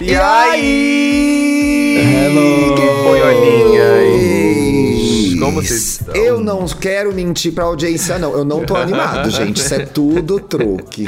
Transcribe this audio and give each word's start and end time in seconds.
E 0.00 0.14
aí? 0.16 1.98
Hello. 2.24 2.74
Boiolinhas. 3.04 5.38
Como 5.38 5.60
vocês 5.62 6.00
estão? 6.00 6.14
Eu 6.16 6.40
não 6.40 6.66
quero 6.66 7.12
mentir 7.14 7.52
pra 7.52 7.64
audiência, 7.64 8.18
não. 8.18 8.32
Eu 8.32 8.42
não 8.44 8.64
tô 8.64 8.74
animado, 8.76 9.28
gente. 9.30 9.58
Isso 9.60 9.74
é 9.74 9.84
tudo 9.84 10.40
truque. 10.40 11.06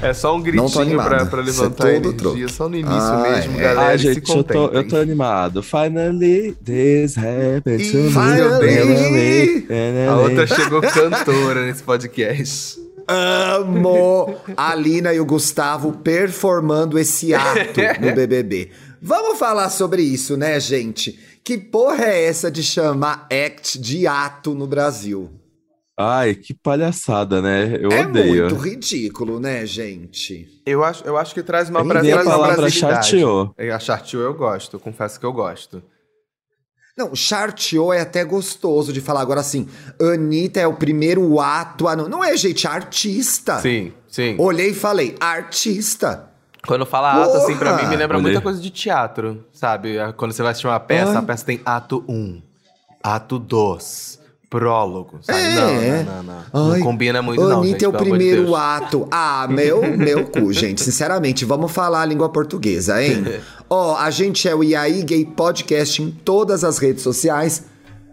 É 0.00 0.14
só 0.14 0.36
um 0.36 0.38
Não 0.38 0.44
tô 0.44 0.50
gritinho 0.52 0.80
animado. 0.82 1.08
pra, 1.08 1.26
pra 1.26 1.42
Isso 1.42 1.60
é 1.60 1.64
levantar 1.64 1.88
a 1.88 2.00
todo 2.00 2.28
energia. 2.28 2.48
Só 2.48 2.68
no 2.68 2.76
início 2.76 2.96
Ah, 2.96 3.28
mesmo, 3.32 3.58
é. 3.58 3.62
galera. 3.62 3.80
Ai, 3.88 3.98
se 3.98 4.14
gente, 4.14 4.30
eu 4.30 4.44
tô, 4.44 4.66
eu 4.68 4.86
tô 4.86 4.96
animado. 4.96 5.60
Finally, 5.60 6.54
this 6.64 7.16
happened 7.18 7.90
to 7.90 7.96
me. 7.96 8.10
Finally. 8.12 9.66
A 10.08 10.16
outra 10.16 10.46
chegou 10.46 10.80
cantora 10.80 11.66
nesse 11.66 11.82
podcast. 11.82 12.78
Amo 13.08 14.36
a 14.56 14.74
Lina 14.74 15.12
e 15.14 15.20
o 15.20 15.24
Gustavo 15.24 15.92
performando 15.98 16.98
esse 16.98 17.32
ato 17.34 17.80
no 18.00 18.12
BBB. 18.14 18.70
Vamos 19.00 19.38
falar 19.38 19.70
sobre 19.70 20.02
isso, 20.02 20.36
né, 20.36 20.58
gente? 20.60 21.18
Que 21.42 21.56
porra 21.56 22.04
é 22.04 22.24
essa 22.26 22.50
de 22.50 22.62
chamar 22.62 23.26
act 23.32 23.78
de 23.78 24.06
ato 24.06 24.54
no 24.54 24.66
Brasil? 24.66 25.30
Ai, 26.00 26.34
que 26.34 26.54
palhaçada, 26.54 27.42
né? 27.42 27.76
Eu 27.80 27.90
é 27.90 28.06
odeio. 28.06 28.42
muito 28.50 28.54
ridículo, 28.56 29.40
né, 29.40 29.66
gente? 29.66 30.46
Eu 30.64 30.84
acho, 30.84 31.02
eu 31.04 31.16
acho 31.16 31.34
que 31.34 31.42
traz 31.42 31.68
uma, 31.70 31.80
Eu 31.80 31.84
bra- 31.86 31.98
odeio 32.00 32.18
a 32.20 32.24
palavra 32.24 32.70
chateou. 32.70 33.52
É, 33.58 33.70
A 33.72 33.78
chateou 33.80 34.22
eu 34.22 34.34
gosto, 34.34 34.78
confesso 34.78 35.18
que 35.18 35.26
eu 35.26 35.32
gosto. 35.32 35.82
Não, 36.98 37.14
charteou 37.14 37.92
é 37.92 38.00
até 38.00 38.24
gostoso 38.24 38.92
de 38.92 39.00
falar. 39.00 39.20
Agora, 39.20 39.38
assim, 39.38 39.68
Anitta 40.00 40.58
é 40.58 40.66
o 40.66 40.74
primeiro 40.74 41.38
ato. 41.38 41.86
a 41.86 41.94
Não, 41.94 42.08
não 42.08 42.24
é, 42.24 42.36
gente, 42.36 42.66
é 42.66 42.70
artista. 42.70 43.60
Sim, 43.60 43.92
sim. 44.08 44.34
Olhei 44.36 44.70
e 44.70 44.74
falei, 44.74 45.14
artista. 45.20 46.28
Quando 46.66 46.84
fala 46.84 47.12
ato, 47.22 47.36
assim, 47.36 47.56
pra 47.56 47.70
Porra! 47.70 47.84
mim 47.84 47.88
me 47.90 47.96
lembra 47.96 48.16
Olhei. 48.18 48.32
muita 48.32 48.42
coisa 48.42 48.60
de 48.60 48.68
teatro, 48.68 49.44
sabe? 49.52 49.94
Quando 50.16 50.32
você 50.32 50.42
vai 50.42 50.50
assistir 50.50 50.66
uma 50.66 50.80
peça, 50.80 51.12
Ai. 51.12 51.16
a 51.18 51.22
peça 51.22 51.46
tem 51.46 51.60
ato 51.64 52.04
1, 52.08 52.42
ato 53.00 53.38
2, 53.38 54.18
prólogo, 54.50 55.18
sabe? 55.22 55.38
É. 55.40 56.02
Não, 56.04 56.14
não, 56.14 56.22
não, 56.22 56.38
não. 56.52 56.68
Não 56.76 56.80
combina 56.80 57.20
muito, 57.20 57.42
não, 57.46 57.60
Anitta 57.60 57.84
é 57.84 57.88
o 57.88 57.92
de 57.92 57.98
primeiro 57.98 58.44
Deus. 58.44 58.56
ato. 58.58 59.06
Ah, 59.10 59.46
meu, 59.48 59.82
meu 59.96 60.24
cu, 60.24 60.52
gente. 60.52 60.82
Sinceramente, 60.82 61.44
vamos 61.44 61.70
falar 61.70 62.02
a 62.02 62.06
língua 62.06 62.28
portuguesa, 62.30 63.02
hein? 63.02 63.24
Ó, 63.68 63.96
a 63.96 64.10
gente 64.10 64.48
é 64.48 64.54
o 64.54 64.64
IAI 64.64 65.02
Gay 65.02 65.24
Podcast 65.26 66.02
em 66.02 66.10
todas 66.10 66.64
as 66.64 66.78
redes 66.78 67.02
sociais. 67.02 67.64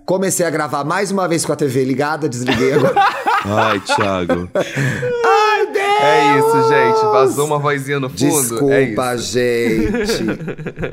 Comecei 0.05 0.45
a 0.45 0.49
gravar 0.49 0.83
mais 0.83 1.09
uma 1.09 1.27
vez 1.27 1.45
com 1.45 1.53
a 1.53 1.55
TV 1.55 1.83
ligada, 1.83 2.27
desliguei 2.29 2.73
agora. 2.73 2.93
Ai, 3.45 3.79
Thiago. 3.79 4.49
Ai, 4.53 5.65
Deus! 5.71 5.85
É 6.01 6.37
isso, 6.37 6.69
gente. 6.69 7.01
Vazou 7.11 7.45
uma 7.47 7.57
vozinha 7.59 7.99
no 7.99 8.09
fundo. 8.09 8.71
é. 8.71 8.85
Desculpa, 8.85 9.17
gente. 9.17 10.23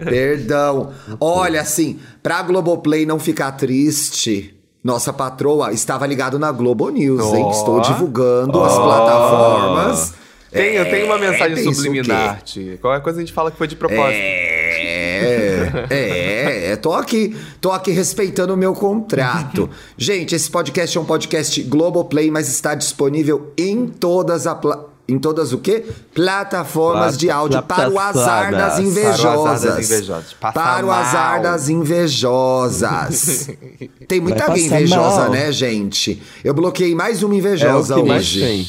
Perdão. 0.05 0.93
Olha, 1.21 1.61
assim, 1.61 1.99
pra 2.23 2.43
Globoplay 2.43 3.05
não 3.05 3.19
ficar 3.19 3.53
triste, 3.53 4.55
nossa 4.83 5.13
patroa 5.13 5.73
estava 5.73 6.07
ligado 6.07 6.39
na 6.39 6.51
Globo 6.51 6.89
News, 6.91 7.33
hein? 7.33 7.45
Ó. 7.45 7.51
Estou 7.51 7.81
divulgando 7.81 8.63
as 8.63 8.73
Ó. 8.73 8.83
plataformas. 8.83 10.15
Tem, 10.51 10.75
eu 10.75 10.85
tenho 10.85 11.07
uma 11.07 11.17
mensagem 11.19 11.55
pensa 11.57 11.71
o 11.71 11.75
subliminar, 11.75 12.43
Ti. 12.43 12.79
Qualquer 12.81 13.03
coisa 13.03 13.19
a 13.19 13.23
gente 13.23 13.33
fala 13.33 13.51
que 13.51 13.57
foi 13.57 13.67
de 13.67 13.75
propósito. 13.77 14.21
É, 14.21 15.87
é, 15.89 16.73
é, 16.73 16.77
tô 16.77 16.93
aqui, 16.93 17.35
tô 17.61 17.71
aqui 17.73 17.91
respeitando 17.91 18.53
o 18.53 18.57
meu 18.57 18.75
contrato. 18.75 19.71
Gente, 19.97 20.35
esse 20.35 20.51
podcast 20.51 20.99
é 20.99 21.01
um 21.01 21.05
podcast 21.05 21.63
Globoplay, 21.63 22.31
mas 22.31 22.49
está 22.49 22.75
disponível 22.75 23.53
em 23.57 23.87
todas 23.87 24.47
a 24.47 24.55
pla- 24.55 24.92
em 25.09 25.19
todas 25.19 25.53
o 25.53 25.59
quê? 25.59 25.85
Plataformas 26.15 27.09
Plat- 27.17 27.21
de 27.21 27.31
áudio 27.31 27.63
para 27.63 27.91
o 27.91 27.99
azar 27.99 28.53
das 28.53 28.79
invejosas. 28.79 30.35
Para 30.41 30.87
o 30.87 30.91
azar 30.91 31.43
das 31.43 31.69
invejosas. 31.69 33.49
Tem 34.09 34.21
muita 34.21 34.47
Vai 34.47 34.61
invejosa, 34.61 35.23
mal. 35.23 35.31
né, 35.31 35.53
gente? 35.53 36.23
Eu 36.45 36.55
bloqueei 36.55 36.95
mais 36.95 37.23
uma 37.23 37.33
É 37.33 37.37
o 37.37 37.39
invejosa 37.39 37.95
que 37.95 38.03
mais 38.03 38.23
hoje. 38.23 38.41
tem. 38.41 38.67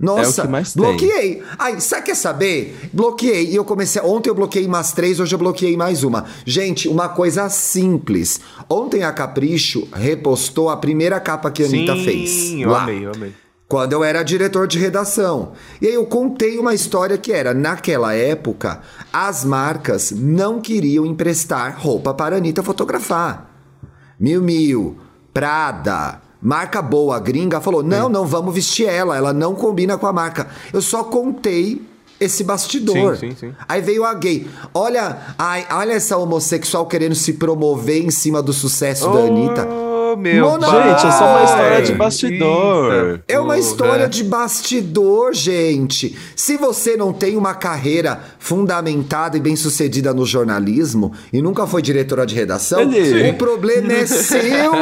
Nossa, 0.00 0.42
É 0.42 0.48
mais 0.48 0.72
tem. 0.74 0.82
bloqueei. 0.82 1.42
Ai, 1.58 1.80
sabe 1.80 2.02
quer 2.06 2.14
saber? 2.14 2.88
Bloqueei. 2.92 3.50
E 3.50 3.56
eu 3.56 3.64
comecei. 3.64 4.00
Ontem 4.02 4.30
eu 4.30 4.34
bloqueei 4.34 4.64
umas 4.64 4.92
três, 4.92 5.18
hoje 5.18 5.34
eu 5.34 5.38
bloqueei 5.38 5.76
mais 5.76 6.04
uma. 6.04 6.24
Gente, 6.46 6.88
uma 6.88 7.08
coisa 7.08 7.48
simples. 7.48 8.40
Ontem 8.70 9.02
a 9.02 9.12
Capricho 9.12 9.88
repostou 9.92 10.70
a 10.70 10.76
primeira 10.76 11.18
capa 11.18 11.50
que 11.50 11.64
a 11.64 11.66
Anitta 11.66 11.96
fez. 11.96 12.30
Sim, 12.30 12.62
eu 12.62 12.70
lá, 12.70 12.82
amei, 12.84 13.04
eu 13.06 13.12
amei. 13.12 13.32
Quando 13.68 13.92
eu 13.92 14.02
era 14.02 14.22
diretor 14.22 14.66
de 14.66 14.78
redação. 14.78 15.52
E 15.80 15.86
aí 15.86 15.92
eu 15.92 16.06
contei 16.06 16.58
uma 16.58 16.72
história 16.72 17.18
que 17.18 17.30
era, 17.30 17.52
naquela 17.52 18.14
época, 18.14 18.80
as 19.12 19.44
marcas 19.44 20.10
não 20.10 20.58
queriam 20.58 21.04
emprestar 21.04 21.78
roupa 21.78 22.14
para 22.14 22.34
a 22.34 22.38
Anitta 22.38 22.62
fotografar. 22.62 23.50
Miu 24.18 24.42
Miu, 24.42 24.96
Prada, 25.34 26.22
marca 26.40 26.80
boa, 26.80 27.20
gringa, 27.20 27.60
falou: 27.60 27.82
não, 27.82 28.08
não 28.08 28.26
vamos 28.26 28.54
vestir 28.54 28.88
ela, 28.88 29.16
ela 29.16 29.34
não 29.34 29.54
combina 29.54 29.98
com 29.98 30.06
a 30.06 30.12
marca. 30.14 30.48
Eu 30.72 30.80
só 30.80 31.04
contei 31.04 31.86
esse 32.18 32.42
bastidor. 32.42 33.16
Sim, 33.16 33.30
sim, 33.30 33.36
sim. 33.36 33.54
Aí 33.68 33.80
veio 33.80 34.04
a 34.04 34.14
gay. 34.14 34.48
Olha, 34.72 35.18
ai, 35.38 35.66
olha 35.70 35.92
essa 35.92 36.16
homossexual 36.16 36.86
querendo 36.86 37.14
se 37.14 37.34
promover 37.34 38.02
em 38.02 38.10
cima 38.10 38.42
do 38.42 38.52
sucesso 38.52 39.10
da 39.12 39.20
Anitta. 39.20 39.87
Meu 40.18 40.50
Gente, 40.50 41.06
é 41.06 41.10
só 41.12 41.24
uma 41.26 41.44
história 41.44 41.82
de 41.82 41.92
bastidor. 41.94 42.92
Eita, 42.92 43.22
É 43.28 43.38
uma 43.38 43.56
história 43.58 44.08
de 44.08 44.24
bastidor, 44.24 45.32
gente. 45.34 46.16
Se 46.36 46.56
você 46.56 46.96
não 46.96 47.12
tem 47.12 47.36
uma 47.36 47.54
carreira 47.54 48.20
fundamentada 48.38 49.36
e 49.36 49.40
bem-sucedida 49.40 50.12
no 50.12 50.26
jornalismo 50.26 51.12
e 51.32 51.40
nunca 51.40 51.66
foi 51.66 51.80
diretora 51.80 52.26
de 52.26 52.34
redação, 52.34 52.80
Ele- 52.80 53.30
o 53.30 53.34
problema 53.34 53.92
é 53.92 54.04
seu. 54.06 54.72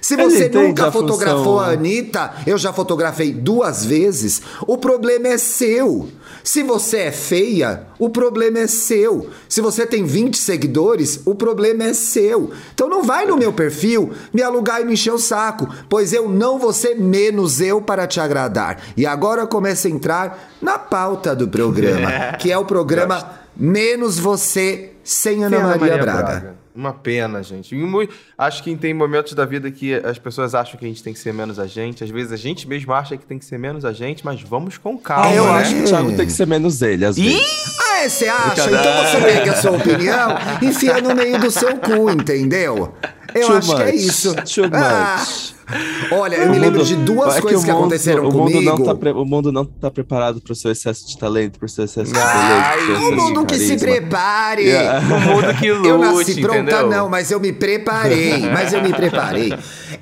Se 0.00 0.16
você 0.16 0.48
nunca 0.48 0.88
a 0.88 0.92
fotografou 0.92 1.44
função. 1.44 1.60
a 1.60 1.66
Anitta, 1.68 2.32
eu 2.46 2.58
já 2.58 2.72
fotografei 2.72 3.32
duas 3.32 3.84
vezes, 3.84 4.42
o 4.66 4.76
problema 4.76 5.28
é 5.28 5.38
seu. 5.38 6.08
Se 6.44 6.62
você 6.62 6.98
é 6.98 7.12
feia, 7.12 7.86
o 7.98 8.10
problema 8.10 8.58
é 8.58 8.66
seu. 8.66 9.30
Se 9.48 9.60
você 9.60 9.86
tem 9.86 10.04
20 10.04 10.36
seguidores, 10.36 11.20
o 11.24 11.34
problema 11.34 11.84
é 11.84 11.94
seu. 11.94 12.50
Então 12.74 12.88
não 12.88 13.02
vai 13.02 13.26
no 13.26 13.36
meu 13.36 13.52
perfil 13.52 14.12
me 14.32 14.42
alugar 14.42 14.80
e 14.80 14.84
me 14.84 14.94
encher 14.94 15.12
o 15.12 15.18
saco, 15.18 15.68
pois 15.88 16.12
eu 16.12 16.28
não 16.28 16.58
vou 16.58 16.72
ser 16.72 16.94
menos 16.96 17.60
eu 17.60 17.80
para 17.80 18.06
te 18.06 18.20
agradar. 18.20 18.82
E 18.96 19.06
agora 19.06 19.46
começa 19.46 19.88
a 19.88 19.90
entrar 19.90 20.52
na 20.60 20.78
pauta 20.78 21.34
do 21.34 21.48
programa, 21.48 22.36
que 22.38 22.50
é 22.50 22.58
o 22.58 22.64
programa 22.64 23.42
Menos 23.56 24.18
Você 24.18 24.92
sem 25.04 25.44
Ana 25.44 25.56
Sem 25.56 25.66
Maria, 25.66 25.98
Braga. 25.98 26.61
Uma 26.74 26.92
pena, 26.94 27.42
gente. 27.42 27.74
E 27.74 27.78
mui- 27.78 28.08
Acho 28.38 28.62
que 28.62 28.74
tem 28.76 28.94
momentos 28.94 29.34
da 29.34 29.44
vida 29.44 29.70
que 29.70 29.92
as 29.94 30.18
pessoas 30.18 30.54
acham 30.54 30.78
que 30.78 30.84
a 30.86 30.88
gente 30.88 31.02
tem 31.02 31.12
que 31.12 31.18
ser 31.18 31.32
menos 31.34 31.58
a 31.58 31.66
gente. 31.66 32.02
Às 32.02 32.08
vezes 32.08 32.32
a 32.32 32.36
gente 32.36 32.66
mesmo 32.66 32.92
acha 32.94 33.14
que 33.16 33.26
tem 33.26 33.38
que 33.38 33.44
ser 33.44 33.58
menos 33.58 33.84
a 33.84 33.92
gente, 33.92 34.24
mas 34.24 34.40
vamos 34.40 34.78
com 34.78 34.96
calma. 34.96 35.26
Ah, 35.26 35.34
eu 35.34 35.44
né? 35.44 35.50
acho 35.60 35.74
que 35.74 35.80
o 35.82 35.84
Thiago 35.84 36.16
tem 36.16 36.24
que 36.26 36.32
ser 36.32 36.46
menos 36.46 36.80
ele, 36.80 37.04
às 37.04 37.16
vezes. 37.18 37.76
Ah, 37.78 37.98
é, 38.04 38.08
você 38.08 38.26
acha? 38.26 38.70
Então 38.70 39.04
você 39.06 39.20
pega 39.20 39.52
a 39.52 39.56
sua 39.56 39.70
opinião 39.72 40.30
e 40.62 40.64
enfia 40.66 41.00
no 41.02 41.14
meio 41.14 41.38
do 41.38 41.50
seu 41.50 41.76
cu, 41.76 42.10
entendeu? 42.10 42.94
Eu 43.34 43.46
Too 43.48 43.56
acho 43.56 43.76
que 43.76 43.82
é 43.82 43.86
much, 43.92 43.94
isso. 43.94 44.34
too 44.34 44.64
Ah, 44.72 45.16
much. 45.18 45.54
Olha, 46.10 46.36
eu 46.36 46.50
me 46.50 46.58
lembro 46.58 46.84
de 46.84 46.96
duas 46.96 47.36
É 47.36 47.40
coisas 47.40 47.62
o 47.62 47.64
que 47.64 47.70
mundo- 47.72 47.80
aconteceram 47.80 48.22
o 48.28 48.32
mundo 48.32 48.52
comigo. 48.52 48.62
Não 48.62 48.84
tá 48.84 48.94
pre- 48.94 49.12
o 49.12 49.24
mundo 49.24 49.52
não 49.52 49.64
tá 49.64 49.90
preparado 49.90 50.40
pro 50.40 50.54
seu 50.54 50.70
excesso 50.70 51.06
de 51.08 51.18
talento, 51.18 51.58
pro 51.58 51.68
seu 51.68 51.84
excesso 51.84 52.12
de 52.12 52.18
Ai, 52.18 52.76
pro 52.78 52.86
seu 52.86 52.94
O 52.94 52.98
excesso 52.98 53.14
mundo 53.16 53.46
que 53.46 53.58
se 53.58 53.76
prepare. 53.76 54.62
Yeah. 54.62 55.00
O 55.14 55.20
mundo 55.20 55.54
que 55.58 55.72
lute, 55.72 55.88
Eu 55.88 55.98
nasci 55.98 56.40
pronta, 56.40 56.60
entendeu? 56.60 56.88
não, 56.90 57.08
mas 57.08 57.30
eu 57.30 57.40
me 57.40 57.52
preparei. 57.52 58.40
Mas 58.50 58.72
eu 58.72 58.82
me 58.82 58.92
preparei. 58.92 59.52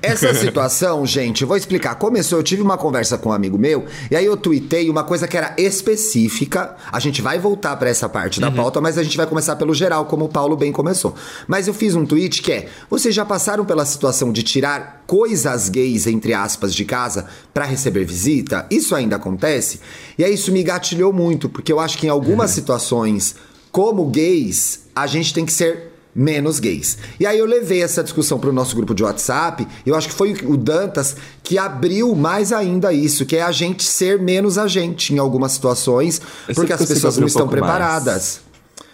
Essa 0.01 0.33
situação, 0.35 1.05
gente, 1.05 1.41
eu 1.41 1.47
vou 1.47 1.57
explicar. 1.57 1.95
Começou, 1.95 2.39
eu 2.39 2.43
tive 2.43 2.61
uma 2.61 2.77
conversa 2.77 3.17
com 3.17 3.29
um 3.29 3.33
amigo 3.33 3.57
meu, 3.57 3.85
e 4.09 4.15
aí 4.15 4.25
eu 4.25 4.35
tuitei 4.37 4.89
uma 4.89 5.03
coisa 5.03 5.27
que 5.27 5.37
era 5.37 5.53
específica. 5.57 6.75
A 6.91 6.99
gente 6.99 7.21
vai 7.21 7.37
voltar 7.39 7.75
pra 7.75 7.89
essa 7.89 8.07
parte 8.09 8.39
da 8.39 8.49
pauta, 8.51 8.79
mas 8.81 8.97
a 8.97 9.03
gente 9.03 9.17
vai 9.17 9.25
começar 9.25 9.55
pelo 9.55 9.73
geral, 9.73 10.05
como 10.05 10.25
o 10.25 10.29
Paulo 10.29 10.55
bem 10.55 10.71
começou. 10.71 11.13
Mas 11.47 11.67
eu 11.67 11.73
fiz 11.73 11.95
um 11.95 12.05
tweet 12.05 12.41
que 12.41 12.51
é: 12.51 12.67
vocês 12.89 13.13
já 13.13 13.25
passaram 13.25 13.65
pela 13.65 13.85
situação 13.85 14.31
de 14.31 14.43
tirar 14.43 15.03
coisas 15.07 15.60
gays, 15.69 16.07
entre 16.07 16.33
aspas, 16.33 16.73
de 16.73 16.85
casa 16.85 17.25
pra 17.53 17.65
receber 17.65 18.05
visita? 18.05 18.65
Isso 18.69 18.95
ainda 18.95 19.15
acontece? 19.15 19.79
E 20.17 20.23
aí 20.23 20.33
isso 20.33 20.51
me 20.51 20.63
gatilhou 20.63 21.11
muito, 21.11 21.49
porque 21.49 21.71
eu 21.71 21.79
acho 21.79 21.97
que 21.97 22.07
em 22.07 22.09
algumas 22.09 22.51
situações, 22.51 23.35
como 23.71 24.05
gays, 24.07 24.81
a 24.95 25.07
gente 25.07 25.33
tem 25.33 25.45
que 25.45 25.53
ser 25.53 25.91
menos 26.13 26.59
gays. 26.59 26.97
E 27.19 27.25
aí 27.25 27.39
eu 27.39 27.45
levei 27.45 27.81
essa 27.81 28.03
discussão 28.03 28.39
para 28.39 28.49
o 28.49 28.53
nosso 28.53 28.75
grupo 28.75 28.93
de 28.93 29.03
WhatsApp. 29.03 29.65
Eu 29.85 29.95
acho 29.95 30.09
que 30.09 30.13
foi 30.13 30.33
o 30.45 30.57
Dantas 30.57 31.15
que 31.43 31.57
abriu 31.57 32.13
mais 32.15 32.51
ainda 32.51 32.91
isso, 32.93 33.25
que 33.25 33.37
é 33.37 33.41
a 33.41 33.51
gente 33.51 33.83
ser 33.83 34.19
menos 34.19 34.57
a 34.57 34.67
gente 34.67 35.13
em 35.13 35.17
algumas 35.17 35.53
situações, 35.53 36.21
Eu 36.47 36.55
porque 36.55 36.73
as 36.73 36.85
pessoas 36.85 37.17
não 37.17 37.23
um 37.23 37.27
estão 37.27 37.47
pouco 37.47 37.61
mais. 37.61 38.41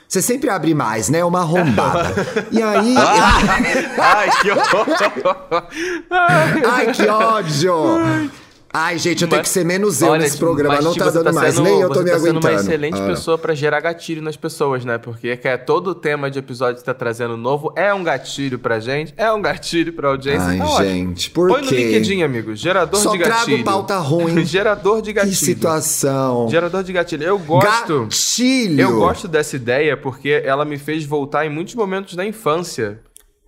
Você 0.07 0.21
sempre 0.21 0.49
abre 0.49 0.73
mais, 0.73 1.09
né? 1.09 1.23
Uma 1.23 1.41
arrombada. 1.41 2.13
e 2.49 2.61
aí. 2.61 2.95
Ai, 3.97 4.29
que 4.41 4.51
horror! 4.51 4.85
Ai, 6.65 6.91
que 6.93 7.07
ódio! 7.07 8.31
Ai, 8.73 8.97
gente, 8.97 9.23
eu 9.23 9.27
tenho 9.29 9.39
Mas- 9.39 9.47
que 9.47 9.53
ser 9.53 9.65
menos 9.65 10.01
eu 10.01 10.09
Olha, 10.09 10.21
nesse 10.21 10.37
programa. 10.37 10.79
Não 10.81 10.91
tipo, 10.93 11.05
tá 11.05 11.11
você 11.11 11.23
dando 11.23 11.33
mais. 11.35 11.55
sendo- 11.55 11.63
Nem 11.63 11.79
eu 11.81 11.87
tô 11.87 11.93
você 11.95 12.03
me 12.03 12.09
tá 12.11 12.15
sendo 12.19 12.27
aguentando. 12.29 12.53
uma 12.53 12.61
excelente 12.61 12.99
Ah. 13.01 13.05
pessoa 13.07 13.37
pra 13.37 13.53
gerar 13.55 13.79
gatilho 13.79 14.21
nas 14.21 14.35
pessoas, 14.37 14.83
né? 14.85 14.97
Porque 14.97 15.29
é 15.43 15.57
todo 15.57 15.95
tema 15.95 16.29
de 16.29 16.37
episódio 16.39 16.77
que 16.79 16.83
tá 16.85 16.93
trazendo 16.93 17.35
novo 17.37 17.73
é 17.75 17.93
um 17.93 18.03
gatilho 18.03 18.59
pra 18.59 18.79
gente, 18.79 19.13
é 19.17 19.31
um 19.31 19.41
gatilho 19.41 19.93
pra 19.93 20.09
audiência. 20.09 20.47
Ai, 20.49 20.57
tá 20.59 20.83
gente, 20.83 21.29
por 21.31 21.49
Põe 21.49 21.61
no 21.61 21.67
quê? 21.69 21.75
LinkedIn, 21.75 22.23
amigo. 22.23 22.55
Gerador 22.55 22.99
Só 22.99 23.11
de 23.11 23.17
gatilho. 23.19 23.45
trago 23.45 23.63
pauta 23.63 23.97
ruim. 23.99 24.43
Gerador 24.45 25.01
de 25.01 25.09
Que 25.11 25.13
gatilho. 25.13 25.35
situação. 25.35 26.47
Gerador 26.49 26.83
de 26.83 26.93
gatilho. 26.93 27.23
Eu 27.23 27.39
gosto. 27.39 28.03
Gatilho. 28.03 28.81
Eu 28.81 28.95
gosto 28.99 29.27
dessa 29.27 29.55
ideia 29.55 29.95
porque 29.97 30.41
ela 30.45 30.65
me 30.65 30.77
fez 30.77 31.05
voltar 31.05 31.45
em 31.45 31.49
muitos 31.49 31.73
momentos 31.75 32.15
da 32.15 32.25
infância. 32.25 32.99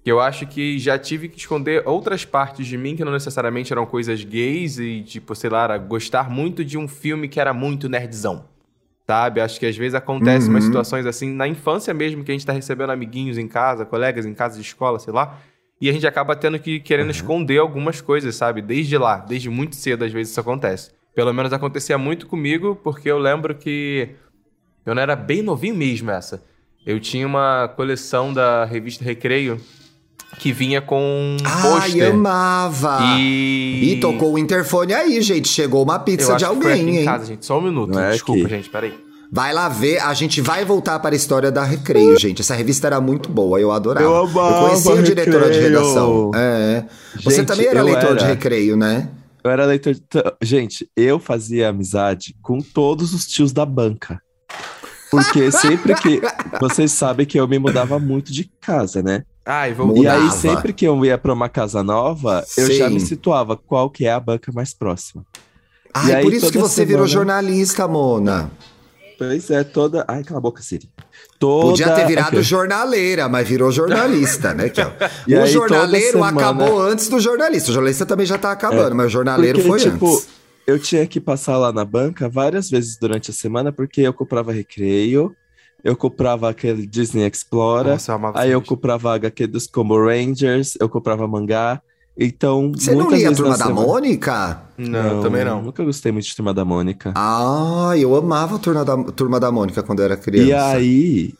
Que 0.04 0.12
eu 0.12 0.20
acho 0.20 0.48
que 0.48 0.80
já 0.80 0.98
tive 0.98 1.28
que 1.28 1.38
esconder 1.38 1.84
outras 1.86 2.24
partes 2.24 2.66
de 2.66 2.78
mim 2.78 2.96
que 2.96 3.04
não 3.04 3.12
necessariamente 3.12 3.72
eram 3.74 3.86
coisas 3.86 4.24
gays 4.24 4.80
e, 4.80 5.02
tipo, 5.04 5.36
sei 5.36 5.50
lá, 5.50 5.64
era 5.66 5.78
gostar 5.78 6.30
muito 6.30 6.64
de 6.64 6.78
um 6.78 6.88
filme 6.88 7.28
que 7.28 7.40
era 7.40 7.54
muito 7.54 7.90
nerdzão. 7.90 8.46
Sabe? 9.06 9.42
Acho 9.42 9.60
que 9.60 9.66
às 9.66 9.76
vezes 9.76 9.96
acontece 9.96 10.46
Uhum. 10.48 10.54
umas 10.54 10.64
situações 10.64 11.06
assim, 11.06 11.34
na 11.34 11.48
infância 11.48 11.94
mesmo, 11.94 12.24
que 12.24 12.32
a 12.32 12.34
gente 12.34 12.46
tá 12.46 12.54
recebendo 12.54 12.92
amiguinhos 12.92 13.38
em 13.38 13.48
casa, 13.48 13.86
colegas 13.86 14.26
em 14.26 14.34
casa 14.34 14.56
de 14.56 14.62
escola, 14.62 15.00
sei 15.00 15.12
lá. 15.12 15.38
E 15.82 15.90
a 15.90 15.94
gente 15.94 16.06
acaba 16.06 16.36
tendo 16.36 16.60
que 16.60 16.80
querendo 16.80 17.10
esconder 17.10 17.58
algumas 17.58 18.02
coisas, 18.02 18.36
sabe? 18.36 18.62
Desde 18.62 18.98
lá, 18.98 19.18
desde 19.18 19.50
muito 19.50 19.76
cedo, 19.76 20.06
às 20.06 20.12
vezes 20.12 20.32
isso 20.32 20.40
acontece. 20.40 20.92
Pelo 21.16 21.34
menos 21.34 21.52
acontecia 21.52 21.98
muito 21.98 22.28
comigo, 22.28 22.76
porque 22.84 23.10
eu 23.10 23.18
lembro 23.18 23.56
que 23.56 24.10
eu 24.86 24.94
não 24.94 25.02
era 25.02 25.16
bem 25.16 25.42
novinho 25.42 25.76
mesmo 25.76 26.12
essa. 26.12 26.44
Eu 26.86 27.00
tinha 27.00 27.26
uma 27.26 27.68
coleção 27.76 28.32
da 28.34 28.64
revista 28.66 29.04
Recreio 29.04 29.60
que 30.38 30.52
vinha 30.54 30.82
com 30.82 31.02
um 31.02 31.38
Ai, 31.44 31.62
pôster. 31.62 32.12
amava. 32.12 33.00
E... 33.18 33.94
E 33.94 34.00
tocou 34.00 34.34
o 34.34 34.40
interfone 34.40 34.94
aí, 34.94 35.22
gente. 35.22 35.48
Chegou 35.48 35.84
uma 35.84 35.96
Eu 35.96 36.00
pizza 36.00 36.36
de 36.36 36.46
alguém, 36.46 36.90
em 36.90 36.98
hein? 37.00 37.06
casa, 37.06 37.26
gente. 37.26 37.46
Só 37.46 37.60
um 37.60 37.62
minuto. 37.62 37.94
Não 37.94 38.02
é 38.02 38.12
Desculpa, 38.12 38.42
aqui. 38.42 38.50
gente. 38.50 38.70
Peraí. 38.70 39.10
Vai 39.32 39.54
lá 39.54 39.70
ver, 39.70 40.00
a 40.00 40.12
gente 40.16 40.42
vai 40.42 40.66
voltar 40.66 40.98
para 41.00 41.14
a 41.14 41.16
história 41.16 41.52
da 41.52 41.64
Recreio, 41.64 42.20
gente. 42.20 42.42
Essa 42.42 42.56
revista 42.56 42.88
era 42.88 43.00
muito 43.00 43.30
boa, 43.30 43.60
eu 43.60 43.72
adorava. 43.72 44.04
Eu 44.04 44.16
amava 44.16 44.70
conhecia 44.70 44.94
a 44.94 45.02
diretora 45.04 45.52
de 45.52 45.60
redação. 45.60 46.32
É. 46.34 46.86
Você 47.24 47.38
Gente, 47.38 47.48
também 47.48 47.68
era 47.68 47.80
eu 47.80 47.86
leitor 47.86 48.16
de 48.16 48.24
era. 48.24 48.34
Recreio, 48.34 48.76
né? 48.76 49.08
Eu 49.44 49.52
era 49.52 49.66
leitor 49.66 49.94
de... 49.94 50.02
Gente, 50.42 50.90
eu 50.98 51.20
fazia 51.20 51.70
amizade 51.70 52.36
com 52.42 52.60
todos 52.60 53.14
os 53.14 53.28
tios 53.28 53.52
da 53.52 53.66
banca. 53.68 54.20
Porque 55.12 55.52
sempre 55.52 55.94
que... 55.94 56.22
Vocês 56.60 56.92
sabem 56.92 57.26
que 57.26 57.40
eu 57.40 57.48
me 57.48 57.60
mudava 57.60 58.00
muito 58.00 58.34
de 58.34 58.50
casa, 58.60 59.04
né? 59.04 59.24
Ai, 59.52 59.74
vou... 59.74 59.98
E 59.98 60.08
aí, 60.08 60.30
sempre 60.30 60.72
que 60.72 60.86
eu 60.86 61.04
ia 61.04 61.18
pra 61.18 61.34
uma 61.34 61.50
casa 61.50 61.82
nova, 61.82 62.46
eu 62.56 62.72
já 62.72 62.88
Sim. 62.88 62.94
me 62.94 63.00
situava 63.00 63.58
qual 63.58 63.90
que 63.90 64.06
é 64.06 64.12
a 64.12 64.20
banca 64.20 64.52
mais 64.52 64.76
próxima. 64.76 65.26
Ai, 65.92 66.14
aí, 66.14 66.24
por 66.24 66.32
isso 66.32 66.52
que 66.52 66.58
você 66.60 66.86
virou 66.86 67.08
semana- 67.08 67.32
jornalista, 67.42 67.88
Mona. 67.88 68.52
Pois 69.18 69.50
é, 69.50 69.64
toda... 69.64 70.06
Ai, 70.08 70.24
cala 70.24 70.38
a 70.38 70.42
boca, 70.42 70.62
Siri. 70.62 70.88
Toda... 71.40 71.66
Podia 71.72 71.90
ter 71.96 72.06
virado 72.06 72.28
Aqui. 72.38 72.44
jornaleira, 72.44 73.28
mas 73.28 73.48
virou 73.48 73.72
jornalista, 73.72 74.54
né? 74.54 74.72
O 75.28 75.42
aí, 75.42 75.48
jornaleiro 75.52 76.12
semana- 76.12 76.40
acabou 76.40 76.80
antes 76.80 77.10
do 77.10 77.20
jornalista. 77.20 77.72
O 77.72 77.74
jornalista 77.74 78.06
também 78.06 78.28
já 78.28 78.38
tá 78.38 78.52
acabando, 78.52 78.96
mas 78.96 79.08
o 79.08 79.10
jornaleiro 79.10 79.64
Porque, 79.64 79.68
foi 79.84 79.92
tipo, 79.92 80.14
antes. 80.14 80.28
eu 80.68 80.78
tinha 80.78 81.08
que 81.08 81.20
passar 81.20 81.58
lá 81.58 81.74
na 81.74 81.84
banca 81.84 82.30
várias 82.30 82.70
vezes 82.70 82.98
durante 82.98 83.32
a 83.32 83.34
semana, 83.34 83.72
porque 83.74 84.00
eu 84.02 84.14
comprava 84.14 84.52
recreio, 84.54 85.36
eu 85.84 85.96
comprava 85.96 86.50
aquele 86.50 86.86
Disney 86.86 87.26
Explorer, 87.28 87.94
Nossa, 87.94 88.12
eu 88.12 88.16
amava 88.16 88.40
aí 88.40 88.52
eu 88.52 88.62
comprava 88.62 89.14
HQ 89.16 89.48
dos 89.48 89.68
Como 89.68 89.96
Rangers, 89.98 90.76
eu 90.80 90.90
comprava 90.90 91.28
mangá. 91.28 91.82
Então, 92.22 92.74
Você 92.76 92.92
não 92.92 93.04
muitas 93.04 93.20
lia 93.20 93.28
a 93.28 93.30
vezes 93.30 93.38
Turma 93.42 93.58
da 93.58 93.66
semana- 93.66 93.88
Mônica? 93.88 94.62
Não, 94.78 95.22
também 95.22 95.46
não. 95.46 95.62
Nunca 95.62 95.84
gostei 95.86 96.12
muito 96.12 96.26
de 96.26 96.36
Turma 96.36 96.54
da 96.54 96.66
Mônica. 96.66 97.14
Ah, 97.16 97.94
eu 97.98 98.14
amava 98.14 98.58
a 98.58 98.60
Turma 98.60 98.84
da, 98.84 98.98
Turma 99.14 99.40
da 99.40 99.50
Mônica 99.52 99.82
quando 99.84 100.00
eu 100.00 100.06
era 100.06 100.18
criança. 100.18 100.50
E 100.50 100.54
aí, 100.54 101.34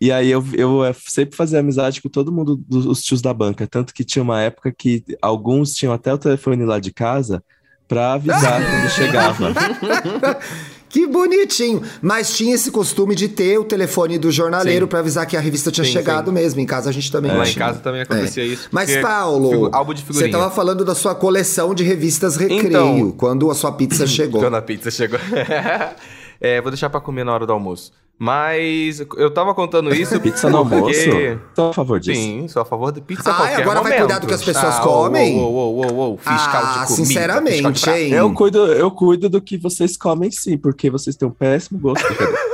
e 0.00 0.12
aí 0.12 0.30
eu, 0.30 0.44
eu 0.52 0.84
eh, 0.84 0.94
sempre 1.08 1.36
fazia 1.36 1.58
amizade 1.58 2.00
com 2.00 2.08
todo 2.08 2.30
mundo 2.30 2.56
dos 2.68 3.02
tios 3.02 3.20
da 3.20 3.34
banca. 3.34 3.66
Tanto 3.66 3.92
que 3.92 4.04
tinha 4.04 4.22
uma 4.22 4.40
época 4.40 4.70
que 4.72 5.02
alguns 5.20 5.72
tinham 5.74 5.92
até 5.92 6.14
o 6.14 6.18
telefone 6.18 6.64
lá 6.64 6.78
de 6.78 6.92
casa 6.92 7.42
pra 7.88 8.12
avisar 8.12 8.60
quando 8.70 8.90
chegava. 8.90 9.48
Que 10.90 11.06
bonitinho. 11.06 11.80
Mas 12.02 12.36
tinha 12.36 12.54
esse 12.54 12.70
costume 12.70 13.14
de 13.14 13.28
ter 13.28 13.56
o 13.58 13.64
telefone 13.64 14.18
do 14.18 14.30
jornaleiro 14.30 14.86
pra 14.88 14.98
avisar 14.98 15.24
que 15.24 15.36
a 15.36 15.40
revista 15.40 15.70
tinha 15.70 15.84
Sim, 15.84 15.92
chegado 15.92 16.26
sim. 16.26 16.32
mesmo. 16.34 16.60
Em 16.60 16.66
casa 16.66 16.90
a 16.90 16.92
gente 16.92 17.10
também 17.12 17.30
Lá 17.30 17.46
em 17.46 17.50
tinha. 17.52 17.64
casa 17.64 17.78
também 17.78 18.00
acontecia 18.02 18.44
isso. 18.44 18.68
Mas, 18.72 18.94
Paulo, 18.96 19.70
você 19.70 20.02
figurinha. 20.02 20.32
tava 20.32 20.50
falando 20.50 20.84
da 20.84 20.94
sua 20.94 21.14
coleção 21.14 21.74
de 21.74 21.84
revistas 21.84 22.36
Recreio, 22.36 22.66
Então- 22.66 23.10
quando 23.16 23.50
a 23.50 23.54
sua 23.54 23.70
pizza 23.72 24.04
chegou. 24.08 24.40
Quando 24.42 24.56
a 24.56 24.62
pizza 24.62 24.90
chegou. 24.90 25.18
é, 26.40 26.60
vou 26.60 26.70
deixar 26.70 26.90
pra 26.90 27.00
comer 27.00 27.24
na 27.24 27.32
hora 27.32 27.46
do 27.46 27.52
almoço. 27.52 27.92
Mas 28.22 29.00
eu 29.16 29.30
tava 29.30 29.54
contando 29.54 29.94
isso. 29.94 30.20
Pizza 30.20 30.50
no 30.50 30.58
almoço? 30.58 30.82
porque- 30.92 31.38
Tô 31.54 31.70
a 31.70 31.72
favor 31.72 31.98
disso. 31.98 32.20
Sim, 32.20 32.46
sou 32.48 32.60
a 32.60 32.64
favor 32.66 32.92
de 32.92 33.00
pizza 33.00 33.30
a 33.30 33.32
Ai, 33.32 33.38
qualquer 33.38 33.62
agora 33.62 33.80
vai 33.80 33.82
momento. 33.92 33.98
cuidar 34.00 34.18
do 34.18 34.26
que 34.26 34.34
as 34.34 34.44
pessoas 34.44 34.76
Ah, 34.76 34.80
comem? 34.80 35.38
Uou, 35.38 35.50
uou, 35.54 35.74
uou, 35.76 35.92
uou, 35.94 36.18
fiscal 36.18 36.62
Ah, 36.62 36.80
de 36.82 36.86
comida. 36.88 37.06
sinceramente, 37.06 37.72
de 37.84 37.90
hein? 37.90 38.12
Eu 38.12 38.30
cuido, 38.34 38.66
eu 38.66 38.90
cuido 38.90 39.30
do 39.30 39.40
que 39.40 39.56
vocês 39.56 39.96
comem 39.96 40.30
sim, 40.30 40.58
porque 40.58 40.90
vocês 40.90 41.16
têm 41.16 41.26
um 41.26 41.30
péssimo 41.32 41.78
gosto. 41.80 42.04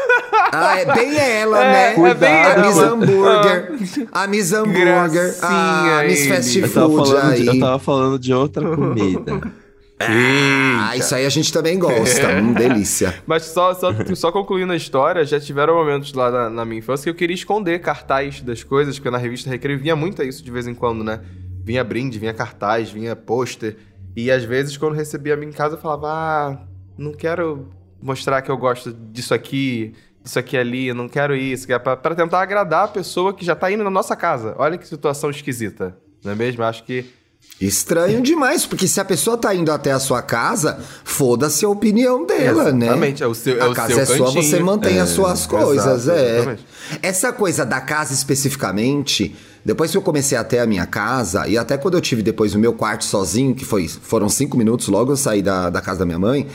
Ah, 0.52 0.78
é 0.78 0.84
bem 0.86 1.14
ela, 1.18 1.62
É, 1.62 1.96
né? 1.98 2.08
é 2.10 2.14
bem 2.14 2.44
a 2.44 2.58
Miss 2.58 2.78
ela. 2.78 2.86
Hambúrguer. 2.92 3.72
A 4.12 4.26
Miss 4.28 4.52
Hambúrguer. 4.52 4.94
A 4.96 5.08
Gracinha 5.08 6.02
Miss 6.06 6.20
ele. 6.20 6.34
Fast 6.34 6.58
Eu 6.60 6.72
tava, 6.72 6.88
Food 6.88 7.08
falando 7.10 7.32
aí. 7.32 7.40
de, 7.42 7.46
eu 7.48 7.60
tava 7.60 7.78
falando 7.78 8.18
de 8.18 8.32
outra 8.32 8.70
comida. 8.76 9.40
Ah, 9.98 10.94
isso 10.96 11.14
aí 11.14 11.24
a 11.24 11.28
gente 11.28 11.52
também 11.52 11.78
gosta. 11.78 12.28
Hum, 12.36 12.52
delícia. 12.52 13.14
Mas 13.26 13.44
só, 13.44 13.72
só, 13.74 13.90
só 14.14 14.30
concluindo 14.30 14.72
a 14.72 14.76
história, 14.76 15.24
já 15.24 15.40
tiveram 15.40 15.74
momentos 15.74 16.12
lá 16.12 16.30
na, 16.30 16.50
na 16.50 16.64
minha 16.64 16.78
infância 16.80 17.04
que 17.04 17.10
eu 17.10 17.14
queria 17.14 17.34
esconder 17.34 17.80
cartaz 17.80 18.40
das 18.42 18.62
coisas, 18.62 18.98
porque 18.98 19.10
na 19.10 19.18
revista 19.18 19.48
Recreio 19.48 19.78
vinha 19.78 19.96
muito 19.96 20.22
isso 20.22 20.44
de 20.44 20.50
vez 20.50 20.66
em 20.66 20.74
quando, 20.74 21.02
né? 21.02 21.20
Vinha 21.64 21.82
brinde, 21.82 22.18
vinha 22.18 22.34
cartaz, 22.34 22.90
vinha 22.90 23.16
pôster. 23.16 23.76
E 24.14 24.30
às 24.30 24.44
vezes, 24.44 24.76
quando 24.76 24.94
recebia 24.94 25.34
a 25.34 25.36
minha 25.36 25.50
em 25.50 25.54
casa, 25.54 25.76
eu 25.76 25.80
falava, 25.80 26.08
ah, 26.08 26.58
não 26.96 27.12
quero 27.12 27.68
mostrar 28.00 28.42
que 28.42 28.50
eu 28.50 28.56
gosto 28.56 28.92
disso 28.92 29.34
aqui, 29.34 29.94
disso 30.22 30.38
aqui 30.38 30.56
ali, 30.56 30.92
não 30.92 31.08
quero 31.08 31.34
isso. 31.34 31.66
que 31.66 31.72
é 31.72 31.78
pra, 31.78 31.96
pra 31.96 32.14
tentar 32.14 32.40
agradar 32.40 32.84
a 32.84 32.88
pessoa 32.88 33.32
que 33.34 33.44
já 33.44 33.54
tá 33.54 33.70
indo 33.70 33.82
na 33.82 33.90
nossa 33.90 34.14
casa. 34.14 34.54
Olha 34.58 34.76
que 34.78 34.86
situação 34.86 35.30
esquisita, 35.30 35.96
não 36.22 36.32
é 36.32 36.34
mesmo? 36.34 36.62
Acho 36.62 36.84
que 36.84 37.06
Estranho 37.60 38.20
demais, 38.20 38.66
porque 38.66 38.86
se 38.86 39.00
a 39.00 39.04
pessoa 39.04 39.36
tá 39.38 39.54
indo 39.54 39.72
até 39.72 39.90
a 39.90 39.98
sua 39.98 40.20
casa, 40.20 40.78
foda-se 41.04 41.64
a 41.64 41.68
opinião 41.68 42.26
dela, 42.26 42.70
né? 42.70 42.86
Exatamente, 42.86 43.22
é 43.22 43.26
o 43.26 43.34
seu- 43.34 43.58
é 43.58 43.62
a 43.62 43.68
o 43.70 43.74
casa 43.74 43.94
seu 43.94 44.02
é 44.02 44.04
sua, 44.06 44.26
cantinho. 44.26 44.42
você 44.42 44.60
mantém 44.60 44.98
É, 44.98 45.00
as 45.00 45.08
suas 45.10 45.40
exato, 45.40 45.56
coisas, 45.64 46.08
é. 46.08 46.34
exatamente. 46.36 46.66
Essa 47.02 47.32
coisa 47.32 47.64
da 47.64 47.80
casa 47.80 48.12
especificamente, 48.12 49.34
depois 49.66 49.90
que 49.90 49.96
eu 49.96 50.02
comecei 50.02 50.38
até 50.38 50.60
a 50.60 50.66
minha 50.66 50.86
casa, 50.86 51.48
e 51.48 51.58
até 51.58 51.76
quando 51.76 51.94
eu 51.94 52.00
tive 52.00 52.22
depois 52.22 52.54
o 52.54 52.58
meu 52.58 52.72
quarto 52.72 53.04
sozinho, 53.04 53.52
que 53.52 53.64
foi, 53.64 53.88
foram 53.88 54.28
cinco 54.28 54.56
minutos, 54.56 54.86
logo 54.86 55.10
eu 55.10 55.16
saí 55.16 55.42
da, 55.42 55.68
da 55.70 55.80
casa 55.80 55.98
da 55.98 56.06
minha 56.06 56.20
mãe, 56.20 56.46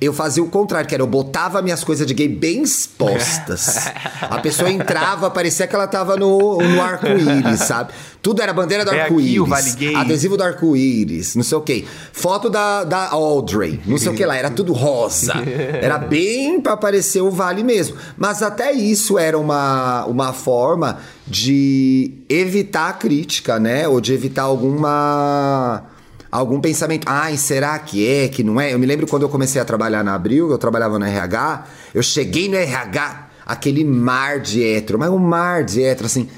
eu 0.00 0.12
fazia 0.12 0.40
o 0.40 0.46
contrário, 0.46 0.88
que 0.88 0.94
era 0.94 1.02
eu 1.02 1.06
botava 1.08 1.60
minhas 1.62 1.82
coisas 1.82 2.06
de 2.06 2.14
gay 2.14 2.28
bem 2.28 2.62
expostas. 2.62 3.88
a 4.22 4.38
pessoa 4.38 4.70
entrava, 4.70 5.28
parecia 5.28 5.66
que 5.66 5.74
ela 5.74 5.88
tava 5.88 6.16
no, 6.16 6.58
no 6.58 6.80
arco-íris, 6.80 7.58
sabe? 7.58 7.92
Tudo 8.22 8.40
era 8.40 8.52
bandeira 8.52 8.84
do 8.84 8.92
É 8.92 9.02
arco-íris. 9.02 9.48
Vale. 9.48 9.96
Adesivo 9.96 10.36
do 10.36 10.44
arco-íris, 10.44 11.34
não 11.34 11.42
sei 11.42 11.58
o 11.58 11.62
quê. 11.62 11.84
Foto 12.12 12.48
da, 12.48 12.84
da 12.84 13.08
Audrey, 13.08 13.80
não 13.84 13.98
sei 13.98 14.12
o 14.12 14.14
que 14.14 14.24
lá, 14.24 14.36
era 14.36 14.50
tudo 14.50 14.72
rosa. 14.72 15.32
Era 15.80 15.98
bem 15.98 16.60
pra 16.60 16.76
parecer 16.76 17.20
o 17.20 17.30
Vale 17.32 17.64
mesmo. 17.64 17.96
Mas 18.16 18.42
até 18.42 18.70
isso 18.70 19.18
era 19.18 19.36
uma, 19.36 20.04
uma 20.04 20.32
forma 20.32 21.00
de 21.30 22.10
evitar 22.28 22.88
a 22.88 22.92
crítica, 22.92 23.60
né? 23.60 23.86
Ou 23.86 24.00
de 24.00 24.12
evitar 24.12 24.42
alguma. 24.42 25.84
Algum 26.30 26.60
pensamento, 26.60 27.04
ai, 27.08 27.36
será 27.36 27.76
que 27.78 28.06
é, 28.06 28.28
que 28.28 28.44
não 28.44 28.60
é? 28.60 28.72
Eu 28.72 28.78
me 28.78 28.86
lembro 28.86 29.06
quando 29.06 29.22
eu 29.22 29.28
comecei 29.28 29.60
a 29.60 29.64
trabalhar 29.64 30.04
na 30.04 30.14
Abril, 30.14 30.48
eu 30.48 30.58
trabalhava 30.58 30.96
no 30.96 31.04
RH, 31.04 31.66
eu 31.92 32.02
cheguei 32.04 32.48
no 32.48 32.54
RH, 32.54 33.30
aquele 33.44 33.84
mar 33.84 34.38
de 34.38 34.62
hétero, 34.62 34.96
mas 34.96 35.10
um 35.10 35.18
mar 35.18 35.64
de 35.64 35.82
hétero, 35.82 36.06
assim. 36.06 36.28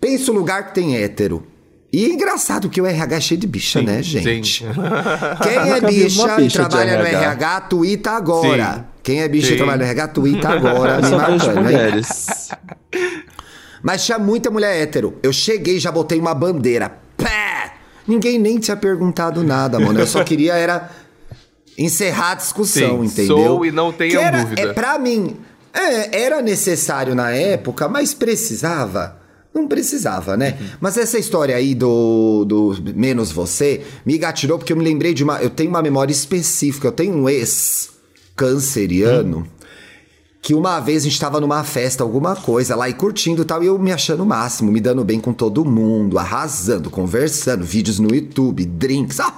Pensa 0.00 0.30
o 0.30 0.34
lugar 0.34 0.68
que 0.68 0.74
tem 0.74 0.96
hétero. 0.96 1.44
E 1.92 2.04
é 2.04 2.08
engraçado 2.08 2.68
que 2.68 2.80
o 2.80 2.86
RH 2.86 3.16
é 3.16 3.20
cheio 3.20 3.40
de 3.40 3.48
bicha, 3.48 3.80
Sim, 3.80 3.86
né, 3.86 4.02
gente? 4.02 4.58
sim. 4.58 4.66
Quem 5.42 5.72
é 5.72 5.80
bicha, 5.80 6.22
e 6.38 6.42
bicha 6.42 6.42
de 6.42 6.54
trabalha 6.54 6.98
no 6.98 7.04
RH. 7.04 7.22
RH, 7.24 7.60
tuita 7.62 8.10
agora. 8.12 8.74
Sim. 8.74 8.84
Quem 9.02 9.20
é 9.20 9.28
bicha 9.28 9.48
Sim. 9.48 9.54
e 9.54 9.56
trabalha 9.56 9.78
no 9.78 9.84
RH, 9.84 10.08
tuita 10.08 10.48
agora. 10.48 11.02
Me 11.02 11.10
marcando, 11.10 11.60
mulheres. 11.60 12.50
Mas 13.82 14.04
tinha 14.04 14.18
muita 14.18 14.50
mulher 14.50 14.80
hétero. 14.80 15.18
Eu 15.22 15.32
cheguei 15.32 15.76
e 15.76 15.80
já 15.80 15.90
botei 15.90 16.18
uma 16.18 16.34
bandeira. 16.34 16.92
Pé! 17.16 17.74
Ninguém 18.06 18.38
nem 18.38 18.58
tinha 18.58 18.76
perguntado 18.76 19.42
nada, 19.44 19.78
mano. 19.78 19.98
Eu 19.98 20.06
só 20.06 20.22
queria 20.24 20.54
era 20.54 20.90
encerrar 21.78 22.32
a 22.32 22.34
discussão, 22.34 23.00
Sim, 23.00 23.06
entendeu? 23.06 23.36
sou 23.36 23.64
e 23.64 23.70
não 23.70 23.92
Que 23.92 24.16
era, 24.16 24.42
dúvida. 24.42 24.60
É, 24.60 24.72
pra 24.72 24.98
mim, 24.98 25.36
é, 25.72 26.22
era 26.24 26.42
necessário 26.42 27.14
na 27.14 27.30
época, 27.30 27.88
mas 27.88 28.12
precisava. 28.12 29.18
Não 29.52 29.66
precisava, 29.66 30.36
né? 30.36 30.56
Mas 30.80 30.96
essa 30.96 31.18
história 31.18 31.56
aí 31.56 31.74
do, 31.74 32.44
do 32.44 32.76
menos 32.94 33.32
você 33.32 33.82
me 34.06 34.16
gatilhou 34.16 34.58
porque 34.58 34.72
eu 34.72 34.76
me 34.76 34.84
lembrei 34.84 35.12
de 35.12 35.24
uma. 35.24 35.42
Eu 35.42 35.50
tenho 35.50 35.70
uma 35.70 35.82
memória 35.82 36.12
específica. 36.12 36.86
Eu 36.86 36.92
tenho 36.92 37.14
um 37.14 37.28
ex 37.28 37.90
canceriano 38.36 39.46
que 40.42 40.54
uma 40.54 40.80
vez 40.80 41.02
a 41.02 41.04
gente 41.08 41.20
tava 41.20 41.38
numa 41.38 41.62
festa, 41.62 42.02
alguma 42.02 42.34
coisa 42.34 42.74
lá 42.74 42.88
e 42.88 42.94
curtindo 42.94 43.42
e 43.42 43.44
tal, 43.44 43.62
e 43.62 43.66
eu 43.66 43.78
me 43.78 43.92
achando 43.92 44.22
o 44.22 44.26
máximo, 44.26 44.72
me 44.72 44.80
dando 44.80 45.04
bem 45.04 45.20
com 45.20 45.34
todo 45.34 45.64
mundo, 45.64 46.18
arrasando, 46.18 46.88
conversando, 46.88 47.62
vídeos 47.64 47.98
no 47.98 48.14
YouTube, 48.14 48.64
drinks. 48.64 49.18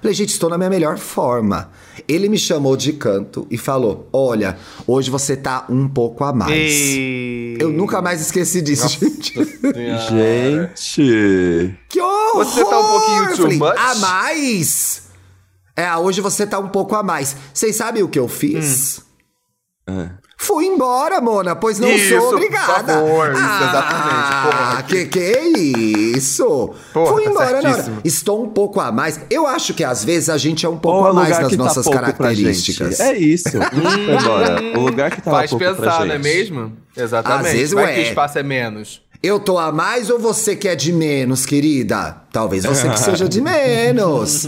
Falei, 0.00 0.14
gente, 0.14 0.30
estou 0.30 0.48
na 0.48 0.56
minha 0.56 0.70
melhor 0.70 0.98
forma. 0.98 1.70
Ele 2.06 2.28
me 2.28 2.38
chamou 2.38 2.76
de 2.76 2.92
canto 2.92 3.46
e 3.50 3.58
falou: 3.58 4.08
Olha, 4.12 4.56
hoje 4.86 5.10
você 5.10 5.36
tá 5.36 5.66
um 5.68 5.88
pouco 5.88 6.24
a 6.24 6.32
mais. 6.32 6.72
E... 6.72 7.56
Eu 7.58 7.70
nunca 7.70 8.00
mais 8.00 8.20
esqueci 8.20 8.62
disso, 8.62 8.88
gente. 8.88 9.34
Gente. 10.08 11.76
Que 11.88 12.00
horror! 12.00 12.44
Você 12.44 12.64
tá 12.64 12.78
um 12.78 12.88
pouquinho 12.88 13.26
too 13.26 13.36
falei, 13.36 13.58
much? 13.58 13.74
A 13.76 13.94
mais? 13.96 15.09
É, 15.80 15.96
hoje 15.96 16.20
você 16.20 16.46
tá 16.46 16.58
um 16.58 16.68
pouco 16.68 16.94
a 16.94 17.02
mais. 17.02 17.34
Vocês 17.54 17.74
sabem 17.76 18.02
o 18.02 18.08
que 18.08 18.18
eu 18.18 18.28
fiz? 18.28 19.00
É. 19.88 20.10
Fui 20.36 20.64
embora, 20.64 21.20
Mona, 21.20 21.54
pois 21.54 21.78
não 21.78 21.88
Isso, 21.88 22.08
sou 22.18 22.28
por 22.30 22.34
obrigada. 22.36 22.94
favor, 22.94 23.30
isso, 23.30 23.40
ah, 23.42 23.68
exatamente, 23.68 24.56
porra. 24.56 24.82
que 24.84 25.04
que 25.06 25.18
é 25.18 25.48
isso? 25.58 26.74
Porra, 26.94 27.12
Fui 27.12 27.24
tá 27.24 27.30
embora 27.30 27.62
certíssimo. 27.62 28.00
Estou 28.02 28.44
um 28.44 28.48
pouco 28.48 28.80
a 28.80 28.90
mais. 28.90 29.20
Eu 29.30 29.46
acho 29.46 29.74
que 29.74 29.84
às 29.84 30.02
vezes 30.02 30.30
a 30.30 30.38
gente 30.38 30.64
é 30.64 30.68
um 30.68 30.78
pouco 30.78 30.98
Ou 31.00 31.06
a 31.08 31.12
mais 31.12 31.38
nas 31.38 31.50
tá 31.50 31.56
nossas 31.58 31.86
pra 31.86 32.00
características. 32.00 33.00
É 33.00 33.16
isso. 33.18 33.50
Foi 33.52 34.14
embora. 34.14 34.78
O 34.78 34.80
lugar 34.80 35.10
que 35.10 35.20
tava 35.20 35.36
Faz 35.38 35.50
pouco 35.50 35.64
pra 35.64 35.74
pensar, 35.74 35.98
gente. 35.98 36.08
não 36.08 36.14
é 36.14 36.18
mesmo? 36.18 36.72
Exatamente. 36.96 37.46
Às 37.46 37.52
vezes, 37.52 37.72
Vai 37.72 37.84
ué. 37.84 37.94
que 37.94 38.00
o 38.00 38.04
espaço 38.04 38.38
é 38.38 38.42
menos. 38.42 39.02
Eu 39.22 39.38
tô 39.38 39.58
a 39.58 39.70
mais 39.70 40.08
ou 40.08 40.18
você 40.18 40.56
que 40.56 40.66
é 40.66 40.74
de 40.74 40.90
menos, 40.94 41.44
querida? 41.44 42.22
Talvez 42.32 42.64
você 42.64 42.88
que 42.88 42.98
seja 42.98 43.28
de 43.28 43.38
menos. 43.42 44.46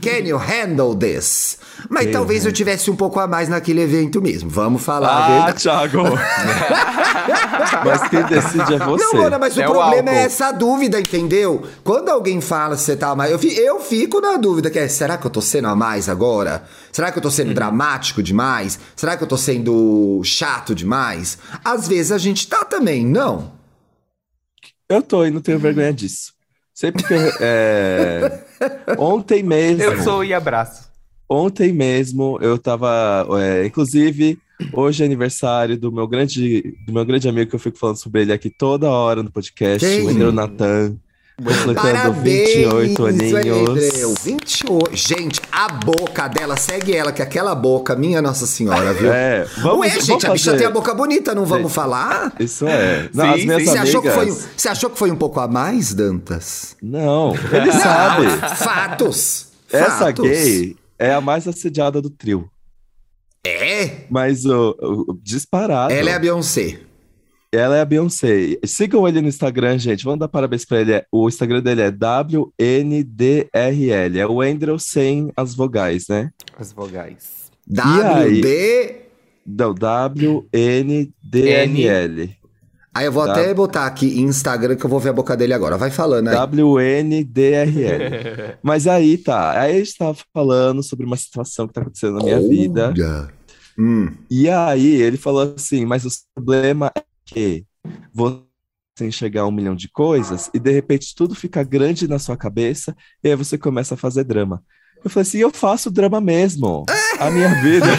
Can 0.00 0.24
you 0.24 0.38
handle 0.38 0.96
this? 0.96 1.58
Mas 1.90 2.10
talvez 2.10 2.46
eu 2.46 2.52
tivesse 2.52 2.90
um 2.90 2.96
pouco 2.96 3.20
a 3.20 3.26
mais 3.26 3.50
naquele 3.50 3.82
evento 3.82 4.22
mesmo. 4.22 4.48
Vamos 4.48 4.82
falar 4.82 5.08
a 5.08 5.24
Ah, 5.26 5.28
verdade. 5.28 5.60
Thiago. 5.62 5.98
Mas 7.84 8.08
quem 8.08 8.22
decide 8.24 8.74
é 8.74 8.78
você. 8.78 9.04
Não, 9.04 9.22
Ana, 9.26 9.38
mas 9.38 9.56
É 9.58 9.66
o 9.66 9.70
o 9.70 9.72
problema 9.74 10.10
é 10.10 10.22
essa 10.24 10.50
dúvida, 10.52 10.98
entendeu? 10.98 11.64
Quando 11.84 12.08
alguém 12.08 12.40
fala 12.40 12.76
se 12.76 12.84
você 12.84 12.96
tá 12.96 13.10
a 13.10 13.14
mais, 13.16 13.30
eu, 13.30 13.38
fi- 13.38 13.56
eu 13.58 13.78
fico 13.80 14.20
na 14.20 14.36
dúvida, 14.36 14.70
que 14.70 14.78
é, 14.78 14.88
será 14.88 15.16
que 15.18 15.26
eu 15.26 15.30
tô 15.30 15.40
sendo 15.42 15.68
a 15.68 15.76
mais 15.76 16.08
agora? 16.08 16.64
Será 16.90 17.12
que 17.12 17.18
eu 17.18 17.22
tô 17.22 17.28
Hum. 17.28 17.32
sendo 17.32 17.52
dramático 17.54 18.22
demais? 18.22 18.78
Será 18.96 19.16
que 19.16 19.22
eu 19.22 19.28
tô 19.28 19.36
sendo 19.36 20.20
chato 20.24 20.74
demais? 20.74 21.36
Às 21.64 21.86
vezes 21.86 22.10
a 22.10 22.18
gente 22.18 22.46
tá 22.48 22.64
também, 22.64 23.04
não? 23.04 23.57
Eu 24.88 25.02
tô 25.02 25.24
e 25.24 25.30
não 25.30 25.40
tenho 25.40 25.58
vergonha 25.58 25.92
disso. 25.92 26.32
Sempre 26.72 27.02
que 27.02 27.12
eu, 27.12 27.20
é, 27.40 28.44
Ontem 28.98 29.42
mesmo. 29.42 29.82
Eu 29.82 30.02
sou 30.02 30.24
e 30.24 30.32
abraço. 30.32 30.88
Ontem 31.28 31.72
mesmo 31.72 32.38
eu 32.40 32.56
tava. 32.56 33.26
é, 33.40 33.66
inclusive, 33.66 34.38
hoje 34.72 35.02
é 35.02 35.06
aniversário 35.06 35.76
do 35.76 35.92
meu 35.92 36.06
grande, 36.06 36.74
do 36.86 36.92
meu 36.92 37.04
grande 37.04 37.28
amigo 37.28 37.50
que 37.50 37.56
eu 37.56 37.60
fico 37.60 37.76
falando 37.76 37.96
sobre 37.96 38.22
ele 38.22 38.32
aqui 38.32 38.48
toda 38.48 38.90
hora 38.90 39.22
no 39.22 39.30
podcast, 39.30 39.86
Quem? 39.86 40.22
o 40.22 40.32
Natan. 40.32 40.96
Parabéns, 41.74 42.54
28 42.54 43.06
aninhos. 43.06 43.34
Andreu. 43.34 44.14
28. 44.24 44.96
Gente, 44.96 45.40
a 45.52 45.68
boca 45.68 46.26
dela, 46.26 46.56
segue 46.56 46.96
ela, 46.96 47.12
que 47.12 47.22
aquela 47.22 47.54
boca, 47.54 47.94
minha 47.94 48.20
Nossa 48.20 48.44
Senhora, 48.46 48.92
viu? 48.92 49.12
É, 49.12 49.44
vamos, 49.58 49.80
Ué, 49.80 49.88
vamos 49.90 50.04
gente, 50.04 50.26
a 50.26 50.32
bicha 50.32 50.44
fazer- 50.50 50.58
tem 50.58 50.66
a 50.66 50.70
boca 50.70 50.92
bonita, 50.94 51.34
não 51.36 51.44
vamos 51.46 51.68
Gente, 51.68 51.74
falar? 51.74 52.32
Isso 52.40 52.66
é. 52.66 53.08
Não, 53.14 53.34
Sim, 53.34 53.40
sim. 53.40 53.64
Você 53.66 53.78
achou, 53.78 54.02
que 54.02 54.10
foi, 54.10 54.30
você 54.56 54.68
achou 54.68 54.90
que 54.90 54.98
foi 54.98 55.10
um 55.12 55.16
pouco 55.16 55.38
a 55.38 55.46
mais, 55.46 55.94
Dantas? 55.94 56.76
Não, 56.82 57.34
ele 57.52 57.72
sabe. 57.72 58.26
Fatos. 58.56 59.46
Essa 59.72 60.06
Fatos. 60.06 60.24
gay 60.28 60.76
é 60.98 61.12
a 61.14 61.20
mais 61.20 61.46
assediada 61.46 62.02
do 62.02 62.10
trio. 62.10 62.50
É? 63.46 63.90
Mas 64.10 64.44
o, 64.44 64.74
o- 64.80 65.12
o 65.12 65.18
disparado. 65.22 65.92
Ela 65.92 66.10
é 66.10 66.14
a 66.14 66.18
Beyoncé. 66.18 66.80
Ela 67.52 67.76
é 67.78 67.80
a 67.80 67.84
Beyoncé. 67.84 68.58
Sigam 68.64 69.08
ele 69.08 69.22
no 69.22 69.28
Instagram, 69.28 69.78
gente. 69.78 70.04
Vamos 70.04 70.20
dar 70.20 70.28
parabéns 70.28 70.64
pra 70.66 70.80
ele. 70.80 71.02
O 71.10 71.28
Instagram 71.28 71.62
dele 71.62 71.80
é 71.80 71.90
WNDRL. 71.90 73.48
É 74.18 74.26
o 74.26 74.42
Andrew 74.42 74.78
sem 74.78 75.32
as 75.34 75.54
vogais, 75.54 76.04
né? 76.08 76.30
As 76.58 76.72
vogais. 76.72 77.50
WD. 77.66 78.96
Não, 79.46 79.74
WNDRL. 80.52 82.36
Aí 82.94 83.06
eu 83.06 83.12
vou 83.12 83.24
Tá. 83.26 83.32
até 83.32 83.54
botar 83.54 83.86
aqui 83.86 84.20
Instagram 84.20 84.74
que 84.76 84.84
eu 84.84 84.90
vou 84.90 84.98
ver 85.00 85.10
a 85.10 85.12
boca 85.12 85.36
dele 85.36 85.54
agora. 85.54 85.78
Vai 85.78 85.90
falando 85.90 86.28
aí. 86.28 86.34
WNDRL. 86.36 87.28
Mas 88.62 88.86
aí 88.86 89.16
tá. 89.16 89.58
Aí 89.60 89.76
a 89.76 89.78
gente 89.78 89.96
tava 89.96 90.18
falando 90.34 90.82
sobre 90.82 91.06
uma 91.06 91.16
situação 91.16 91.66
que 91.66 91.72
tá 91.72 91.80
acontecendo 91.80 92.18
na 92.18 92.24
minha 92.24 92.40
vida. 92.40 92.88
Olha. 92.88 93.28
Hum. 93.78 94.10
E 94.28 94.50
aí 94.50 95.00
ele 95.00 95.16
falou 95.16 95.54
assim: 95.56 95.86
mas 95.86 96.04
o 96.04 96.08
problema 96.34 96.90
é 96.96 97.04
que 97.28 97.64
você 98.12 98.42
enxergar 99.02 99.46
um 99.46 99.52
milhão 99.52 99.74
de 99.76 99.88
coisas 99.88 100.50
e 100.52 100.58
de 100.58 100.72
repente 100.72 101.14
tudo 101.14 101.34
fica 101.34 101.62
grande 101.62 102.08
na 102.08 102.18
sua 102.18 102.36
cabeça 102.36 102.96
e 103.22 103.28
aí 103.28 103.36
você 103.36 103.56
começa 103.56 103.94
a 103.94 103.98
fazer 103.98 104.24
drama. 104.24 104.62
Eu 105.04 105.08
falei 105.10 105.22
assim: 105.22 105.38
eu 105.38 105.50
faço 105.52 105.90
drama 105.90 106.20
mesmo. 106.20 106.84
A 107.20 107.30
minha 107.30 107.62
vida. 107.62 107.86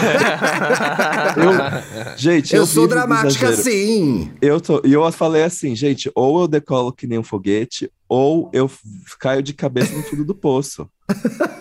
Eu- 1.36 2.16
gente, 2.16 2.54
Eu, 2.54 2.62
eu, 2.62 2.66
sou 2.66 2.86
dramática 2.86 3.52
sim. 3.54 4.30
Eu 4.42 4.60
tô, 4.60 4.82
e 4.84 4.92
eu 4.92 5.10
falei 5.12 5.42
assim, 5.42 5.74
gente, 5.74 6.10
ou 6.14 6.42
eu 6.42 6.48
decolo 6.48 6.92
que 6.92 7.06
nem 7.06 7.18
um 7.18 7.22
foguete, 7.22 7.90
ou 8.08 8.50
eu 8.52 8.70
caio 9.18 9.42
de 9.42 9.54
cabeça 9.54 9.94
no 9.94 10.02
fundo 10.02 10.24
do 10.24 10.34
poço. 10.34 10.88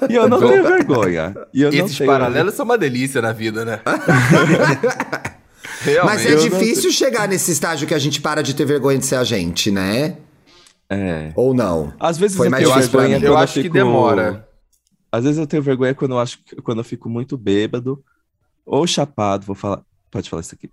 E 0.10 0.16
eu 0.16 0.28
não 0.28 0.40
tenho 0.40 0.64
vergonha. 0.64 1.36
E 1.54 1.62
eu 1.62 1.72
não 1.72 1.86
Esses 1.86 1.98
tenho 1.98 2.10
paralelos 2.10 2.56
são 2.56 2.66
uma 2.66 2.78
delícia 2.78 3.22
na 3.22 3.32
vida, 3.32 3.64
né? 3.64 3.80
Realmente. 5.82 6.06
Mas 6.16 6.26
é 6.26 6.34
Eu 6.34 6.38
não 6.38 6.44
difícil 6.44 6.92
chegar 6.92 7.28
nesse 7.28 7.52
estágio 7.52 7.88
que 7.88 7.94
a 7.94 8.00
gente 8.00 8.22
para 8.22 8.42
de 8.42 8.54
ter 8.54 8.66
vergonha 8.66 8.98
de 8.98 9.06
ser 9.06 9.16
a 9.16 9.24
gente, 9.24 9.72
né? 9.72 10.18
É. 10.90 11.32
Ou 11.36 11.54
não? 11.54 11.94
Às 12.00 12.18
vezes 12.18 12.36
Foi 12.36 12.48
eu 12.48 12.52
mais 12.52 12.64
tenho 12.64 12.76
vergonha 12.76 13.20
mim. 13.20 13.26
Eu 13.26 13.38
acho 13.38 13.54
que 13.54 13.62
fico- 13.64 13.74
demora. 13.74 14.48
Às 15.12 15.24
vezes 15.24 15.38
eu 15.40 15.48
tenho 15.48 15.64
vergonha 15.64 15.94
quando 15.96 16.12
eu 16.12 16.20
acho 16.20 16.40
quando 16.64 16.80
eu 16.80 16.84
fico 16.84 17.10
muito 17.10 17.38
bêbado 17.38 18.04
ou 18.66 18.86
chapado, 18.86 19.46
vou 19.46 19.56
falar. 19.56 19.82
Pode 20.12 20.30
falar 20.30 20.42
isso 20.42 20.56
aqui. 20.56 20.70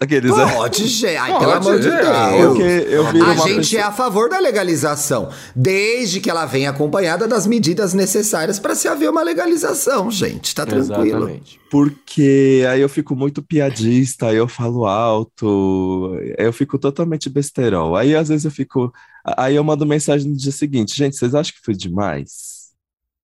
Aqueles, 0.00 0.36
né? 0.36 0.52
Pode, 0.52 0.86
gente. 0.86 1.16
Ai, 1.16 1.32
Pode, 1.32 1.40
pelo 1.44 1.52
amor 1.52 1.80
de 1.80 1.88
é. 1.88 1.90
Deus. 1.90 3.06
A 3.26 3.34
gente 3.34 3.56
pessoa- 3.56 3.80
é 3.80 3.84
a 3.84 3.90
favor 3.90 4.28
da 4.30 4.38
legalização, 4.38 5.28
desde 5.56 6.20
que 6.20 6.30
ela 6.30 6.46
venha 6.46 6.70
acompanhada 6.70 7.26
das 7.26 7.46
medidas 7.48 7.94
necessárias 7.94 8.60
para 8.60 8.76
se 8.76 8.86
haver 8.86 9.10
uma 9.10 9.22
legalização, 9.22 10.08
gente. 10.10 10.54
Tá 10.54 10.64
tranquilo. 10.64 11.04
Exatamente. 11.04 11.60
Porque 11.68 12.64
aí 12.70 12.80
eu 12.80 12.88
fico 12.88 13.16
muito 13.16 13.42
piadista, 13.42 14.26
aí 14.28 14.36
eu 14.36 14.46
falo 14.46 14.86
alto, 14.86 16.16
eu 16.38 16.52
fico 16.52 16.78
totalmente 16.78 17.28
besterol. 17.28 17.96
Aí 17.96 18.14
às 18.14 18.28
vezes 18.28 18.44
eu 18.44 18.50
fico. 18.50 18.92
Aí 19.36 19.56
eu 19.56 19.64
mando 19.64 19.84
mensagem 19.84 20.30
no 20.30 20.36
dia 20.36 20.52
seguinte, 20.52 20.96
gente, 20.96 21.16
vocês 21.16 21.34
acham 21.34 21.52
que 21.52 21.64
foi 21.64 21.74
demais? 21.74 22.57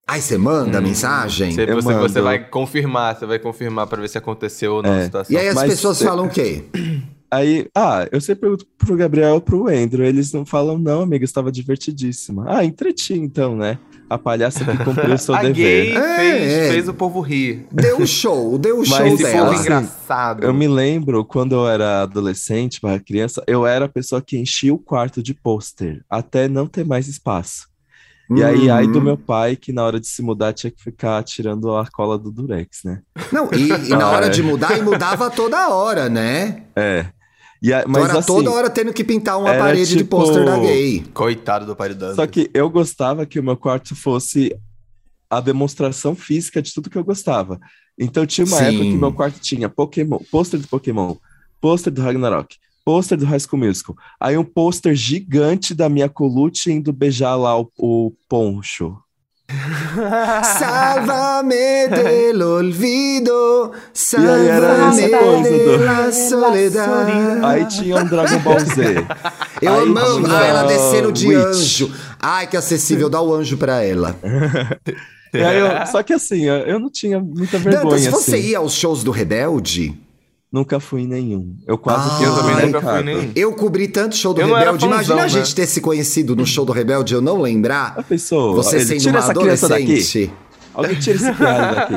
Aí 0.06 0.20
você 0.20 0.36
manda 0.36 0.78
a 0.78 0.80
Hum, 0.80 0.84
mensagem? 0.84 1.52
Você, 1.52 1.66
você, 1.66 1.94
você 1.94 2.20
vai 2.20 2.38
confirmar, 2.48 3.16
você 3.16 3.24
vai 3.26 3.38
confirmar 3.38 3.86
pra 3.86 4.00
ver 4.00 4.08
se 4.08 4.18
aconteceu 4.18 4.74
ou 4.74 4.82
não 4.82 4.92
a 4.92 4.96
É. 4.98 5.04
situação. 5.04 5.34
E 5.34 5.38
aí 5.38 5.48
as 5.48 5.54
Mas- 5.54 5.70
pessoas 5.70 6.02
falam 6.02 6.26
o 6.26 6.30
quê? 6.30 6.64
Aí, 7.30 7.66
ah, 7.74 8.06
eu 8.12 8.20
sempre 8.20 8.42
pergunto 8.42 8.64
pro 8.78 8.94
Gabriel 8.96 9.38
e 9.38 9.40
pro 9.40 9.66
Andrew, 9.66 10.06
eles 10.06 10.32
não 10.32 10.46
falam, 10.46 10.78
não, 10.78 11.00
amiga, 11.02 11.24
estava 11.24 11.50
divertidíssima. 11.50 12.44
Ah, 12.46 12.64
entreti 12.64 13.14
então, 13.14 13.56
né? 13.56 13.76
A 14.08 14.16
palhaça 14.16 14.64
que 14.64 14.84
cumpriu 14.84 15.14
o 15.14 15.18
seu 15.18 15.34
a 15.34 15.40
dever. 15.42 15.54
gay 15.54 15.96
É, 15.96 16.16
fez, 16.16 16.52
é. 16.52 16.68
fez 16.70 16.88
o 16.88 16.94
povo 16.94 17.20
rir. 17.20 17.66
Deu 17.72 17.98
um 18.00 18.06
show, 18.06 18.56
deu 18.56 18.76
um 18.76 18.80
Mas 18.80 18.88
show 18.88 19.06
Esse 19.06 19.22
dela. 19.24 19.38
povo 19.46 19.50
assim, 19.52 19.62
engraçado. 19.62 20.44
Eu 20.44 20.54
me 20.54 20.68
lembro 20.68 21.24
quando 21.24 21.56
eu 21.56 21.66
era 21.66 22.02
adolescente, 22.02 22.78
barra 22.80 23.00
criança, 23.00 23.42
eu 23.48 23.66
era 23.66 23.86
a 23.86 23.88
pessoa 23.88 24.22
que 24.22 24.38
enchia 24.38 24.72
o 24.72 24.78
quarto 24.78 25.20
de 25.20 25.34
pôster, 25.34 26.04
até 26.08 26.46
não 26.46 26.68
ter 26.68 26.84
mais 26.86 27.08
espaço. 27.08 27.66
E 28.30 28.42
aí, 28.42 28.70
aí 28.70 28.86
do 28.86 28.98
Hum. 28.98 29.02
meu 29.02 29.16
pai, 29.18 29.54
que 29.56 29.72
na 29.72 29.84
hora 29.84 30.00
de 30.00 30.06
se 30.06 30.22
mudar 30.22 30.52
tinha 30.52 30.70
que 30.70 30.82
ficar 30.82 31.22
tirando 31.22 31.76
a 31.76 31.86
cola 31.86 32.18
do 32.18 32.30
Durex, 32.32 32.82
né? 32.84 33.02
Não, 33.30 33.50
e, 33.52 33.68
e 33.68 33.88
na 33.90 34.04
Ah, 34.06 34.10
hora 34.12 34.26
é. 34.26 34.28
de 34.30 34.42
mudar, 34.42 34.78
e 34.78 34.82
mudava 34.82 35.30
toda 35.30 35.68
hora, 35.68 36.08
né? 36.08 36.62
É. 36.74 37.06
E 37.62 37.72
a- 37.72 37.80
Então 37.80 37.92
mas 37.92 38.08
era 38.08 38.18
assim, 38.18 38.26
toda 38.26 38.50
hora 38.50 38.70
tendo 38.70 38.92
que 38.92 39.04
pintar 39.04 39.38
uma 39.38 39.54
parede 39.54 39.90
de 39.90 39.96
tipo- 39.98 40.16
pôster 40.18 40.44
da 40.44 40.58
gay. 40.58 41.04
Coitado 41.12 41.66
do 41.66 41.76
pai 41.76 41.92
do 41.94 42.14
só 42.14 42.26
que 42.26 42.50
eu 42.54 42.68
gostava 42.70 43.26
que 43.26 43.38
o 43.38 43.42
meu 43.42 43.56
quarto 43.56 43.94
fosse 43.94 44.54
a 45.30 45.40
demonstração 45.40 46.14
física 46.14 46.62
de 46.62 46.72
tudo 46.72 46.88
que 46.90 46.96
eu 46.98 47.04
gostava. 47.04 47.58
Então 47.98 48.24
tinha 48.26 48.46
uma 48.46 48.56
Sim. 48.58 48.64
época 48.64 48.84
que 48.84 48.96
meu 48.96 49.12
quarto 49.12 49.38
tinha 49.40 49.68
Pokémon, 49.68 50.18
pôster 50.30 50.60
do 50.60 50.68
Pokémon, 50.68 51.14
pôster 51.60 51.92
do 51.92 52.02
Ragnarok, 52.02 52.56
pôster 52.84 53.16
do 53.18 53.24
High 53.24 53.40
School 53.40 53.60
Musical, 53.64 53.96
aí 54.20 54.36
um 54.36 54.44
pôster 54.44 54.94
gigante 54.94 55.74
da 55.74 55.88
minha 55.88 56.08
Colucci 56.08 56.70
indo 56.72 56.92
beijar 56.92 57.34
lá 57.36 57.58
o, 57.58 57.68
o 57.78 58.12
poncho. 58.28 58.96
Sálvame 60.58 61.88
del 61.88 62.42
olvido, 62.42 63.72
E 64.12 64.16
aí 64.26 64.48
era 64.48 64.68
sálvame 64.92 65.02
essa 65.02 65.18
coisa 65.18 65.50
de 65.50 65.64
do- 65.64 65.84
la 65.84 66.12
soledad. 66.12 67.44
Aí 67.44 67.66
tinha 67.66 67.96
um 67.96 68.04
Dragon 68.06 68.38
Ball 68.40 68.60
Z. 68.60 69.06
Eu 69.62 69.72
Aí 69.74 69.82
amo 69.82 70.22
tinha 70.24 70.38
ela 70.38 70.62
descendo 70.64 71.12
de 71.12 71.28
Witch. 71.28 71.46
anjo. 71.46 71.92
Ai, 72.20 72.46
que 72.46 72.56
acessível, 72.56 73.08
dá 73.10 73.20
o 73.20 73.34
anjo 73.34 73.56
pra 73.56 73.82
ela. 73.82 74.16
Aí 75.34 75.58
eu- 75.58 75.86
só 75.86 76.02
que 76.02 76.12
assim, 76.12 76.44
eu 76.44 76.78
não 76.78 76.90
tinha 76.90 77.18
muita 77.20 77.58
Dantas, 77.58 77.74
vergonha. 77.74 78.10
você 78.10 78.36
assim. 78.36 78.46
ia 78.48 78.58
aos 78.58 78.72
shows 78.74 79.02
do 79.04 79.10
Rebelde? 79.10 79.94
Nunca 80.54 80.78
fui 80.78 81.02
em 81.02 81.08
nenhum. 81.08 81.56
Eu 81.66 81.76
quase 81.76 82.08
Ah, 82.08 82.12
fui 82.16 82.26
Eu 82.26 82.34
também 82.36 82.54
Ai, 82.54 82.66
nunca 82.66 82.80
fui 82.80 83.02
nem. 83.02 83.32
Eu 83.34 83.52
cobri 83.54 83.88
tanto 83.88 84.14
show 84.14 84.32
do 84.32 84.40
Eu 84.40 84.46
Rebelde. 84.54 84.84
Imagina 84.84 84.96
fãzão, 84.98 85.18
a 85.18 85.26
gente 85.26 85.48
né? 85.48 85.54
ter 85.56 85.66
se 85.66 85.80
conhecido 85.80 86.36
no 86.36 86.46
show 86.46 86.64
do 86.64 86.70
Rebelde 86.70 87.12
e 87.12 87.16
eu 87.16 87.20
não 87.20 87.42
lembrar. 87.42 87.94
A 87.98 88.04
pessoa, 88.04 88.54
Você 88.54 88.76
ele, 88.76 88.84
sendo 88.84 89.00
tira 89.00 89.12
uma 89.14 89.18
essa 89.18 89.34
criança 89.34 89.68
daqui. 89.68 89.82
adolescente. 89.82 90.32
Alguém 90.72 90.94
tira 91.00 91.16
esse 91.16 91.32
piada 91.32 91.74
daqui. 91.74 91.94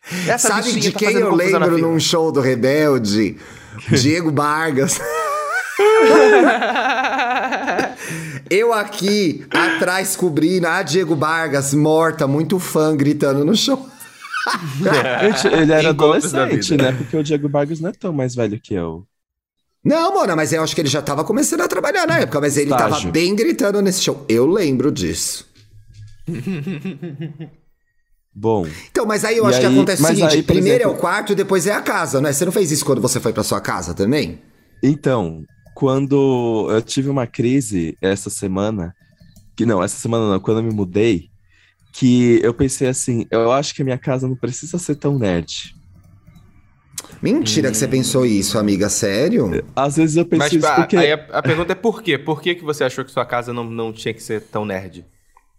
Essa 0.26 0.48
Sabe 0.48 0.72
de 0.72 0.90
tá 0.90 0.98
quem 0.98 1.08
fazendo 1.08 1.26
eu 1.26 1.34
lembro 1.34 1.76
num 1.76 2.00
show 2.00 2.32
do 2.32 2.40
Rebelde? 2.40 3.36
Diego 3.92 4.32
Vargas. 4.32 4.98
eu 8.48 8.72
aqui, 8.72 9.44
atrás, 9.50 10.16
cobrindo 10.16 10.66
a 10.66 10.82
Diego 10.82 11.14
Vargas, 11.14 11.74
morta, 11.74 12.26
muito 12.26 12.58
fã, 12.58 12.96
gritando 12.96 13.44
no 13.44 13.54
show. 13.54 13.86
Ele 15.52 15.72
era 15.72 15.90
adolescente, 15.90 16.76
né? 16.76 16.92
Porque 16.92 17.16
o 17.16 17.22
Diego 17.22 17.48
Vargas 17.48 17.80
não 17.80 17.90
é 17.90 17.92
tão 17.92 18.12
mais 18.12 18.34
velho 18.34 18.58
que 18.60 18.74
eu. 18.74 19.06
Não, 19.84 20.12
Mona, 20.14 20.36
mas 20.36 20.52
eu 20.52 20.62
acho 20.62 20.74
que 20.74 20.80
ele 20.82 20.88
já 20.90 21.00
tava 21.00 21.24
começando 21.24 21.62
a 21.62 21.68
trabalhar 21.68 22.06
na 22.06 22.18
época, 22.20 22.38
mas 22.40 22.56
ele 22.58 22.68
tava 22.70 22.88
Estágio. 22.90 23.10
bem 23.12 23.34
gritando 23.34 23.80
nesse 23.80 24.02
show. 24.02 24.24
Eu 24.28 24.46
lembro 24.46 24.92
disso. 24.92 25.48
Bom, 28.32 28.66
Então, 28.90 29.04
mas 29.06 29.24
aí 29.24 29.36
eu 29.38 29.46
acho 29.46 29.58
que 29.58 29.66
aí- 29.66 29.72
acontece 29.72 30.02
o 30.02 30.06
seguinte: 30.06 30.36
aí, 30.36 30.42
primeiro 30.42 30.82
é 30.82 30.86
exemplo- 30.86 30.96
o 30.96 31.00
quarto 31.00 31.32
e 31.32 31.34
depois 31.34 31.66
é 31.66 31.72
a 31.72 31.82
casa, 31.82 32.20
né? 32.20 32.32
Você 32.32 32.44
não 32.44 32.52
fez 32.52 32.70
isso 32.70 32.84
quando 32.84 33.00
você 33.00 33.18
foi 33.18 33.32
pra 33.32 33.42
sua 33.42 33.60
casa 33.60 33.92
também? 33.94 34.40
então, 34.82 35.42
quando 35.74 36.68
eu 36.70 36.80
tive 36.82 37.08
uma 37.08 37.26
crise 37.26 37.96
essa 38.02 38.28
semana, 38.30 38.94
que 39.56 39.64
não, 39.66 39.82
essa 39.82 39.96
semana 39.98 40.28
não, 40.30 40.38
quando 40.40 40.58
eu 40.58 40.64
me 40.64 40.72
mudei, 40.74 41.29
que 41.92 42.40
eu 42.42 42.54
pensei 42.54 42.88
assim, 42.88 43.26
eu 43.30 43.50
acho 43.50 43.74
que 43.74 43.82
a 43.82 43.84
minha 43.84 43.98
casa 43.98 44.28
não 44.28 44.36
precisa 44.36 44.78
ser 44.78 44.96
tão 44.96 45.18
nerd. 45.18 45.74
Mentira 47.20 47.70
que 47.70 47.76
você 47.76 47.88
pensou 47.88 48.24
isso, 48.24 48.58
amiga, 48.58 48.88
sério? 48.88 49.64
Às 49.74 49.96
vezes 49.96 50.16
eu 50.16 50.24
penso 50.24 50.38
Mas 50.38 50.52
isso 50.52 50.66
a, 50.66 50.74
porque, 50.76 50.96
aí 50.96 51.12
a, 51.12 51.26
a 51.32 51.42
pergunta 51.42 51.72
é 51.72 51.74
por 51.74 52.02
quê? 52.02 52.16
Por 52.16 52.40
que, 52.40 52.54
que 52.54 52.64
você 52.64 52.84
achou 52.84 53.04
que 53.04 53.10
sua 53.10 53.26
casa 53.26 53.52
não, 53.52 53.64
não 53.64 53.92
tinha 53.92 54.14
que 54.14 54.22
ser 54.22 54.42
tão 54.42 54.64
nerd? 54.64 55.04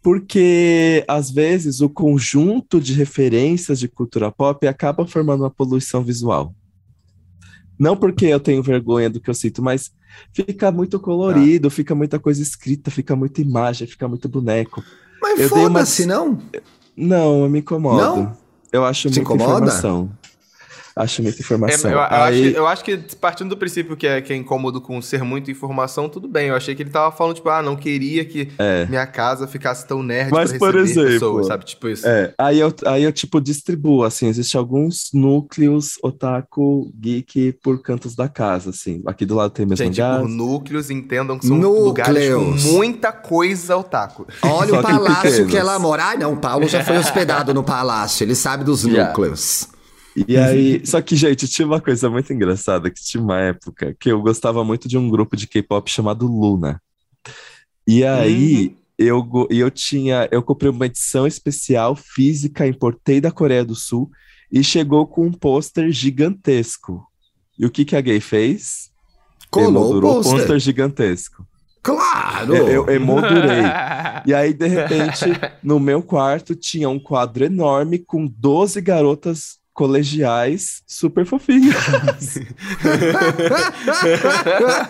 porque 0.01 1.05
às 1.07 1.29
vezes 1.29 1.79
o 1.79 1.89
conjunto 1.89 2.81
de 2.81 2.93
referências 2.93 3.79
de 3.79 3.87
cultura 3.87 4.31
pop 4.31 4.67
acaba 4.67 5.05
formando 5.05 5.41
uma 5.41 5.51
poluição 5.51 6.03
visual. 6.03 6.53
Não 7.77 7.95
porque 7.95 8.25
eu 8.25 8.39
tenho 8.39 8.63
vergonha 8.63 9.09
do 9.09 9.19
que 9.19 9.29
eu 9.29 9.33
sinto, 9.33 9.61
mas 9.61 9.91
fica 10.33 10.71
muito 10.71 10.99
colorido, 10.99 11.69
fica 11.69 11.95
muita 11.95 12.19
coisa 12.19 12.41
escrita, 12.41 12.91
fica 12.91 13.15
muita 13.15 13.41
imagem, 13.41 13.87
fica 13.87 14.07
muito 14.07 14.27
boneco. 14.27 14.83
Mas 15.21 15.37
dei 15.37 15.47
uma- 15.47 15.69
foda-se, 15.69 16.05
não? 16.05 16.37
Não, 16.97 17.43
eu 17.43 17.49
me 17.49 17.59
incomodo. 17.59 17.97
Não? 18.01 18.37
Eu 18.71 18.83
acho 18.85 19.09
Te 19.09 19.19
muita 19.19 19.19
incomoda? 19.21 19.65
informação. 19.65 20.09
Acho 20.95 21.21
muita 21.23 21.37
É, 21.37 21.41
informação. 21.41 21.89
eu, 21.91 21.97
eu 21.97 22.03
Aí- 22.03 22.11
acho, 22.21 22.41
que- 22.51 22.57
eu 22.57 22.67
acho 22.67 22.83
que 22.83 22.97
partindo 23.17 23.49
do 23.49 23.57
princípio 23.57 23.95
que 23.95 24.05
é, 24.05 24.19
que 24.21 24.33
é 24.33 24.35
incômodo 24.35 24.81
com 24.81 25.01
ser 25.01 25.23
muita 25.23 25.49
informação, 25.49 26.09
tudo 26.09 26.27
bem. 26.27 26.47
Eu 26.49 26.55
achei 26.55 26.75
que 26.75 26.83
ele 26.83 26.89
tava 26.89 27.15
falando, 27.15 27.35
tipo, 27.35 27.49
ah, 27.49 27.61
não 27.61 27.75
queria 27.75 28.25
que 28.25 28.49
É. 28.57 28.85
minha 28.87 29.05
casa 29.07 29.47
ficasse 29.47 29.87
tão 29.87 30.03
nerd 30.03 30.31
Mas, 30.31 30.49
pra 30.51 30.59
por 30.59 30.75
exemplo, 30.77 31.09
pessoas, 31.11 31.47
sabe? 31.47 31.65
Tipo 31.65 31.87
isso. 31.87 32.05
É, 32.07 32.33
aí 32.37 32.59
eu, 32.59 32.73
aí 32.85 33.03
eu, 33.03 33.11
tipo, 33.11 33.39
distribuo, 33.39 34.03
assim, 34.03 34.27
existem 34.27 34.59
alguns 34.59 35.09
núcleos 35.13 35.97
otaku, 36.03 36.91
geek, 36.99 37.53
por 37.63 37.81
cantos 37.81 38.15
da 38.15 38.27
casa, 38.27 38.71
assim. 38.71 39.01
Aqui 39.05 39.25
do 39.25 39.35
lado 39.35 39.51
tem 39.51 39.65
meus 39.65 39.79
Gente, 39.79 40.01
por 40.01 40.27
núcleos, 40.27 40.89
entendam 40.89 41.37
que 41.39 41.47
são 41.47 41.57
Núcleos. 41.57 41.85
lugares 41.85 42.33
com 42.33 42.73
muita 42.73 43.11
coisa 43.11 43.77
otaku. 43.77 44.27
Olha 44.43 44.69
Só 44.69 44.79
o 44.79 44.83
que 44.83 44.91
palácio 44.91 45.21
pequenos. 45.31 45.51
que 45.51 45.57
ela 45.57 45.79
mora. 45.79 46.03
Ai, 46.05 46.17
não, 46.17 46.33
o 46.33 46.37
Paulo 46.37 46.67
já 46.67 46.83
foi 46.83 46.97
hospedado 46.97 47.53
no 47.53 47.63
palácio, 47.63 48.23
ele 48.23 48.35
sabe 48.35 48.63
dos 48.63 48.81
Já. 48.83 49.07
núcleos. 49.07 49.67
E 50.27 50.35
aí, 50.37 50.85
só 50.85 51.01
que, 51.01 51.15
gente, 51.15 51.47
tinha 51.47 51.65
uma 51.65 51.79
coisa 51.79 52.09
muito 52.09 52.31
engraçada, 52.33 52.89
que 52.89 53.01
tinha 53.01 53.23
uma 53.23 53.39
época 53.39 53.95
que 53.99 54.11
eu 54.11 54.21
gostava 54.21 54.63
muito 54.63 54.87
de 54.87 54.97
um 54.97 55.09
grupo 55.09 55.37
de 55.37 55.47
K-pop 55.47 55.89
chamado 55.89 56.27
Luna. 56.27 56.81
E 57.87 58.03
aí, 58.03 58.75
eu, 58.97 59.23
go- 59.23 59.47
e 59.49 59.59
eu 59.59 59.71
tinha, 59.71 60.27
eu 60.31 60.43
comprei 60.43 60.69
uma 60.69 60.85
edição 60.85 61.25
especial 61.25 61.95
física, 61.95 62.67
importei 62.67 63.21
da 63.21 63.31
Coreia 63.31 63.63
do 63.63 63.73
Sul, 63.75 64.11
e 64.51 64.63
chegou 64.63 65.07
com 65.07 65.25
um 65.27 65.31
pôster 65.31 65.89
gigantesco. 65.91 67.05
E 67.57 67.65
o 67.65 67.69
que 67.71 67.85
que 67.85 67.95
a 67.95 68.01
gay 68.01 68.19
fez? 68.19 68.91
Colou 69.49 69.95
o 69.97 70.01
pôster 70.23 70.59
gigantesco. 70.59 71.47
Claro! 71.81 72.55
Eu, 72.55 72.67
eu 72.67 72.89
emoldurei. 72.89 73.61
E 74.23 74.35
aí, 74.35 74.53
de 74.53 74.67
repente, 74.67 75.25
no 75.63 75.79
meu 75.79 76.03
quarto 76.03 76.53
tinha 76.53 76.87
um 76.87 76.99
quadro 76.99 77.43
enorme 77.43 77.97
com 77.97 78.27
12 78.27 78.79
garotas 78.81 79.57
colegiais 79.81 80.83
super 80.85 81.25
fofinhas. 81.25 81.75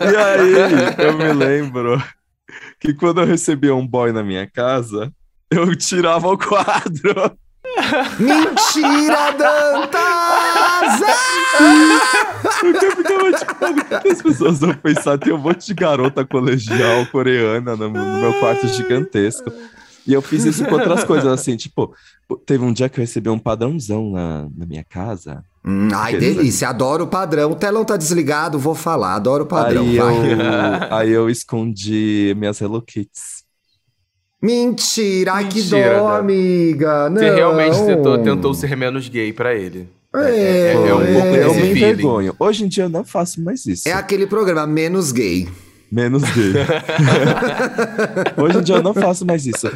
E 0.01 0.15
aí, 0.17 1.07
eu 1.07 1.17
me 1.17 1.31
lembro 1.31 2.03
que 2.77 2.93
quando 2.93 3.21
eu 3.21 3.25
recebia 3.25 3.73
um 3.73 3.87
boy 3.87 4.11
na 4.11 4.21
minha 4.21 4.45
casa, 4.45 5.09
eu 5.49 5.73
tirava 5.77 6.27
o 6.27 6.37
quadro. 6.37 7.37
Mentira, 8.19 9.31
Dantas! 9.31 10.99
Porque 12.59 12.85
eu 12.85 12.91
ficava 12.91 13.31
tipo, 13.31 14.07
as 14.09 14.21
pessoas 14.21 14.59
vão 14.59 14.73
pensar? 14.73 15.17
Tem 15.17 15.31
um 15.31 15.37
monte 15.37 15.67
de 15.67 15.73
garota 15.73 16.25
colegial 16.25 17.05
coreana 17.05 17.77
no, 17.77 17.87
no 17.87 18.17
meu 18.17 18.33
quarto 18.41 18.67
gigantesco. 18.67 19.53
E 20.05 20.13
eu 20.13 20.21
fiz 20.21 20.45
isso 20.45 20.65
com 20.65 20.73
outras 20.73 21.03
coisas, 21.05 21.31
assim, 21.31 21.55
tipo, 21.55 21.93
teve 22.45 22.63
um 22.63 22.73
dia 22.73 22.89
que 22.89 22.99
eu 22.99 23.03
recebi 23.03 23.29
um 23.29 23.39
padrãozão 23.39 24.11
na, 24.11 24.47
na 24.55 24.65
minha 24.65 24.83
casa. 24.83 25.43
Hum, 25.63 25.89
ai, 25.93 26.17
delícia, 26.17 26.69
adoro 26.69 27.03
o 27.03 27.07
padrão. 27.07 27.51
O 27.51 27.55
telão 27.55 27.85
tá 27.85 27.95
desligado, 27.95 28.57
vou 28.57 28.73
falar, 28.73 29.15
adoro 29.15 29.43
o 29.43 29.47
padrão, 29.47 29.83
aí, 29.83 29.97
vai. 29.97 30.33
eu, 30.33 30.37
aí 30.97 31.09
eu 31.11 31.29
escondi 31.29 32.33
minhas 32.37 32.59
Hello 32.59 32.81
Kittys. 32.81 33.41
Mentira, 34.41 35.33
ai 35.33 35.47
que 35.47 35.61
Mentira, 35.61 35.99
dó, 35.99 36.09
Dan. 36.09 36.17
amiga. 36.17 37.09
Não. 37.09 37.17
Você 37.17 37.29
realmente 37.29 37.85
tentou, 37.85 38.17
tentou 38.17 38.53
ser 38.55 38.75
menos 38.75 39.07
gay 39.07 39.31
pra 39.31 39.53
ele. 39.53 39.87
É, 40.15 40.73
é 40.73 40.77
um 40.77 41.13
pouco 41.13 41.27
eu 41.27 41.49
desse 41.49 41.61
me 41.61 41.69
envergonho. 41.69 42.35
Hoje 42.39 42.65
em 42.65 42.67
dia 42.67 42.85
eu 42.85 42.89
não 42.89 43.03
faço 43.03 43.41
mais 43.41 43.65
isso. 43.65 43.87
É 43.87 43.93
aquele 43.93 44.25
programa 44.25 44.65
menos 44.65 45.11
gay. 45.11 45.47
Menos 45.91 46.21
gay. 46.23 46.53
Hoje 48.37 48.57
em 48.59 48.63
dia 48.63 48.75
eu 48.75 48.83
não 48.83 48.93
faço 48.93 49.25
mais 49.25 49.45
isso. 49.45 49.67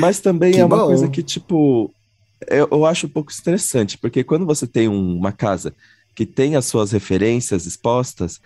Mas 0.00 0.20
também 0.20 0.52
Que 0.52 0.60
é 0.60 0.64
uma 0.64 0.76
bom. 0.78 0.86
coisa 0.86 1.08
que, 1.08 1.22
tipo, 1.22 1.90
eu, 2.48 2.68
eu 2.70 2.84
acho 2.86 3.06
um 3.06 3.10
pouco 3.10 3.30
estressante, 3.30 3.96
porque 3.98 4.22
quando 4.22 4.44
você 4.46 4.66
tem 4.66 4.88
um- 4.88 5.16
uma 5.16 5.32
casa 5.32 5.74
que 6.14 6.26
tem 6.26 6.56
as 6.56 6.66
suas 6.66 6.92
referências 6.92 7.64
expostas, 7.66 8.38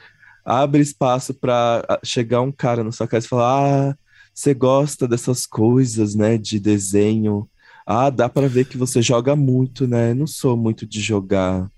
abre 0.44 0.80
espaço 0.80 1.34
para 1.34 1.98
chegar 2.04 2.40
um 2.42 2.52
cara 2.52 2.84
na 2.84 2.92
sua 2.92 3.08
casa 3.08 3.26
e 3.26 3.28
falar: 3.28 3.90
Ah, 3.90 3.96
você 4.32 4.54
gosta 4.54 5.08
dessas 5.08 5.46
coisas, 5.46 6.14
né, 6.14 6.38
de 6.38 6.60
desenho. 6.60 7.48
Ah, 7.84 8.10
dá 8.10 8.28
pra 8.28 8.46
ver 8.48 8.66
que 8.66 8.76
você 8.76 9.00
joga 9.02 9.34
muito, 9.36 9.86
né? 9.86 10.12
Não 10.14 10.26
sou 10.26 10.56
muito 10.56 10.86
de 10.86 11.00
jogar. 11.00 11.68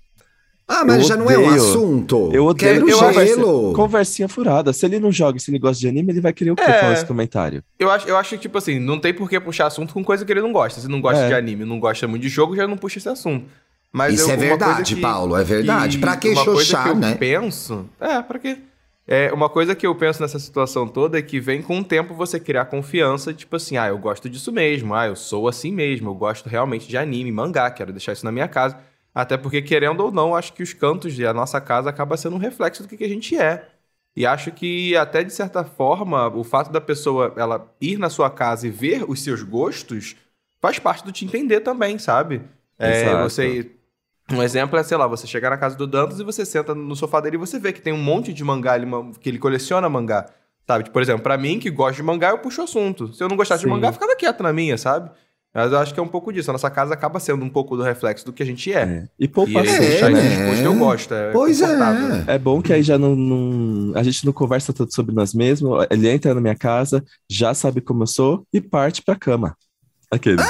Ah, 0.71 0.85
mas 0.85 0.97
Eu 0.97 1.03
já 1.03 1.17
não 1.17 1.29
é 1.31 1.35
um 1.37 1.45
odeio. 1.47 1.55
assunto. 1.61 2.29
Eu 2.31 2.45
odeio 2.45 2.85
Quero 2.85 2.97
conversa- 2.99 3.25
gelo. 3.25 3.73
Conversinha 3.73 4.29
furada. 4.29 4.71
Se 4.71 4.85
ele 4.85 4.99
não 4.99 5.11
joga, 5.11 5.37
e 5.37 5.41
se 5.41 5.49
ele 5.49 5.57
gosta 5.57 5.79
de 5.79 5.87
anime, 5.87 6.11
ele 6.13 6.21
vai 6.21 6.31
querer 6.31 6.51
o 6.51 6.55
quê 6.55 6.61
É. 6.61 6.79
com 6.81 6.91
esse 6.93 7.05
comentário? 7.05 7.63
Eu 7.79 7.89
acho, 7.89 8.07
eu 8.07 8.15
acho 8.15 8.29
que, 8.29 8.37
tipo 8.37 8.55
assim, 8.57 8.77
não 8.79 8.99
tem 8.99 9.11
por 9.11 9.27
que 9.27 9.39
puxar 9.39 9.65
assunto 9.65 9.93
com 9.93 10.03
coisa 10.03 10.23
que 10.23 10.31
ele 10.31 10.41
não 10.41 10.51
gosta. 10.53 10.79
Se 10.79 10.87
não 10.87 11.01
gosta 11.01 11.23
É. 11.23 11.27
de 11.29 11.33
anime, 11.33 11.65
não 11.65 11.79
gosta 11.79 12.07
muito 12.07 12.21
de 12.21 12.29
jogo, 12.29 12.55
já 12.55 12.67
não 12.67 12.77
puxa 12.77 12.99
esse 12.99 13.09
assunto. 13.09 13.45
Mas 13.91 14.13
Isso 14.13 14.25
eu- 14.25 14.29
é 14.29 14.33
uma 14.35 14.37
coisa 14.37 14.57
verdade, 14.65 14.95
que- 14.95 15.01
Paulo, 15.01 15.35
é 15.35 15.43
verdade. 15.43 15.97
Pra 15.97 16.15
que 16.15 16.29
uma 16.29 16.45
coisa 16.45 16.59
xoxar, 16.61 16.83
que 16.83 16.89
eu 16.91 16.95
né? 16.95 17.15
penso... 17.15 17.85
É, 17.99 18.21
pra 18.21 18.37
quê? 18.37 18.57
É, 19.07 19.33
uma 19.33 19.49
coisa 19.49 19.73
que 19.73 19.87
eu 19.87 19.95
penso 19.95 20.21
nessa 20.21 20.37
situação 20.37 20.87
toda 20.87 21.17
é 21.17 21.21
que 21.23 21.39
vem 21.39 21.63
com 21.63 21.79
o 21.79 21.83
tempo 21.83 22.13
você 22.13 22.39
criar 22.39 22.65
confiança, 22.65 23.33
tipo 23.33 23.55
assim, 23.55 23.75
ah, 23.75 23.87
eu 23.87 23.97
gosto 23.97 24.29
disso 24.29 24.51
mesmo, 24.51 24.93
ah, 24.93 25.07
eu 25.07 25.15
sou 25.15 25.47
assim 25.47 25.71
mesmo, 25.71 26.11
eu 26.11 26.13
gosto 26.13 26.47
realmente 26.47 26.87
de 26.87 26.95
anime, 26.95 27.31
mangá, 27.31 27.71
quero 27.71 27.91
deixar 27.91 28.13
isso 28.13 28.23
na 28.23 28.31
minha 28.31 28.47
casa. 28.47 28.77
Até 29.13 29.37
porque, 29.37 29.61
querendo 29.61 30.01
ou 30.01 30.11
não, 30.11 30.35
acho 30.35 30.53
que 30.53 30.63
os 30.63 30.73
cantos 30.73 31.17
da 31.17 31.33
nossa 31.33 31.59
casa 31.59 31.89
acaba 31.89 32.15
sendo 32.15 32.35
um 32.35 32.39
reflexo 32.39 32.83
do 32.83 32.89
que 32.89 32.97
que 32.97 33.03
a 33.03 33.09
gente 33.09 33.37
é. 33.37 33.67
E 34.15 34.25
acho 34.25 34.51
que, 34.51 34.95
até 34.97 35.23
de 35.23 35.31
certa 35.31 35.63
forma, 35.63 36.27
o 36.27 36.43
fato 36.43 36.71
da 36.71 36.81
pessoa 36.81 37.33
ela 37.37 37.73
ir 37.79 37.97
na 37.97 38.09
sua 38.09 38.29
casa 38.29 38.67
e 38.67 38.69
ver 38.69 39.09
os 39.09 39.23
seus 39.23 39.43
gostos 39.43 40.15
faz 40.61 40.77
parte 40.77 41.03
do 41.05 41.11
te 41.11 41.25
entender 41.25 41.61
também, 41.61 41.97
sabe? 41.97 42.41
É, 42.77 43.21
você. 43.23 43.71
Um 44.31 44.43
exemplo 44.43 44.77
é, 44.77 44.83
sei 44.83 44.95
lá, 44.95 45.07
você 45.07 45.25
chegar 45.25 45.49
na 45.49 45.57
casa 45.57 45.75
do 45.75 45.87
Dantas 45.87 46.19
e 46.19 46.23
você 46.23 46.45
senta 46.45 46.75
no 46.75 46.95
sofá 46.95 47.19
dele 47.19 47.35
e 47.35 47.39
você 47.39 47.57
vê 47.57 47.73
que 47.73 47.81
tem 47.81 47.91
um 47.91 47.97
monte 47.97 48.31
de 48.31 48.43
mangá, 48.43 48.75
ele, 48.75 48.85
que 49.19 49.27
ele 49.27 49.39
coleciona 49.39 49.89
mangá. 49.89 50.29
Sabe? 50.67 50.83
Tipo, 50.83 50.93
por 50.93 51.01
exemplo, 51.01 51.23
pra 51.23 51.35
mim, 51.35 51.59
que 51.59 51.71
gosto 51.71 51.95
de 51.95 52.03
mangá, 52.03 52.29
eu 52.29 52.37
puxo 52.37 52.61
assunto. 52.61 53.11
Se 53.11 53.23
eu 53.23 53.27
não 53.27 53.35
gostasse 53.35 53.63
Sim. 53.63 53.67
de 53.67 53.73
mangá, 53.73 53.87
eu 53.87 53.93
ficava 53.93 54.15
quieto 54.15 54.43
na 54.43 54.53
minha, 54.53 54.77
sabe? 54.77 55.09
Mas 55.53 55.71
eu 55.71 55.79
acho 55.79 55.93
que 55.93 55.99
é 55.99 56.03
um 56.03 56.07
pouco 56.07 56.31
disso. 56.31 56.51
A 56.51 56.53
nossa 56.53 56.69
casa 56.69 56.93
acaba 56.93 57.19
sendo 57.19 57.43
um 57.43 57.49
pouco 57.49 57.75
do 57.75 57.83
reflexo 57.83 58.25
do 58.25 58.31
que 58.31 58.43
a 58.43 58.45
gente 58.45 58.71
é. 58.71 58.83
É. 58.83 59.07
E 59.19 59.27
poupa 59.27 59.51
E 59.51 59.57
É, 59.57 59.61
isso 59.95 60.09
né? 60.09 60.33
exposto, 60.33 60.63
eu 60.65 60.75
gosto. 60.77 61.13
É 61.13 61.31
Pois 61.31 61.61
é. 61.61 61.67
É 62.27 62.37
bom 62.37 62.61
que 62.61 62.71
aí 62.71 62.83
já 62.83 62.97
não, 62.97 63.15
não- 63.15 63.97
A 63.97 64.03
gente 64.03 64.25
não 64.25 64.31
conversa 64.33 64.71
tanto 64.71 64.93
sobre 64.93 65.13
nós 65.13 65.33
mesmos. 65.33 65.85
Ele 65.89 66.07
entra 66.09 66.33
na 66.33 66.41
minha 66.41 66.55
casa, 66.55 67.03
já 67.29 67.53
sabe 67.53 67.81
como 67.81 68.03
eu 68.03 68.07
sou 68.07 68.45
e 68.53 68.61
parte 68.61 69.01
pra 69.01 69.15
cama. 69.15 69.55
Aqueles. 70.11 70.43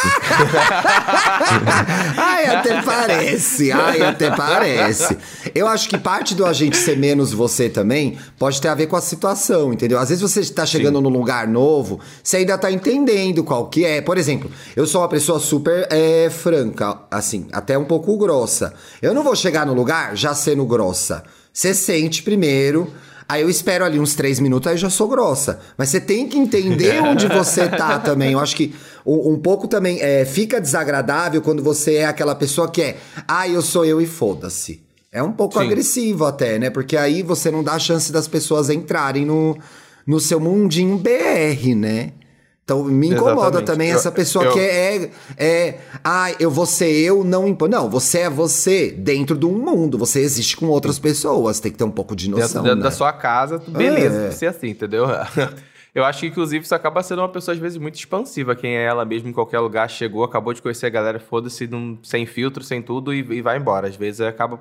Ai, 2.15 2.45
até 2.45 2.81
parece. 2.81 3.73
Ai, 3.73 4.01
até 4.01 4.31
parece. 4.31 5.17
Eu 5.53 5.67
acho 5.67 5.89
que 5.89 5.97
parte 5.97 6.33
do 6.33 6.45
a 6.45 6.53
gente 6.53 6.77
ser 6.77 6.97
menos 6.97 7.33
você 7.33 7.67
também 7.67 8.17
pode 8.37 8.61
ter 8.61 8.69
a 8.69 8.75
ver 8.75 8.87
com 8.87 8.95
a 8.95 9.01
situação, 9.01 9.73
entendeu? 9.73 9.99
Às 9.99 10.07
vezes 10.07 10.21
você 10.21 10.39
está 10.39 10.65
chegando 10.65 11.01
num 11.01 11.09
lugar 11.09 11.45
novo, 11.45 11.99
você 12.23 12.37
ainda 12.37 12.57
tá 12.57 12.71
entendendo 12.71 13.43
qual 13.43 13.67
que 13.67 13.83
é. 13.83 13.99
Por 13.99 14.17
exemplo, 14.17 14.49
eu 14.77 14.87
sou 14.87 15.01
uma 15.01 15.09
pessoa 15.09 15.41
super 15.41 15.85
é, 15.91 16.29
franca, 16.29 16.97
assim, 17.11 17.49
até 17.51 17.77
um 17.77 17.83
pouco 17.83 18.17
grossa. 18.17 18.73
Eu 19.01 19.13
não 19.13 19.23
vou 19.23 19.35
chegar 19.35 19.65
no 19.65 19.73
lugar 19.73 20.15
já 20.15 20.33
sendo 20.33 20.65
grossa. 20.65 21.21
Você 21.51 21.73
sente 21.73 22.23
primeiro. 22.23 22.93
Aí 23.29 23.43
eu 23.43 23.49
espero 23.49 23.85
ali 23.85 23.99
uns 23.99 24.15
três 24.15 24.39
minutos, 24.39 24.67
aí 24.67 24.73
eu 24.73 24.79
já 24.79 24.89
sou 24.89 25.07
grossa. 25.07 25.59
Mas 25.77 25.89
você 25.89 26.01
tem 26.01 26.27
que 26.27 26.35
entender 26.35 26.99
onde 27.05 27.27
você 27.27 27.67
tá 27.69 27.99
também. 27.99 28.31
Eu 28.31 28.39
acho 28.39 28.55
que 28.55 28.73
um, 29.05 29.33
um 29.33 29.39
pouco 29.39 29.67
também 29.67 30.01
é, 30.01 30.25
fica 30.25 30.59
desagradável 30.59 31.39
quando 31.39 31.61
você 31.61 31.97
é 31.97 32.05
aquela 32.05 32.33
pessoa 32.33 32.67
que 32.71 32.81
é, 32.81 32.97
ah, 33.27 33.47
eu 33.47 33.61
sou 33.61 33.85
eu 33.85 34.01
e 34.01 34.07
foda-se. 34.07 34.81
É 35.11 35.21
um 35.21 35.31
pouco 35.31 35.59
Sim. 35.59 35.65
agressivo 35.65 36.25
até, 36.25 36.57
né? 36.57 36.71
Porque 36.71 36.97
aí 36.97 37.21
você 37.21 37.51
não 37.51 37.63
dá 37.63 37.73
a 37.73 37.79
chance 37.79 38.11
das 38.11 38.27
pessoas 38.27 38.67
entrarem 38.67 39.25
no, 39.25 39.55
no 40.07 40.19
seu 40.19 40.39
mundinho 40.39 40.97
BR, 40.97 41.75
né? 41.75 42.13
Então 42.69 42.84
me 42.84 43.08
incomoda 43.10 43.39
Exatamente. 43.41 43.65
também 43.65 43.89
Eu- 43.89 43.95
essa 43.95 44.12
pessoa 44.12 44.45
eu- 44.45 44.53
que 44.53 44.60
é, 44.60 45.10
é. 45.38 45.79
Ah, 46.03 46.32
eu 46.39 46.51
vou 46.51 46.65
ser 46.67 46.91
eu, 46.91 47.23
não 47.23 47.47
impo. 47.47 47.67
Não, 47.67 47.89
você 47.89 48.19
é 48.19 48.29
você 48.29 48.91
dentro 48.91 49.36
de 49.36 49.45
um 49.47 49.51
mundo. 49.51 49.97
Você 49.97 50.19
existe 50.19 50.55
com 50.55 50.67
outras 50.67 50.99
pessoas. 50.99 51.60
Tem 51.60 51.71
que 51.71 51.77
ter 51.77 51.84
um 51.84 51.91
pouco 51.91 52.15
de 52.15 52.29
noção. 52.29 52.62
dentro 52.62 52.77
né? 52.77 52.84
da 52.84 52.91
sua 52.91 53.12
casa, 53.12 53.58
beleza, 53.67 54.15
É. 54.17 54.19
tem 54.21 54.29
que 54.29 54.36
ser 54.36 54.45
assim, 54.47 54.67
entendeu? 54.69 55.05
Eu 55.95 56.05
acho 56.05 56.19
que, 56.19 56.27
inclusive, 56.27 56.63
isso 56.63 56.75
acaba 56.75 57.01
sendo 57.01 57.19
uma 57.23 57.29
pessoa, 57.29 57.53
às 57.55 57.60
vezes, 57.60 57.77
muito 57.79 57.95
expansiva. 57.95 58.55
Quem 58.55 58.77
é 58.77 58.84
ela 58.84 59.03
mesmo 59.03 59.27
em 59.27 59.34
qualquer 59.34 59.60
lugar, 59.60 59.89
chegou, 59.89 60.23
acabou 60.23 60.53
de 60.53 60.62
conhecer 60.62 60.86
a 60.86 60.89
galera, 60.89 61.19
foda-se, 61.19 61.67
sem 62.03 62.27
filtro, 62.27 62.63
sem 62.63 62.79
tudo, 62.79 63.12
e, 63.12 63.17
e 63.19 63.41
vai 63.41 63.58
embora. 63.58 63.88
Às 63.88 63.95
vezes 63.95 64.21
acaba 64.21 64.60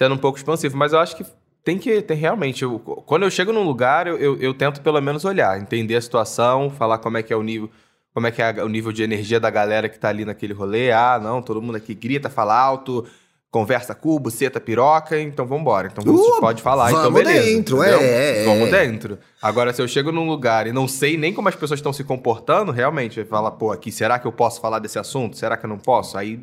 sendo 0.00 0.14
um 0.14 0.18
pouco 0.18 0.38
expansivo. 0.38 0.74
Mas 0.78 0.94
eu 0.94 0.98
acho 0.98 1.14
que 1.14 1.26
tem 1.64 1.78
que 1.78 2.02
ter 2.02 2.14
realmente. 2.14 2.62
eu- 2.62 2.78
quando 2.78 3.22
eu 3.24 3.30
chego 3.30 3.52
num 3.52 3.62
lugar, 3.64 4.06
eu, 4.06 4.16
eu, 4.18 4.36
eu 4.40 4.54
tento 4.54 4.80
pelo 4.80 5.00
menos 5.00 5.24
olhar, 5.24 5.60
entender 5.60 5.96
a 5.96 6.00
situação, 6.00 6.70
falar 6.70 6.98
como 6.98 7.16
é 7.18 7.22
que 7.22 7.32
é 7.32 7.36
o 7.36 7.42
nível. 7.42 7.70
Como 8.14 8.26
é 8.26 8.30
que 8.30 8.42
é 8.42 8.62
o 8.62 8.68
nível 8.68 8.92
de 8.92 9.02
energia 9.02 9.40
da 9.40 9.48
galera 9.48 9.88
que 9.88 9.98
tá 9.98 10.08
ali 10.10 10.24
naquele 10.24 10.52
rolê? 10.52 10.92
Ah, 10.92 11.18
não, 11.22 11.40
todo 11.40 11.62
mundo 11.62 11.76
aqui 11.76 11.94
grita, 11.94 12.28
fala 12.28 12.54
alto, 12.54 13.06
conversa 13.50 13.94
cubo, 13.94 14.30
seta, 14.30 14.60
piroca, 14.60 15.18
então 15.18 15.46
vambora. 15.46 15.88
Então 15.90 16.04
você 16.04 16.30
Uh, 16.36 16.40
pode 16.40 16.60
falar, 16.60 16.90
então 16.90 17.04
vamos 17.04 17.22
beleza. 17.22 17.46
dentro, 17.46 17.78
entendeu? 17.78 18.00
é, 18.00 18.42
é. 18.42 18.44
Vamos 18.44 18.70
dentro. 18.70 19.18
Agora, 19.40 19.72
se 19.72 19.80
eu 19.80 19.88
chego 19.88 20.12
num 20.12 20.26
lugar 20.28 20.66
e 20.66 20.72
não 20.72 20.86
sei 20.86 21.16
nem 21.16 21.32
como 21.32 21.48
as 21.48 21.56
pessoas 21.56 21.78
estão 21.80 21.92
se 21.92 22.04
comportando, 22.04 22.70
realmente, 22.70 23.24
fala, 23.24 23.50
pô, 23.50 23.72
aqui, 23.72 23.90
será 23.90 24.18
que 24.18 24.26
eu 24.26 24.32
posso 24.32 24.60
falar 24.60 24.78
desse 24.78 24.98
assunto? 24.98 25.36
Será 25.38 25.56
que 25.56 25.64
eu 25.64 25.70
não 25.70 25.78
posso? 25.78 26.18
Aí, 26.18 26.40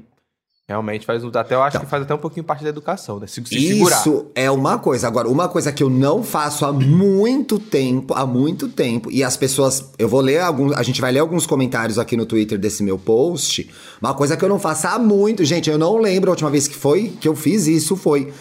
realmente, 0.69 1.03
faz 1.05 1.23
um- 1.23 1.31
até 1.33 1.55
eu 1.55 1.63
acho 1.63 1.79
que 1.79 1.85
faz 1.87 2.03
até 2.03 2.13
um 2.13 2.19
pouquinho 2.19 2.43
parte 2.43 2.63
da 2.63 2.69
educação, 2.69 3.19
né? 3.19 3.25
Se, 3.25 3.43
se 3.43 3.59
segurar. 3.59 3.99
Isso 3.99 4.27
é 4.35 4.49
uma 4.51 4.77
coisa. 4.77 5.07
Agora, 5.07 5.27
uma 5.27 5.49
coisa 5.49 5.71
que 5.71 5.81
eu 5.81 5.89
não 5.89 6.21
faço 6.23 6.63
há 6.63 6.71
muito 6.71 7.57
tempo, 7.57 8.13
há 8.13 8.25
muito 8.25 8.67
tempo, 8.69 9.11
e 9.11 9.23
as 9.23 9.35
pessoas. 9.35 9.89
Eu 9.97 10.07
vou 10.07 10.21
ler 10.21 10.39
alguns. 10.39 10.73
A 10.73 10.83
gente 10.83 11.01
vai 11.01 11.11
ler 11.11 11.19
alguns 11.19 11.47
comentários 11.47 11.97
aqui 11.97 12.15
no 12.15 12.25
Twitter 12.25 12.57
desse 12.59 12.83
meu 12.83 12.99
post. 12.99 13.67
Uma 13.99 14.13
coisa 14.13 14.37
que 14.37 14.45
eu 14.45 14.49
não 14.49 14.59
faço 14.59 14.85
há 14.87 14.99
muito. 14.99 15.43
Gente, 15.43 15.69
eu 15.69 15.77
não 15.79 15.97
lembro 15.97 16.29
a 16.29 16.33
última 16.33 16.51
vez 16.51 16.67
que 16.67 16.75
foi 16.75 17.09
que 17.19 17.27
eu 17.27 17.35
fiz 17.35 17.65
isso 17.65 17.95
foi. 17.95 18.31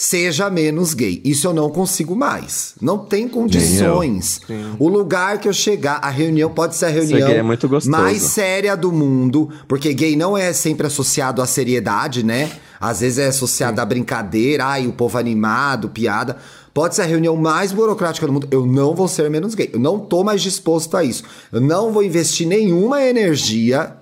Seja 0.00 0.48
menos 0.48 0.94
gay. 0.94 1.20
Isso 1.24 1.48
eu 1.48 1.52
não 1.52 1.68
consigo 1.70 2.14
mais. 2.14 2.76
Não 2.80 2.98
tem 2.98 3.28
condições. 3.28 4.40
O 4.78 4.88
lugar 4.88 5.40
que 5.40 5.48
eu 5.48 5.52
chegar, 5.52 5.96
a 5.96 6.08
reunião 6.08 6.48
pode 6.48 6.76
ser 6.76 6.84
a 6.84 6.88
reunião 6.88 7.28
é 7.28 7.42
mais 7.88 8.22
séria 8.22 8.76
do 8.76 8.92
mundo, 8.92 9.50
porque 9.66 9.92
gay 9.92 10.14
não 10.14 10.38
é 10.38 10.52
sempre 10.52 10.86
associado 10.86 11.42
à 11.42 11.46
seriedade, 11.48 12.22
né? 12.22 12.48
Às 12.80 13.00
vezes 13.00 13.18
é 13.18 13.26
associado 13.26 13.80
à 13.80 13.84
brincadeira, 13.84 14.66
ai, 14.66 14.86
o 14.86 14.92
povo 14.92 15.18
animado, 15.18 15.88
piada. 15.88 16.36
Pode 16.72 16.94
ser 16.94 17.02
a 17.02 17.06
reunião 17.06 17.34
mais 17.34 17.72
burocrática 17.72 18.24
do 18.24 18.32
mundo. 18.32 18.46
Eu 18.52 18.64
não 18.64 18.94
vou 18.94 19.08
ser 19.08 19.28
menos 19.28 19.56
gay. 19.56 19.68
Eu 19.72 19.80
não 19.80 19.98
tô 19.98 20.22
mais 20.22 20.40
disposto 20.40 20.96
a 20.96 21.02
isso. 21.02 21.24
Eu 21.50 21.60
não 21.60 21.92
vou 21.92 22.04
investir 22.04 22.46
nenhuma 22.46 23.02
energia 23.02 23.97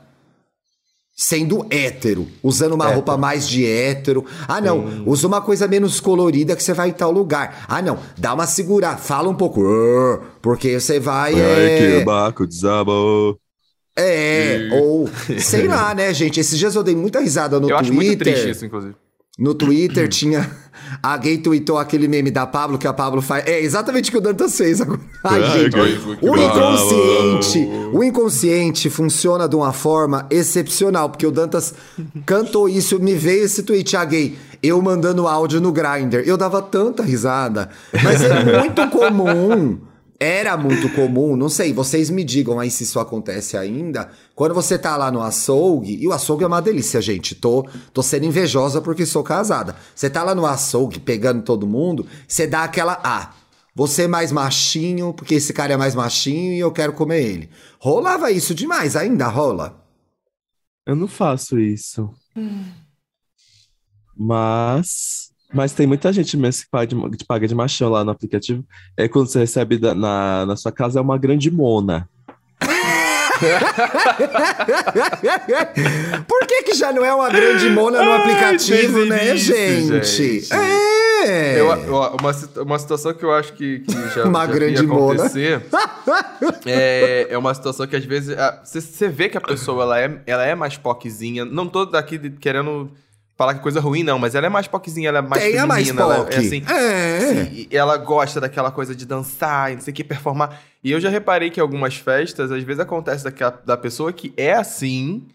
sendo 1.18 1.66
hétero, 1.70 2.28
usando 2.42 2.74
uma 2.74 2.84
Hétero. 2.84 2.96
roupa 2.96 3.16
mais 3.16 3.48
de 3.48 3.64
hétero. 3.64 4.24
Ah, 4.46 4.60
não, 4.60 5.02
usa 5.06 5.26
uma 5.26 5.40
coisa 5.40 5.66
menos 5.66 5.98
colorida 5.98 6.54
que 6.54 6.62
você 6.62 6.74
vai 6.74 6.90
em 6.90 6.92
tal 6.92 7.10
lugar. 7.10 7.64
Ah, 7.66 7.80
não, 7.80 7.98
dá 8.18 8.34
uma 8.34 8.46
segura, 8.46 8.96
fala 8.98 9.28
um 9.28 9.34
pouco, 9.34 9.62
porque 10.42 10.78
você 10.78 11.00
vai. 11.00 11.32
Ai, 11.34 11.40
é, 11.40 11.78
que 11.96 12.02
o 12.02 12.04
barco 12.04 12.46
desabou. 12.46 13.38
é, 13.98 14.68
ou 14.82 15.08
sei 15.40 15.66
lá, 15.66 15.94
né, 15.94 16.12
gente? 16.12 16.38
Esses 16.38 16.58
dias 16.58 16.74
eu 16.74 16.82
dei 16.82 16.94
muita 16.94 17.18
risada 17.20 17.58
no 17.58 17.70
eu 17.70 17.76
acho 17.76 17.90
Twitter. 17.90 18.06
muito 18.06 18.18
triste 18.18 18.50
isso, 18.50 18.66
inclusive. 18.66 18.94
No 19.38 19.54
Twitter 19.54 20.08
tinha. 20.08 20.50
A 21.02 21.16
gay 21.18 21.36
tweetou 21.36 21.78
aquele 21.78 22.08
meme 22.08 22.30
da 22.30 22.46
Pablo 22.46 22.78
que 22.78 22.86
a 22.86 22.92
Pablo 22.92 23.20
faz. 23.20 23.44
É 23.46 23.60
exatamente 23.60 24.08
o 24.08 24.12
que 24.12 24.18
o 24.18 24.20
Dantas 24.20 24.56
fez 24.56 24.80
agora. 24.80 25.00
Ai, 25.24 25.42
gente. 25.60 25.76
O 26.22 26.36
inconsciente. 26.36 27.68
O 27.92 28.04
inconsciente 28.04 28.88
funciona 28.88 29.48
de 29.48 29.56
uma 29.56 29.72
forma 29.72 30.26
excepcional. 30.30 31.10
Porque 31.10 31.26
o 31.26 31.30
Dantas 31.30 31.74
cantou 32.24 32.68
isso, 32.68 33.00
me 33.00 33.14
veio 33.14 33.44
esse 33.44 33.62
tweet, 33.62 33.96
a 33.96 34.04
gay. 34.04 34.38
Eu 34.62 34.80
mandando 34.80 35.26
áudio 35.26 35.60
no 35.60 35.72
Grindr. 35.72 36.22
Eu 36.24 36.36
dava 36.36 36.62
tanta 36.62 37.02
risada. 37.02 37.68
Mas 37.92 38.22
é 38.22 38.44
muito 38.60 38.88
comum. 38.88 39.78
Era 40.18 40.56
muito 40.56 40.88
comum, 40.94 41.36
não 41.36 41.48
sei, 41.48 41.74
vocês 41.74 42.08
me 42.08 42.24
digam 42.24 42.58
aí 42.58 42.70
se 42.70 42.84
isso 42.84 42.98
acontece 42.98 43.54
ainda. 43.56 44.10
Quando 44.34 44.54
você 44.54 44.78
tá 44.78 44.96
lá 44.96 45.10
no 45.10 45.20
açougue, 45.20 45.94
e 45.94 46.08
o 46.08 46.12
açougue 46.12 46.42
é 46.42 46.46
uma 46.46 46.62
delícia, 46.62 47.02
gente. 47.02 47.34
Tô, 47.34 47.68
tô 47.92 48.02
sendo 48.02 48.24
invejosa 48.24 48.80
porque 48.80 49.04
sou 49.04 49.22
casada. 49.22 49.76
Você 49.94 50.08
tá 50.08 50.22
lá 50.22 50.34
no 50.34 50.46
açougue 50.46 50.98
pegando 51.00 51.42
todo 51.42 51.66
mundo, 51.66 52.06
você 52.26 52.46
dá 52.46 52.64
aquela. 52.64 52.98
Ah, 53.04 53.34
você 53.74 54.04
é 54.04 54.08
mais 54.08 54.32
machinho, 54.32 55.12
porque 55.12 55.34
esse 55.34 55.52
cara 55.52 55.74
é 55.74 55.76
mais 55.76 55.94
machinho 55.94 56.54
e 56.54 56.58
eu 56.58 56.72
quero 56.72 56.94
comer 56.94 57.22
ele. 57.22 57.50
Rolava 57.78 58.30
isso 58.30 58.54
demais, 58.54 58.96
ainda 58.96 59.28
rola. 59.28 59.84
Eu 60.86 60.96
não 60.96 61.06
faço 61.06 61.58
isso. 61.58 62.08
Mas. 64.16 65.25
Mas 65.52 65.72
tem 65.72 65.86
muita 65.86 66.12
gente 66.12 66.36
mesmo 66.36 66.64
que 66.64 66.70
paga 66.70 66.86
de, 66.86 67.16
que 67.16 67.24
paga 67.24 67.46
de 67.48 67.54
machão 67.54 67.88
lá 67.90 68.04
no 68.04 68.10
aplicativo. 68.10 68.64
É 68.96 69.08
quando 69.08 69.28
você 69.28 69.38
recebe 69.38 69.78
da- 69.78 69.94
na, 69.94 70.44
na 70.46 70.56
sua 70.56 70.72
casa 70.72 70.98
é 70.98 71.02
uma 71.02 71.16
grande 71.16 71.50
mona. 71.50 72.08
Por 76.26 76.46
que, 76.46 76.62
que 76.64 76.74
já 76.74 76.92
não 76.92 77.04
é 77.04 77.14
uma 77.14 77.28
grande 77.30 77.68
mona 77.70 78.02
no 78.02 78.10
Ai, 78.12 78.18
aplicativo, 78.20 78.94
desde 78.98 79.10
né, 79.10 79.16
o 79.16 79.28
início, 79.30 79.56
gente? 79.56 80.04
gente. 80.06 80.52
É. 80.52 81.60
Eu- 81.60 81.66
eu- 81.72 82.16
uma, 82.20 82.32
uma 82.62 82.78
situação 82.78 83.12
que 83.14 83.24
eu 83.24 83.32
acho 83.32 83.52
que, 83.54 83.80
que 83.80 83.92
já, 84.14 84.24
Uma 84.24 84.46
já 84.46 84.52
grande 84.52 84.82
ia 84.82 84.88
mona. 84.88 85.14
acontecer 85.24 85.62
é, 86.66 87.26
é 87.30 87.38
uma 87.38 87.52
situação 87.54 87.86
que 87.86 87.96
às 87.96 88.04
vezes 88.04 88.36
você 88.64 88.80
você 88.80 89.08
vê 89.08 89.28
que 89.28 89.36
a 89.36 89.40
pessoa 89.40 89.82
ela 89.82 90.00
é, 90.00 90.20
ela 90.26 90.44
é 90.44 90.54
mais 90.54 90.76
poquezinha. 90.76 91.44
Não 91.44 91.66
tô 91.66 91.84
daqui 91.84 92.18
querendo 92.30 92.90
falar 93.36 93.54
que 93.54 93.60
é 93.60 93.62
coisa 93.62 93.80
ruim, 93.80 94.02
não, 94.02 94.18
mas 94.18 94.34
ela 94.34 94.46
é 94.46 94.48
mais 94.48 94.66
poquezinha, 94.66 95.08
ela 95.08 95.18
é 95.18 95.22
mais 95.22 95.42
Tem 95.42 95.58
a 95.58 95.66
mais 95.66 95.86
feminina, 95.86 96.02
ela 96.14 96.28
é 96.30 96.36
assim. 96.36 96.62
É. 96.66 97.20
Sim, 97.20 97.66
e 97.70 97.76
ela 97.76 97.96
gosta 97.96 98.40
daquela 98.40 98.70
coisa 98.70 98.94
de 98.94 99.04
dançar, 99.04 99.72
e 99.72 99.74
não 99.74 99.82
sei 99.82 99.92
o 99.92 99.94
que, 99.94 100.02
performar. 100.02 100.60
E 100.82 100.90
eu 100.90 101.00
já 101.00 101.10
reparei 101.10 101.50
que 101.50 101.60
algumas 101.60 101.96
festas, 101.96 102.50
às 102.50 102.62
vezes 102.62 102.80
acontece 102.80 103.24
daquela, 103.24 103.50
da 103.64 103.76
pessoa 103.76 104.12
que 104.12 104.32
é 104.36 104.54
assim, 104.54 105.26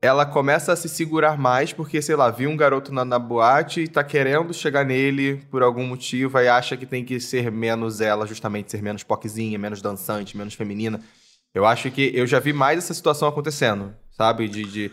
ela 0.00 0.24
começa 0.24 0.72
a 0.72 0.76
se 0.76 0.88
segurar 0.88 1.36
mais, 1.36 1.72
porque, 1.72 2.00
sei 2.00 2.16
lá, 2.16 2.30
viu 2.30 2.48
um 2.48 2.56
garoto 2.56 2.92
na, 2.94 3.04
na 3.04 3.18
boate 3.18 3.82
e 3.82 3.88
tá 3.88 4.02
querendo 4.02 4.54
chegar 4.54 4.84
nele 4.84 5.42
por 5.50 5.62
algum 5.62 5.84
motivo, 5.86 6.38
aí 6.38 6.48
acha 6.48 6.76
que 6.76 6.86
tem 6.86 7.04
que 7.04 7.20
ser 7.20 7.50
menos 7.52 8.00
ela, 8.00 8.26
justamente 8.26 8.70
ser 8.70 8.82
menos 8.82 9.02
poquezinha, 9.02 9.58
menos 9.58 9.82
dançante, 9.82 10.36
menos 10.36 10.54
feminina. 10.54 10.98
Eu 11.54 11.66
acho 11.66 11.90
que 11.90 12.10
eu 12.14 12.26
já 12.26 12.38
vi 12.40 12.52
mais 12.52 12.78
essa 12.78 12.94
situação 12.94 13.28
acontecendo, 13.28 13.92
sabe? 14.12 14.48
De, 14.48 14.62
de- 14.64 14.90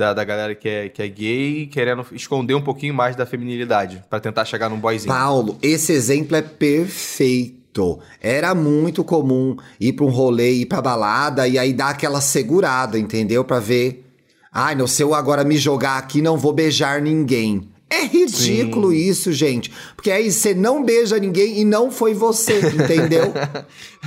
da, 0.00 0.14
da 0.14 0.24
galera 0.24 0.54
que 0.54 0.66
é, 0.66 0.88
que 0.88 1.02
é 1.02 1.08
gay 1.08 1.66
querendo 1.66 2.04
esconder 2.12 2.54
um 2.54 2.62
pouquinho 2.62 2.94
mais 2.94 3.14
da 3.14 3.26
feminilidade, 3.26 4.02
pra 4.08 4.18
tentar 4.18 4.46
chegar 4.46 4.70
num 4.70 4.78
boyzinho. 4.78 5.12
Paulo, 5.12 5.58
esse 5.60 5.92
exemplo 5.92 6.34
é 6.34 6.40
perfeito. 6.40 7.98
Era 8.18 8.54
muito 8.54 9.04
comum 9.04 9.56
ir 9.78 9.92
pra 9.92 10.06
um 10.06 10.08
rolê, 10.08 10.52
ir 10.52 10.66
pra 10.66 10.80
balada 10.80 11.46
e 11.46 11.58
aí 11.58 11.74
dar 11.74 11.90
aquela 11.90 12.22
segurada, 12.22 12.98
entendeu? 12.98 13.44
Pra 13.44 13.60
ver. 13.60 14.06
Ai, 14.50 14.74
não, 14.74 14.86
se 14.86 15.02
eu 15.02 15.14
agora 15.14 15.44
me 15.44 15.58
jogar 15.58 15.98
aqui, 15.98 16.22
não 16.22 16.38
vou 16.38 16.52
beijar 16.52 17.00
ninguém. 17.02 17.68
É 17.90 18.04
ridículo 18.04 18.92
isso, 18.92 19.32
gente. 19.32 19.70
Porque 19.94 20.10
aí 20.10 20.32
você 20.32 20.54
não 20.54 20.82
beija 20.82 21.18
ninguém 21.18 21.60
e 21.60 21.64
não 21.64 21.90
foi 21.90 22.14
você, 22.14 22.58
entendeu? 22.60 23.32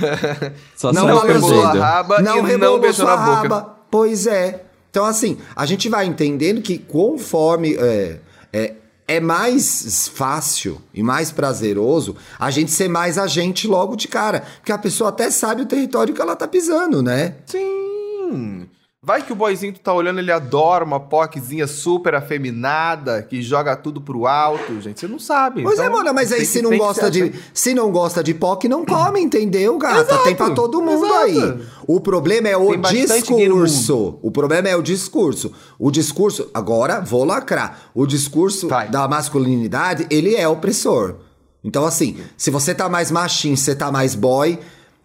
Só 0.74 0.92
Não 0.92 1.20
rebolou 1.20 1.62
a 1.62 1.72
raba 1.72 2.20
não 2.20 2.48
e 2.48 2.56
não 2.56 2.80
beijou 2.80 3.06
na 3.06 3.16
boca. 3.16 3.34
raba. 3.42 3.76
Pois 3.90 4.26
é. 4.26 4.64
Então, 4.94 5.06
assim, 5.06 5.38
a 5.56 5.66
gente 5.66 5.88
vai 5.88 6.06
entendendo 6.06 6.62
que 6.62 6.78
conforme 6.78 7.74
é, 7.74 8.20
é, 8.52 8.74
é 9.08 9.18
mais 9.18 10.06
fácil 10.06 10.80
e 10.94 11.02
mais 11.02 11.32
prazeroso 11.32 12.14
a 12.38 12.48
gente 12.48 12.70
ser 12.70 12.86
mais 12.86 13.18
agente 13.18 13.66
logo 13.66 13.96
de 13.96 14.06
cara. 14.06 14.44
Porque 14.58 14.70
a 14.70 14.78
pessoa 14.78 15.10
até 15.10 15.32
sabe 15.32 15.62
o 15.62 15.66
território 15.66 16.14
que 16.14 16.22
ela 16.22 16.36
tá 16.36 16.46
pisando, 16.46 17.02
né? 17.02 17.34
Sim. 17.44 18.68
Vai 19.06 19.20
que 19.22 19.32
o 19.34 19.36
boyzinho 19.36 19.74
tu 19.74 19.80
tá 19.80 19.92
olhando, 19.92 20.18
ele 20.18 20.32
adora 20.32 20.82
uma 20.82 20.98
POCzinha 20.98 21.66
super 21.66 22.14
afeminada, 22.14 23.22
que 23.22 23.42
joga 23.42 23.76
tudo 23.76 24.00
pro 24.00 24.26
alto, 24.26 24.80
gente. 24.80 24.98
Você 24.98 25.06
não 25.06 25.18
sabe. 25.18 25.62
Pois 25.62 25.78
é, 25.78 25.82
Então, 25.82 25.98
mano, 25.98 26.14
mas 26.14 26.32
aí 26.32 26.38
tem 26.38 26.46
se 26.46 26.62
não 26.62 26.74
gosta 26.74 27.10
de. 27.10 27.34
Se 27.52 27.74
não 27.74 27.90
gosta 27.92 28.24
de 28.24 28.32
POC, 28.32 28.66
não 28.66 28.82
come, 28.82 29.20
entendeu, 29.20 29.76
gata? 29.76 30.00
Exato, 30.00 30.24
tem 30.24 30.34
pra 30.34 30.50
todo 30.50 30.80
mundo 30.80 31.04
exato. 31.04 31.22
aí. 31.22 31.66
O 31.86 32.00
problema 32.00 32.48
é 32.48 32.56
o 32.56 32.74
discurso. 32.76 34.18
O 34.22 34.30
problema 34.30 34.70
é 34.70 34.76
o 34.76 34.80
discurso. 34.80 35.52
O 35.78 35.90
discurso. 35.90 36.48
Agora, 36.54 37.00
vou 37.00 37.24
lacrar. 37.24 37.90
O 37.94 38.06
discurso 38.06 38.68
Vai. 38.68 38.88
da 38.88 39.06
masculinidade, 39.06 40.06
ele 40.08 40.34
é 40.34 40.48
opressor. 40.48 41.16
Então, 41.62 41.84
assim, 41.84 42.16
se 42.38 42.50
você 42.50 42.74
tá 42.74 42.88
mais 42.88 43.10
machinho, 43.10 43.56
se 43.56 43.64
você 43.64 43.74
tá 43.74 43.92
mais 43.92 44.14
boy. 44.14 44.58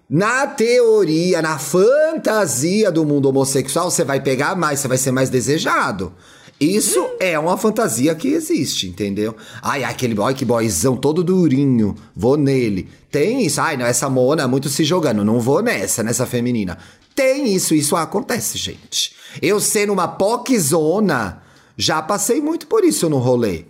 Na 0.09 0.47
teoria, 0.47 1.39
na 1.39 1.59
fantasia 1.59 2.91
do 2.91 3.05
mundo 3.05 3.29
homossexual, 3.29 3.91
você 3.91 4.03
vai 4.03 4.19
pegar 4.19 4.55
mais, 4.55 4.79
você 4.79 4.87
vai 4.87 4.97
ser 4.97 5.11
mais 5.11 5.29
desejado. 5.29 6.11
Isso 6.59 7.11
é 7.19 7.37
uma 7.37 7.55
fantasia 7.57 8.15
que 8.15 8.29
existe, 8.29 8.87
entendeu? 8.87 9.35
Ai, 9.61 9.83
aquele 9.83 10.15
boy, 10.15 10.33
que 10.33 10.43
boyzão 10.43 10.97
todo 10.97 11.23
durinho, 11.23 11.95
vou 12.15 12.35
nele. 12.35 12.89
Tem 13.11 13.45
isso, 13.45 13.61
ai, 13.61 13.77
não, 13.77 13.85
essa 13.85 14.09
mona 14.09 14.47
muito 14.47 14.67
se 14.67 14.83
jogando, 14.83 15.23
não 15.23 15.39
vou 15.39 15.61
nessa, 15.61 16.01
nessa 16.01 16.25
feminina. 16.25 16.79
Tem 17.13 17.53
isso, 17.53 17.75
isso 17.75 17.95
acontece, 17.95 18.57
gente. 18.57 19.13
Eu 19.39 19.59
sendo 19.59 19.93
uma 19.93 20.07
poczona, 20.07 21.43
já 21.77 22.01
passei 22.01 22.41
muito 22.41 22.65
por 22.65 22.83
isso 22.83 23.07
no 23.09 23.19
rolê. 23.19 23.65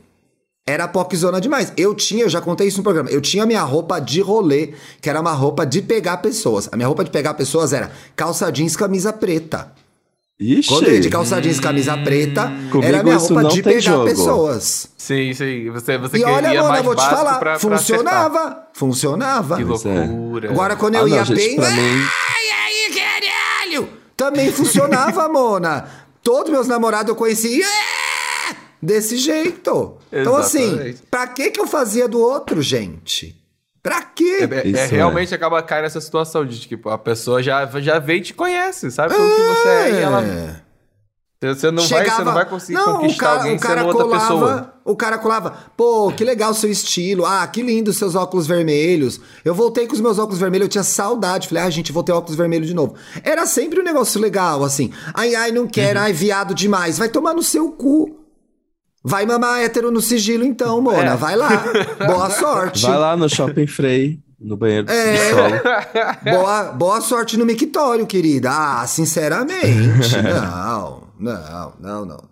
Era 0.70 0.88
poczona 0.88 1.42
demais. 1.42 1.74
Eu 1.76 1.96
tinha, 1.96 2.24
eu 2.26 2.30
já 2.30 2.40
contei 2.42 2.68
isso 2.68 2.78
no 2.78 2.84
programa, 2.84 3.10
eu 3.10 3.20
tinha 3.22 3.44
minha 3.46 3.62
roupa 3.64 4.00
de 4.00 4.22
rolê, 4.22 4.74
que 5.02 5.10
era 5.10 5.20
uma 5.20 5.32
roupa 5.32 5.66
de 5.66 5.82
pegar 5.82 6.18
pessoas. 6.18 6.70
A 6.72 6.76
minha 6.76 6.86
roupa 6.88 7.04
de 7.04 7.10
pegar 7.10 7.34
pessoas 7.34 7.74
era 7.74 7.92
calça 8.16 8.52
jeans, 8.52 8.76
camisa 8.76 9.12
preta. 9.12 9.72
Ixi. 10.40 10.70
Quando 10.70 10.88
eu 10.88 10.94
ia 10.94 11.00
de 11.02 11.10
calça 11.10 11.42
jeans, 11.42 11.60
camisa 11.60 11.98
preta, 11.98 12.44
Comigo 12.72 12.84
era 12.88 13.04
minha 13.04 13.18
roupa 13.18 13.44
de 13.46 13.64
pegar 13.64 13.80
jogo. 13.82 14.06
pessoas. 14.06 14.90
Sim, 14.98 15.34
sim. 15.34 15.70
Você, 15.72 15.98
você 15.98 16.18
E 16.18 16.24
olha, 16.24 16.62
mano, 16.62 16.76
eu 16.78 16.84
vou 16.84 16.96
te 16.96 17.04
falar, 17.04 17.40
pra, 17.40 17.58
pra 17.60 17.76
acertar. 17.76 17.80
funcionava. 17.80 18.68
funcionava. 18.74 19.56
Que 19.58 19.62
é. 19.64 19.66
loucura. 19.66 20.52
Agora, 20.52 20.76
quando 20.76 20.96
eu 20.96 21.02
Ah, 21.02 21.08
não, 21.08 21.16
ia 21.18 21.26
gente, 21.26 21.36
bem. 21.38 21.56
pra 21.58 21.70
mim- 21.72 22.02
Ai, 22.52 22.94
caralho! 22.96 23.90
Também 24.16 24.52
funcionava, 24.52 25.28
Mona. 25.34 25.86
Todos 26.24 26.52
meus 26.52 26.68
namorados 26.68 27.10
eu 27.10 27.16
conheci. 27.16 27.62
Desse 28.82 29.18
jeito. 29.18 29.98
Então, 30.12 30.36
assim, 30.38 30.64
Exatamente. 30.64 31.02
pra 31.12 31.28
que 31.28 31.52
que 31.52 31.60
eu 31.60 31.68
fazia 31.68 32.08
do 32.08 32.20
outro, 32.20 32.62
gente? 32.62 33.36
Pra 33.84 34.02
quê? 34.02 34.40
É, 34.42 34.56
é- 34.56 34.58
é, 34.60 34.68
Isso 34.68 34.78
é. 34.94 34.98
realmente 34.98 35.34
acaba 35.36 35.62
caindo 35.64 35.84
nessa 35.84 36.02
situação 36.02 36.46
de 36.46 36.60
tipo, 36.60 36.90
a 36.90 36.98
pessoa 36.98 37.42
já, 37.44 37.66
já 37.80 38.00
veio 38.00 38.20
e 38.20 38.24
te 38.24 38.34
conhece, 38.34 38.90
sabe 38.92 39.14
como 39.16 39.28
que 39.36 39.42
você 39.42 39.68
é 39.68 39.92
e 39.92 39.98
ela. 40.02 40.64
Você 41.42 41.72
não, 41.72 41.88
vai, 41.88 42.06
você 42.10 42.24
não 42.26 42.34
vai 42.34 42.46
conseguir 42.50 42.74
Não, 42.74 42.98
conquistar 42.98 43.16
o 43.16 43.18
cara, 43.30 43.40
alguém 43.40 43.56
o 43.56 43.60
cara 43.62 43.76
sendo 43.82 43.88
outra 43.88 44.04
colava, 44.04 44.22
pessoa. 44.26 44.74
O 44.84 44.96
cara 44.98 45.18
colava, 45.18 45.58
pô, 45.78 46.12
que 46.12 46.26
legal 46.26 46.52
o 46.52 46.54
seu 46.54 46.70
estilo. 46.70 47.26
Ah, 47.26 47.48
que 47.48 47.62
lindo 47.62 47.92
os 47.92 47.98
seus 47.98 48.14
óculos 48.14 48.46
vermelhos. 48.46 49.22
Eu 49.46 49.56
voltei 49.56 49.88
com 49.88 49.94
os 49.94 50.02
meus 50.02 50.20
óculos 50.20 50.38
vermelhos, 50.38 50.66
eu 50.66 50.70
tinha 50.70 50.84
saudade. 50.84 51.48
Falei, 51.48 51.64
ah, 51.64 51.70
gente, 51.70 51.94
vou 51.94 52.04
ter 52.04 52.12
óculos 52.12 52.36
vermelhos 52.36 52.68
de 52.68 52.74
novo. 52.74 52.96
Era 53.24 53.46
sempre 53.46 53.80
um 53.80 53.84
negócio 53.86 54.20
legal, 54.20 54.66
assim. 54.66 54.92
Ai, 55.14 55.34
ai, 55.34 55.52
não 55.54 55.66
quero, 55.66 55.98
Uhum. 56.00 56.06
ai, 56.06 56.12
viado 56.12 56.54
demais. 56.54 56.98
Vai 56.98 57.08
tomar 57.08 57.34
no 57.34 57.42
seu 57.42 57.72
cu. 57.72 58.19
Vai 59.04 59.26
mamar 59.26 59.62
hétero 59.62 59.92
no 59.92 60.02
sigilo, 60.02 60.44
então, 60.44 60.82
Mona. 60.82 61.14
É. 61.14 61.16
Vai 61.16 61.36
lá. 61.36 61.50
Boa 62.06 62.30
sorte. 62.38 62.82
Vai 62.86 62.98
lá 62.98 63.16
no 63.16 63.30
Shopping 63.30 63.66
Frey, 63.68 64.20
no 64.40 64.58
banheiro 64.58 64.86
do 64.88 64.92
É. 64.92 65.18
subsolo. 65.30 65.62
Boa, 66.38 66.64
boa 66.74 67.02
sorte 67.02 67.38
no 67.38 67.46
mictório, 67.46 68.06
querida. 68.06 68.50
Ah, 68.52 68.86
sinceramente. 68.88 70.18
não, 70.22 71.04
não, 71.20 71.74
não, 71.80 72.06
não. 72.06 72.30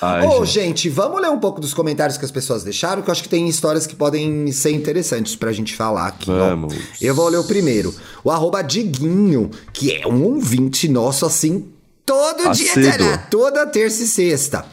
Ai, 0.00 0.24
Ô, 0.26 0.44
gente. 0.44 0.60
gente, 0.66 0.88
vamos 0.88 1.20
ler 1.20 1.28
um 1.30 1.40
pouco 1.40 1.60
dos 1.60 1.74
comentários 1.74 2.16
que 2.16 2.24
as 2.24 2.30
pessoas 2.30 2.62
deixaram, 2.62 3.02
que 3.02 3.10
eu 3.10 3.12
acho 3.12 3.22
que 3.22 3.28
tem 3.28 3.48
histórias 3.48 3.84
que 3.86 3.96
podem 3.96 4.50
ser 4.52 4.70
interessantes 4.70 5.34
pra 5.34 5.50
gente 5.52 5.74
falar 5.74 6.06
aqui. 6.06 6.30
ó. 6.30 6.50
Vamos. 6.50 6.74
Eu 7.00 7.14
vou 7.16 7.28
ler 7.28 7.38
o 7.38 7.44
primeiro. 7.44 7.92
O 8.22 8.30
arroba 8.30 8.62
Diguinho, 8.62 9.50
que 9.72 9.92
é 9.96 10.06
um 10.06 10.22
ouvinte 10.24 10.88
nosso, 10.88 11.26
assim, 11.26 11.66
todo 12.06 12.42
dia, 12.52 12.70
Assíduo. 12.70 12.92
terá, 12.92 13.18
toda 13.18 13.66
terça 13.66 14.02
e 14.04 14.06
sexta. 14.06 14.64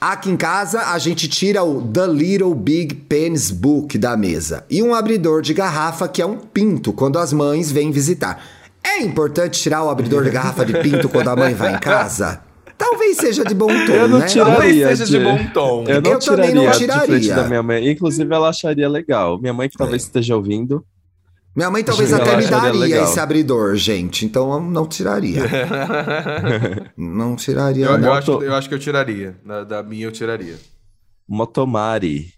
Aqui 0.00 0.30
em 0.30 0.36
casa, 0.36 0.80
a 0.92 0.98
gente 0.98 1.28
tira 1.28 1.62
o 1.62 1.82
The 1.82 2.06
Little 2.06 2.54
Big 2.54 2.94
Penis 2.94 3.50
Book 3.50 3.98
da 3.98 4.16
mesa 4.16 4.64
e 4.70 4.82
um 4.82 4.94
abridor 4.94 5.42
de 5.42 5.52
garrafa 5.54 6.06
que 6.08 6.22
é 6.22 6.26
um 6.26 6.36
pinto 6.36 6.92
quando 6.92 7.18
as 7.18 7.32
mães 7.32 7.70
vêm 7.70 7.90
visitar. 7.90 8.42
É 8.84 9.02
importante 9.02 9.60
tirar 9.60 9.82
o 9.84 9.90
abridor 9.90 10.22
de 10.24 10.30
garrafa 10.30 10.64
de 10.64 10.72
pinto 10.80 11.08
quando 11.08 11.28
a 11.28 11.36
mãe 11.36 11.52
vai 11.54 11.74
em 11.74 11.78
casa? 11.78 12.40
Talvez 12.76 13.16
seja 13.16 13.44
de 13.44 13.54
bom 13.54 13.66
tom, 13.86 13.92
Eu 13.92 14.08
não 14.08 14.18
né? 14.20 14.26
tiraria 14.26 14.52
Talvez 14.88 14.98
seja 14.98 15.18
de 15.18 15.24
bom 15.24 15.38
tom. 15.52 15.84
Eu 15.88 16.00
não 16.00 16.12
Eu 16.12 16.18
também 16.20 16.20
tiraria, 16.20 16.54
não 16.54 16.62
de 16.70 16.76
frente 16.78 16.86
tiraria. 17.22 17.34
da 17.34 17.44
minha 17.48 17.62
mãe. 17.62 17.90
Inclusive, 17.90 18.32
ela 18.32 18.48
acharia 18.50 18.88
legal. 18.88 19.36
Minha 19.40 19.52
mãe 19.52 19.68
que 19.68 19.74
É. 19.76 19.78
talvez 19.78 20.02
esteja 20.04 20.36
ouvindo. 20.36 20.84
Minha 21.56 21.70
mãe 21.70 21.82
talvez 21.82 22.12
até 22.12 22.36
me 22.36 22.46
daria 22.46 23.02
esse 23.02 23.18
abridor, 23.18 23.74
gente. 23.74 24.24
Então 24.24 24.52
eu 24.52 24.60
não 24.60 24.86
tiraria. 24.86 25.42
não 26.96 27.34
tiraria, 27.34 27.86
Eu, 27.86 27.92
eu 27.92 27.98
não. 27.98 28.12
acho, 28.12 28.42
eu 28.42 28.54
acho 28.54 28.68
que 28.68 28.74
eu 28.74 28.78
tiraria. 28.78 29.36
Da, 29.44 29.64
da 29.64 29.82
minha 29.82 30.06
eu 30.06 30.12
tiraria. 30.12 30.56
Motomari. 31.28 32.32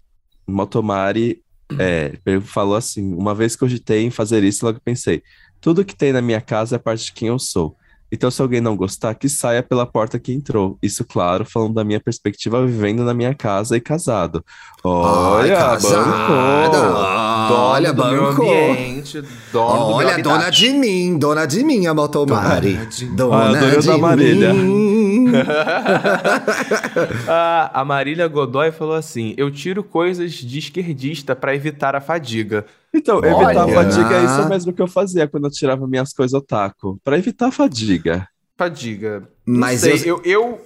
Motomari 0.47 1.41
é, 1.79 2.17
ele 2.25 2.41
falou 2.41 2.75
assim: 2.75 3.13
uma 3.13 3.35
vez 3.35 3.55
que 3.55 3.63
eu 3.63 3.67
cogitei 3.67 4.03
em 4.03 4.11
fazer 4.11 4.43
isso, 4.43 4.65
logo 4.65 4.79
pensei: 4.83 5.21
tudo 5.59 5.85
que 5.85 5.95
tem 5.95 6.11
na 6.11 6.21
minha 6.21 6.41
casa 6.41 6.75
é 6.75 6.79
parte 6.79 7.05
de 7.05 7.13
quem 7.13 7.27
eu 7.27 7.39
sou. 7.39 7.75
Então, 8.11 8.29
se 8.29 8.41
alguém 8.41 8.59
não 8.59 8.75
gostar, 8.75 9.15
que 9.15 9.29
saia 9.29 9.63
pela 9.63 9.85
porta 9.85 10.19
que 10.19 10.33
entrou. 10.33 10.77
Isso, 10.83 11.05
claro, 11.05 11.45
falando 11.45 11.75
da 11.75 11.83
minha 11.83 11.99
perspectiva 11.99 12.65
vivendo 12.65 13.03
na 13.05 13.13
minha 13.13 13.33
casa 13.33 13.77
e 13.77 13.79
casado. 13.81 14.43
Olha, 14.83 15.55
casada. 15.55 16.03
bancou. 16.03 17.57
Olha, 17.57 17.93
bancou. 17.93 18.45
ambiente, 18.51 19.23
Olha, 19.53 20.17
dona 20.21 20.49
de 20.49 20.71
mim, 20.71 21.17
dona 21.17 21.45
de 21.45 21.63
mim, 21.63 21.87
a 21.87 21.93
Motomari. 21.93 22.73
Dona 23.13 23.45
Dona 23.51 23.59
Ah, 23.59 23.77
o 23.77 23.81
de 23.81 23.87
da 23.87 23.97
Marília. 23.97 24.53
mim. 24.53 25.00
Ah, 27.27 27.71
a 27.81 27.85
Marília 27.85 28.27
Godoy 28.27 28.71
falou 28.71 28.95
assim: 28.95 29.33
Eu 29.37 29.49
tiro 29.51 29.83
coisas 29.83 30.31
de 30.33 30.59
esquerdista 30.59 31.35
pra 31.35 31.55
evitar 31.55 31.95
a 31.95 32.01
fadiga. 32.01 32.65
Então, 32.93 33.17
Olha. 33.17 33.27
evitar 33.31 33.63
a 33.63 33.67
fadiga 33.67 34.15
é 34.15 34.25
isso 34.25 34.49
mesmo 34.49 34.73
que 34.73 34.81
eu 34.81 34.87
fazia 34.87 35.27
quando 35.27 35.45
eu 35.45 35.51
tirava 35.51 35.87
minhas 35.87 36.13
coisas 36.13 36.33
otaku. 36.33 36.99
Pra 37.03 37.17
evitar 37.17 37.47
a 37.47 37.51
fadiga. 37.51 38.27
Fadiga. 38.57 39.23
Não 39.45 39.59
Mas 39.59 39.81
sei, 39.81 39.93
eu- 40.05 40.21
eu... 40.25 40.61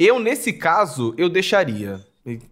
Eu, 0.00 0.14
eu, 0.16 0.18
nesse 0.18 0.52
caso, 0.52 1.14
eu 1.18 1.28
deixaria. 1.28 2.00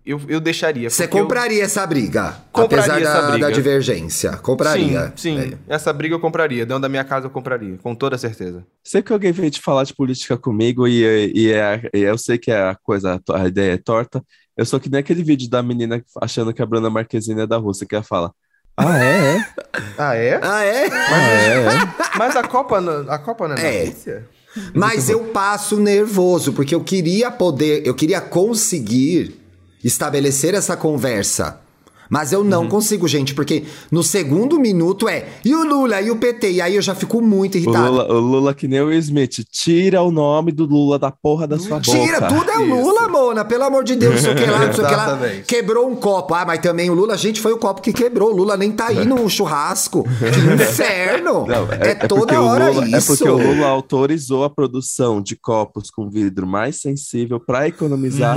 Eu, 0.04 0.20
eu 0.28 0.40
deixaria. 0.40 0.88
Você 0.90 1.04
porque 1.04 1.18
eu- 1.18 1.22
compraria 1.22 1.62
essa 1.64 1.86
briga? 1.86 2.36
Compraria 2.52 2.92
apesar 2.94 3.00
essa 3.10 3.22
da, 3.22 3.30
briga. 3.30 3.46
da 3.48 3.52
divergência. 3.52 4.32
Compraria. 4.38 5.12
Sim, 5.16 5.40
sim. 5.40 5.54
É. 5.68 5.74
Essa 5.74 5.92
briga 5.92 6.14
eu 6.14 6.20
compraria. 6.20 6.64
Dentro 6.66 6.80
da 6.82 6.88
minha 6.88 7.04
casa 7.04 7.26
eu 7.26 7.30
compraria, 7.30 7.76
com 7.82 7.94
toda 7.94 8.16
certeza. 8.18 8.64
Sempre 8.82 9.08
que 9.08 9.12
alguém 9.12 9.32
vem 9.32 9.50
te 9.50 9.60
falar 9.60 9.84
de 9.84 9.94
política 9.94 10.36
comigo 10.36 10.86
e, 10.88 11.32
e, 11.34 11.52
é- 11.52 11.90
e 11.94 12.00
eu 12.00 12.16
sei 12.18 12.38
que 12.38 12.50
é 12.50 12.70
a 12.70 12.74
coisa, 12.74 13.20
a 13.32 13.46
ideia 13.46 13.72
é 13.74 13.76
torta, 13.76 14.22
eu 14.56 14.64
sou 14.66 14.80
que 14.80 14.90
nem 14.90 15.00
aquele 15.00 15.22
vídeo 15.22 15.48
da 15.48 15.62
menina 15.62 16.02
achando 16.20 16.52
que 16.52 16.60
a 16.62 16.66
Bruna 16.66 16.90
Marquezine 16.90 17.42
é 17.42 17.46
da 17.46 17.56
Rússia, 17.58 17.86
que 17.86 17.94
ela 17.94 18.02
fala: 18.04 18.32
Ah, 18.76 18.98
é? 19.04 19.36
é? 19.36 19.44
Ah, 19.98 20.14
é? 20.14 20.40
Ah, 20.42 20.64
é? 20.64 20.88
Ah, 20.90 21.22
é? 21.22 21.54
é? 21.54 21.64
Mas 22.18 22.34
a 22.36 22.42
Copa, 22.42 22.80
não- 22.80 23.08
a 23.10 23.18
Copa 23.18 23.46
não 23.48 23.56
é, 23.56 23.60
É. 23.60 23.84
na 23.84 23.90
Rússia? 23.90 24.28
Mas 24.74 25.08
eu 25.08 25.24
passo 25.26 25.78
nervoso, 25.78 26.52
porque 26.52 26.74
eu 26.74 26.82
queria 26.82 27.30
poder, 27.30 27.86
eu 27.86 27.94
queria 27.94 28.20
conseguir 28.20 29.37
estabelecer 29.82 30.54
essa 30.54 30.76
conversa. 30.76 31.60
Mas 32.08 32.32
eu 32.32 32.40
Uhum. 32.40 32.44
não 32.46 32.68
consigo, 32.68 33.06
gente, 33.08 33.34
porque 33.34 33.64
no 33.90 34.02
segundo 34.02 34.58
minuto 34.58 35.08
é 35.08 35.26
e 35.44 35.54
o 35.54 35.64
Lula 35.64 36.00
e 36.00 36.10
o 36.10 36.16
PT, 36.16 36.52
e 36.52 36.60
aí 36.60 36.76
eu 36.76 36.82
já 36.82 36.94
fico 36.94 37.20
muito 37.20 37.54
O 37.54 37.58
irritado. 37.58 37.90
Lula, 37.90 38.12
o 38.12 38.18
Lula, 38.20 38.54
que 38.54 38.66
nem 38.68 38.80
o 38.80 38.86
Will 38.86 38.98
Smith, 38.98 39.44
tira 39.50 40.02
o 40.02 40.10
nome 40.10 40.52
do 40.52 40.64
Lula 40.64 40.98
da 40.98 41.10
porra 41.10 41.46
da 41.46 41.58
sua 41.58 41.80
Tira, 41.80 42.20
boca. 42.20 42.34
tudo 42.34 42.50
é 42.50 42.58
o 42.58 42.62
Isso. 42.64 42.74
Lula, 42.74 43.08
Mona, 43.08 43.44
pelo 43.44 43.64
amor 43.64 43.84
de 43.84 43.96
Deus, 43.96 44.14
não 44.16 44.20
sei 44.22 44.32
o 44.32 44.36
que 44.36 44.44
lá, 44.46 44.66
não 44.66 44.72
sei 44.72 44.84
o 44.84 44.88
que 44.88 44.94
lá. 44.94 45.18
Quebrou 45.46 45.88
um 45.90 45.94
copo. 45.96 46.34
Ah, 46.34 46.44
mas 46.46 46.60
também 46.60 46.90
o 46.90 46.94
Lula, 46.94 47.16
gente, 47.16 47.40
foi 47.40 47.52
o 47.52 47.58
copo 47.58 47.80
que 47.82 47.92
quebrou. 47.92 48.30
O 48.32 48.36
Lula 48.36 48.56
nem 48.56 48.70
tá 48.72 48.88
aí 48.88 49.04
no 49.06 49.28
churrasco. 49.28 50.04
Que 50.04 50.54
inferno! 50.62 51.46
Não, 51.48 51.70
é, 51.72 51.94
porque 51.94 52.08
toda 52.08 52.40
o 52.40 52.46
hora 52.46 52.70
Lula- 52.70 52.86
isso. 52.98 53.12
É 53.12 53.16
porque 53.16 53.28
o 53.28 53.36
Lula 53.38 53.66
autorizou 53.66 54.44
a 54.44 54.50
produção 54.50 55.20
de 55.20 55.36
copos 55.36 55.90
com 55.90 56.08
vidro 56.08 56.46
mais 56.46 56.80
sensível 56.80 57.38
para 57.40 57.68
economizar, 57.68 58.36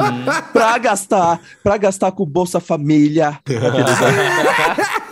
para 0.53 0.77
gastar, 0.77 1.39
para 1.63 1.77
gastar 1.77 2.11
com 2.11 2.23
o 2.23 2.25
Bolsa 2.25 2.59
Família. 2.59 3.39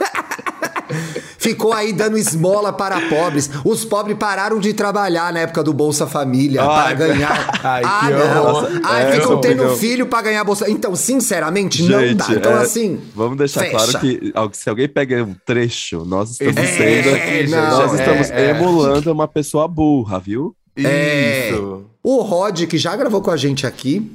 Ficou 1.37 1.71
aí 1.71 1.93
dando 1.93 2.17
esmola 2.17 2.73
para 2.73 2.99
pobres. 3.07 3.49
Os 3.63 3.85
pobres 3.85 4.17
pararam 4.17 4.59
de 4.59 4.73
trabalhar 4.73 5.31
na 5.31 5.41
época 5.41 5.63
do 5.63 5.71
Bolsa 5.73 6.05
Família 6.05 6.61
Ai, 6.63 6.95
para 6.95 7.07
ganhar. 7.07 7.59
ai, 7.63 7.81
ah, 7.85 8.01
que 8.05 8.13
não. 8.13 8.81
Ai, 8.83 9.03
É, 9.03 9.11
ficam 9.13 9.31
não, 9.31 9.41
tendo 9.41 9.63
não. 9.63 9.77
filho 9.77 10.07
para 10.07 10.23
ganhar 10.23 10.43
Bolsa. 10.43 10.69
Então, 10.69 10.95
sinceramente, 10.95 11.83
não 11.83 11.99
Gente, 11.99 12.15
dá. 12.15 12.25
Então, 12.31 12.51
é, 12.51 12.61
assim. 12.63 12.99
Vamos 13.15 13.37
deixar 13.37 13.61
fecha. 13.61 13.99
claro 13.99 14.49
que 14.49 14.57
se 14.57 14.69
alguém 14.69 14.89
pega 14.89 15.23
um 15.23 15.35
trecho, 15.45 16.03
nós 16.05 16.31
estamos 16.31 16.57
É, 16.57 16.65
sendo. 16.65 17.09
é, 17.15 17.47
nós 17.47 17.91
não, 17.91 17.95
estamos 17.95 18.29
é, 18.31 18.47
é. 18.47 18.49
emulando 18.49 19.11
uma 19.11 19.27
pessoa 19.27 19.67
burra, 19.67 20.19
viu? 20.19 20.55
É. 20.75 21.49
Isso. 21.51 21.85
O 22.03 22.21
Rod, 22.21 22.65
que 22.65 22.77
já 22.77 22.95
gravou 22.95 23.21
com 23.21 23.31
a 23.31 23.37
gente 23.37 23.65
aqui, 23.65 24.11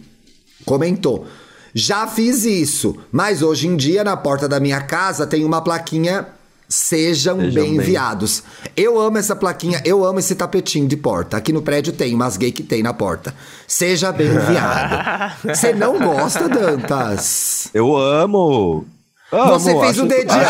comentou. 0.65 1.27
Já 1.75 2.07
fiz 2.07 2.45
isso, 2.45 2.97
mas 3.11 3.43
hoje 3.43 3.67
em 3.67 3.77
dia 3.77 4.05
na 4.05 4.17
porta 4.17 4.49
da 4.49 4.61
minha 4.61 4.81
casa 4.81 5.27
tem 5.27 5.45
uma 5.45 5.61
plaquinha 5.61 6.27
Sejam, 6.67 7.37
Sejam 7.41 7.53
bem 7.53 7.65
bem. 7.65 7.75
enviados. 7.77 8.43
Eu 8.75 8.99
amo 8.99 9.19
essa 9.19 9.37
plaquinha, 9.37 9.83
eu 9.85 10.03
amo 10.05 10.19
esse 10.19 10.35
tapetinho 10.35 10.89
de 10.89 10.97
porta. 10.97 11.37
Aqui 11.37 11.53
no 11.53 11.61
prédio 11.61 11.93
tem 11.93 12.15
umas 12.15 12.37
gay 12.39 12.51
que 12.51 12.63
tem 12.63 12.83
na 12.83 12.93
porta. 12.95 13.35
Seja 13.69 14.11
bem 14.11 14.29
enviado. 14.29 15.35
Você 15.55 15.75
não 15.75 15.99
gosta, 15.99 16.49
Dantas? 16.49 17.69
Eu 17.75 17.95
amo! 17.95 18.87
amo 19.31 19.53
Você 19.59 19.71
fez 19.79 19.91
acho- 19.91 20.05
o 20.05 20.09
dedinho. 20.09 20.41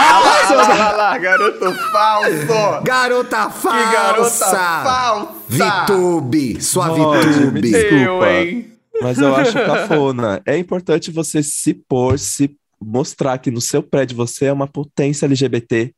Ah, 0.00 0.54
lá, 0.54 0.68
lá, 0.74 0.92
lá, 0.92 1.18
garoto 1.18 1.74
falso! 1.92 2.82
Garota 2.84 3.50
falsa! 3.50 3.78
Que 3.86 3.92
garota 3.92 4.46
falsa! 4.84 5.28
Vitube, 5.48 6.62
sua 6.62 6.86
Rod, 6.86 7.24
me 7.26 7.32
Vitube. 7.32 7.60
desculpa. 7.62 7.96
Eu, 8.04 8.26
hein? 8.26 8.67
Mas 9.02 9.18
eu 9.18 9.34
acho 9.34 9.52
cafona. 9.54 10.40
É 10.46 10.56
importante 10.58 11.10
você 11.10 11.42
se 11.42 11.74
pôr, 11.74 12.18
se 12.18 12.56
mostrar 12.80 13.38
que 13.38 13.50
no 13.50 13.60
seu 13.60 13.82
prédio 13.82 14.16
você 14.16 14.46
é 14.46 14.52
uma 14.52 14.66
potência 14.66 15.26
LGBT 15.26 15.92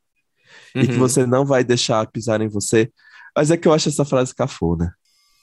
e 0.74 0.86
que 0.86 0.92
Uhum. 0.94 0.98
você 0.98 1.26
não 1.26 1.44
vai 1.44 1.62
deixar 1.64 2.06
pisar 2.06 2.40
em 2.40 2.48
você. 2.48 2.90
Mas 3.36 3.50
é 3.50 3.56
que 3.56 3.66
eu 3.68 3.72
acho 3.72 3.88
essa 3.88 4.04
frase 4.04 4.34
cafona. 4.34 4.94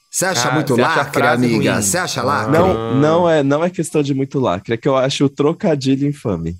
Você 0.09 0.25
acha 0.25 0.49
Ah, 0.49 0.53
muito 0.53 0.73
você 0.75 0.81
lacre, 0.81 1.21
amiga? 1.27 1.73
ruim. 1.73 1.81
Você 1.81 1.97
acha 1.97 2.23
lacre? 2.23 2.51
Não, 2.53 2.71
Ah. 2.71 2.93
não, 2.95 3.29
é, 3.29 3.43
não 3.43 3.63
é 3.63 3.69
questão 3.69 4.01
de 4.01 4.13
muito 4.13 4.39
lacre, 4.39 4.73
é 4.73 4.77
que 4.77 4.87
eu 4.87 4.95
acho 4.95 5.25
o 5.25 5.29
trocadilho 5.29 6.07
infame. 6.07 6.55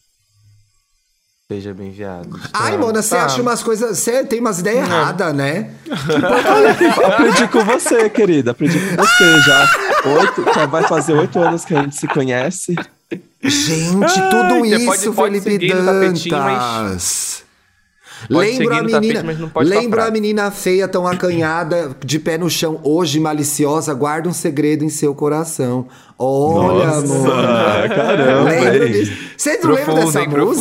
Seja 1.50 1.74
bem 1.74 1.88
enviado. 1.88 2.38
Ai, 2.54 2.74
Tá. 2.74 2.78
Mona, 2.78 3.02
você 3.02 3.16
Tá. 3.16 3.24
acha 3.26 3.42
umas 3.42 3.64
coisas. 3.64 3.98
Você 3.98 4.22
tem 4.26 4.42
umas 4.42 4.60
ideias 4.60 4.86
erradas, 4.86 5.34
né? 5.34 5.70
Aprendi 7.06 7.48
com 7.48 7.64
você, 7.64 8.10
querida. 8.10 8.52
Aprendi 8.52 8.78
com 8.78 8.96
você 8.98 9.40
já. 9.44 9.70
Oito, 10.20 10.44
já 10.54 10.66
vai 10.66 10.84
fazer 10.84 11.14
oito 11.14 11.40
anos 11.40 11.64
que 11.64 11.74
a 11.74 11.84
gente 11.84 11.96
se 11.96 12.06
conhece. 12.06 12.76
Gente, 13.42 14.04
Ai, 14.20 14.30
tudo 14.30 14.60
você 14.60 14.76
isso, 14.76 14.86
pode- 14.86 15.12
pode 15.16 15.40
Felipe 15.42 15.70
tapetinho, 15.74 16.36
Dantas. 16.36 17.44
Pode 18.30 18.50
Lembro 18.58 18.74
a 18.74 18.78
tapete, 18.80 19.00
menina, 19.00 19.50
pode 19.54 19.70
lembro 19.70 19.84
soprar. 19.86 20.08
a 20.08 20.12
menina 20.12 20.52
feia 20.52 20.88
tão 20.88 21.08
acanhada, 21.08 21.96
de 22.04 22.20
pé 22.20 22.38
no 22.38 22.50
chão, 22.50 22.80
hoje 22.84 23.20
maliciosa, 23.22 23.94
guarda 23.94 24.28
um 24.28 24.34
segredo 24.34 24.84
em 24.84 24.90
seu 24.90 25.16
coração. 25.16 25.88
Olha, 26.20 26.88
Nossa, 26.88 27.08
Mona. 27.08 27.88
caramba, 27.88 28.50
Lembro 28.50 28.86
hein? 28.88 28.92
disso. 28.92 29.14
Vocês 29.38 29.64
não 29.64 29.70
lembram 29.72 29.86
Profundo, 29.86 30.06
dessa 30.08 30.20
hein? 30.22 30.30
Profundo. 30.30 30.56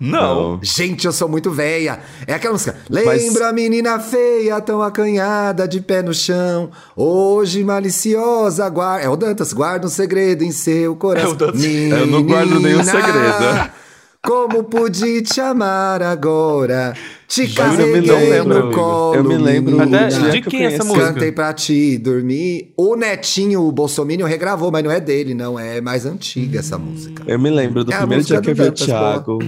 Música? 0.00 0.18
Não. 0.18 0.60
Gente, 0.62 1.06
eu 1.06 1.12
sou 1.12 1.28
muito 1.28 1.50
velha. 1.50 2.00
É 2.26 2.34
aquela 2.34 2.52
música. 2.52 2.76
Lembra 2.88 3.48
a 3.48 3.52
menina 3.52 3.98
feia, 3.98 4.60
tão 4.60 4.80
acanhada, 4.82 5.66
de 5.66 5.80
pé 5.80 6.02
no 6.02 6.14
chão. 6.14 6.70
Hoje 6.96 7.64
maliciosa, 7.64 8.68
guarda. 8.68 9.04
É 9.04 9.08
o 9.08 9.16
Dantas, 9.16 9.52
guarda 9.52 9.86
um 9.86 9.90
segredo 9.90 10.44
em 10.44 10.52
seu 10.52 10.94
coração. 10.96 11.30
É 11.30 11.32
o 11.32 11.36
Dantas. 11.36 11.64
Eu 11.64 12.06
não 12.06 12.22
guardo 12.22 12.60
nenhum 12.60 12.78
Menina, 12.78 12.84
segredo. 12.84 13.78
Como 14.20 14.64
pude 14.64 15.22
te 15.22 15.40
amar 15.40 16.02
agora? 16.02 16.92
Te 17.28 17.46
Juro, 17.46 17.62
eu 17.62 18.00
me 18.00 18.06
carreguei 18.08 18.30
lembro, 18.30 18.66
no 18.66 18.72
colo. 18.74 19.14
eu 19.14 19.24
me 19.24 19.36
lembro 19.36 19.78
menina. 19.78 20.06
Até 20.06 20.18
dia 20.18 20.30
de 20.30 20.40
que 20.40 20.46
eu 20.48 20.50
quem 20.50 20.64
é 20.64 20.74
essa 20.74 20.84
música? 20.84 21.12
Cantei 21.12 21.30
pra 21.32 21.52
te 21.52 21.96
dormir. 21.98 22.72
O 22.76 22.96
Netinho, 22.96 23.62
o 23.62 23.70
Bolsominion, 23.72 24.26
regravou, 24.26 24.72
mas 24.72 24.82
não 24.82 24.90
é 24.90 24.98
dele, 25.00 25.34
não. 25.34 25.58
É 25.58 25.80
mais 25.80 26.04
antiga 26.04 26.58
essa 26.58 26.76
música. 26.76 27.22
Eu 27.26 27.38
me 27.38 27.48
lembro 27.48 27.84
do 27.84 27.92
É 27.92 27.96
primeiro 27.96 28.24
dia 28.24 28.40
que 28.40 28.50
eu 28.50 28.54
vi 28.54 28.62
o 28.62 28.72
Thiago. 28.72 29.38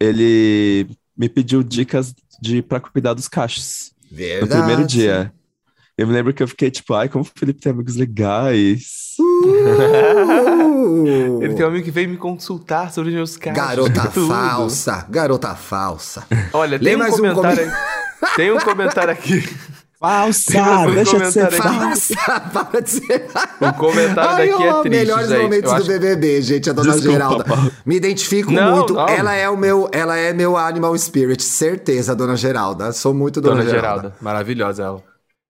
Ele 0.00 0.88
me 1.16 1.28
pediu 1.28 1.62
dicas 1.62 2.14
de 2.40 2.62
pra 2.62 2.80
cuidar 2.80 3.14
dos 3.14 3.28
cachos. 3.28 3.92
No 4.10 4.16
Verdade. 4.16 4.62
primeiro 4.62 4.86
dia. 4.86 5.32
Eu 5.96 6.08
me 6.08 6.12
lembro 6.12 6.34
que 6.34 6.42
eu 6.42 6.48
fiquei 6.48 6.72
tipo, 6.72 6.92
ai, 6.94 7.08
como 7.08 7.22
o 7.22 7.38
Felipe 7.38 7.60
tem 7.60 7.70
amigos 7.70 7.94
legais. 7.94 9.14
Uh! 9.20 11.38
Ele 11.40 11.54
tem 11.54 11.64
um 11.64 11.68
amigo 11.68 11.84
que 11.84 11.90
veio 11.90 12.08
me 12.08 12.16
consultar 12.16 12.92
sobre 12.92 13.10
os 13.10 13.14
meus 13.14 13.36
casos. 13.36 13.56
Garota 13.56 14.10
falsa, 14.10 15.06
garota 15.08 15.54
falsa. 15.54 16.26
Olha, 16.52 16.78
Lê 16.78 16.84
tem 16.84 16.96
um 16.96 16.98
mais 16.98 17.14
um 17.14 17.16
comentário. 17.16 17.72
tem 18.34 18.52
um 18.52 18.58
comentário 18.58 19.12
aqui. 19.12 19.48
Falsa! 20.08 20.86
Um 20.88 20.94
Deixa 20.94 21.18
de 21.18 21.32
ser 21.32 21.50
falsa! 21.52 22.14
Para 22.52 22.80
de 22.82 22.90
ser. 22.90 23.26
O 23.60 23.72
comentário 23.72 24.30
Ai, 24.30 24.48
daqui 24.50 24.62
é 24.62 24.72
triste, 24.82 24.88
melhores 24.90 25.28
gente. 25.28 25.42
momentos 25.42 25.70
Eu 25.72 25.76
do 25.78 25.82
acho- 25.82 25.90
BBB, 25.92 26.42
gente, 26.42 26.68
a 26.70 26.72
dona 26.74 26.92
Desculpa, 26.92 27.12
Geralda. 27.12 27.44
Paulo. 27.44 27.72
Me 27.86 27.96
identifico 27.96 28.50
Não, 28.52 28.76
muito. 28.76 28.92
não. 28.92 29.08
Ela 29.08 29.34
é 29.34 29.48
o 29.48 29.56
meu, 29.56 29.88
ela 29.92 30.16
é 30.16 30.32
meu 30.34 30.56
animal 30.58 30.96
spirit, 30.98 31.42
certeza, 31.42 32.14
dona 32.14 32.36
Geralda. 32.36 32.92
Sou 32.92 33.14
muito 33.14 33.40
dona, 33.40 33.56
Dona 33.56 33.70
Geralda. 33.70 34.02
Geralda. 34.02 34.16
Maravilhosa 34.20 34.82
ela. 34.82 35.02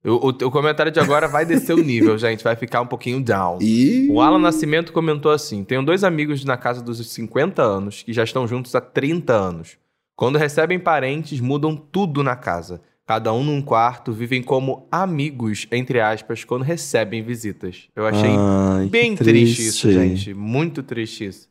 O, 0.07 0.29
o, 0.29 0.29
o 0.29 0.51
comentário 0.51 0.93
de 0.93 1.01
agora 1.01 1.27
vai 1.27 1.45
descer 1.45 1.73
o 1.73 1.83
nível, 1.83 2.17
gente. 2.19 2.45
Vai 2.45 2.55
ficar 2.55 2.81
um 2.83 2.87
pouquinho 2.87 3.21
down. 3.23 3.59
E 3.61 4.07
O 4.11 4.21
Alan 4.21 4.39
Nascimento 4.39 4.93
comentou 4.93 5.33
assim: 5.33 5.65
Tenho 5.65 5.83
dois 5.85 6.05
amigos 6.05 6.45
na 6.45 6.57
casa 6.57 6.81
dos 6.81 7.05
50 7.13 7.61
anos 7.63 8.03
que 8.05 8.13
já 8.13 8.23
estão 8.23 8.47
juntos 8.47 8.75
há 8.75 8.81
30 8.81 9.33
anos. 9.33 9.77
Quando 10.17 10.39
recebem 10.39 10.79
parentes, 10.79 11.41
mudam 11.41 11.75
tudo 11.75 12.23
na 12.23 12.37
casa. 12.37 12.81
Cada 13.07 13.33
um 13.35 13.45
num 13.45 13.61
quarto, 13.61 14.13
vivem 14.13 14.43
como 14.43 14.89
amigos, 14.91 15.67
entre 15.71 16.01
aspas, 16.01 16.43
quando 16.43 16.63
recebem 16.63 17.23
visitas. 17.23 17.89
Eu 17.95 18.07
achei 18.07 18.31
Ai, 18.31 18.87
bem 18.87 19.15
triste. 19.15 19.67
isso, 19.67 19.93
gente. 19.93 20.33
Muito 20.33 20.83
triste 20.83 21.27
isso. 21.27 21.49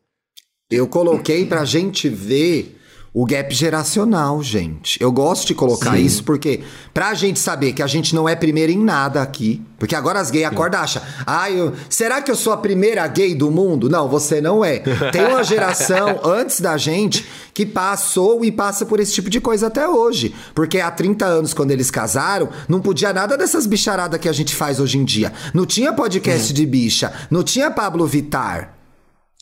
eu 0.70 0.88
coloquei 0.88 1.46
pra 1.46 1.64
gente 1.64 2.10
ver 2.10 2.80
o 3.14 3.26
gap 3.26 3.54
geracional, 3.54 4.42
gente. 4.42 5.00
Eu 5.00 5.12
gosto 5.12 5.46
de 5.46 5.54
colocar 5.54 5.96
Sim. 5.96 6.04
isso 6.04 6.24
porque 6.24 6.62
pra 6.92 7.14
gente 7.14 7.40
saber 7.40 7.74
que 7.74 7.84
a 7.84 7.88
gente 7.88 8.16
não 8.16 8.28
é 8.28 8.36
primeira 8.36 8.72
em 8.72 8.78
nada 8.78 9.22
aqui, 9.22 9.62
porque 9.78 9.96
agora 9.96 10.20
as 10.20 10.32
gays 10.32 10.48
acordam 10.48 10.80
e 10.80 10.84
acham, 10.84 11.02
ah, 11.26 11.52
eu, 11.52 11.74
será 11.90 12.24
que 12.24 12.32
eu 12.32 12.36
sou 12.36 12.52
a 12.52 12.58
primeira 12.58 13.06
gay 13.08 13.36
do 13.36 13.52
mundo? 13.52 13.88
Não, 13.88 14.10
você 14.10 14.42
não 14.42 14.66
é. 14.66 14.80
Tem 15.12 15.28
uma 15.28 15.44
geração 15.44 16.22
antes 16.26 16.60
da 16.60 16.76
gente 16.76 17.24
que 17.54 17.68
passou 17.68 18.44
e 18.44 18.52
passa 18.52 18.84
por 18.84 19.00
esse 19.00 19.14
tipo 19.14 19.30
de 19.30 19.40
coisa 19.40 19.68
até 19.68 19.88
hoje. 19.88 20.34
Porque 20.56 20.80
há 20.80 20.90
30 20.90 21.24
anos, 21.24 21.54
quando 21.54 21.70
eles 21.70 21.92
casaram, 21.92 22.50
não 22.68 22.82
podia 22.82 23.14
nada 23.14 23.38
dessas 23.38 23.68
bicharadas 23.68 24.20
que 24.20 24.28
a 24.30 24.34
gente 24.34 24.56
faz 24.56 24.80
hoje 24.80 24.98
em 24.98 25.06
dia. 25.06 25.32
Não 25.54 25.68
tinha 25.68 25.94
podcast 25.94 26.52
de 26.52 26.66
bicha, 26.66 27.14
não 27.30 27.44
tinha 27.44 27.70
Pablo 27.70 28.08
Vittar. 28.08 28.83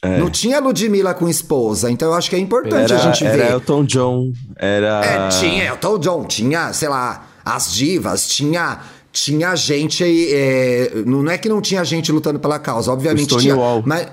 É. 0.03 0.17
Não 0.17 0.29
tinha 0.31 0.59
Ludmilla 0.59 1.13
com 1.13 1.29
esposa, 1.29 1.91
então 1.91 2.07
eu 2.09 2.15
acho 2.15 2.27
que 2.29 2.35
é 2.35 2.39
importante 2.39 2.91
Era, 2.91 2.95
a 2.95 3.11
gente 3.11 3.23
era 3.23 3.37
ver. 3.45 3.51
Elton 3.51 3.83
John, 3.85 4.31
era. 4.55 5.05
É, 5.05 5.27
tinha 5.29 5.65
Elton 5.65 5.99
John, 5.99 6.23
tinha, 6.25 6.73
sei 6.73 6.89
lá, 6.89 7.27
as 7.45 7.71
divas, 7.73 8.27
tinha. 8.27 8.79
Tinha 9.13 9.53
gente 9.57 10.03
aí. 10.03 10.29
é, 10.31 10.91
não 11.05 11.29
é 11.29 11.37
que 11.37 11.49
não 11.49 11.61
tinha 11.61 11.83
gente 11.83 12.11
lutando 12.13 12.39
pela 12.39 12.57
causa, 12.57 12.91
obviamente 12.91 13.33
O 13.33 13.37
tinha. 13.37 13.53
Stonewall. 13.53 13.83
Mas. 13.85 14.07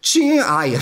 Tinha. 0.00 0.44
Ai, 0.44 0.78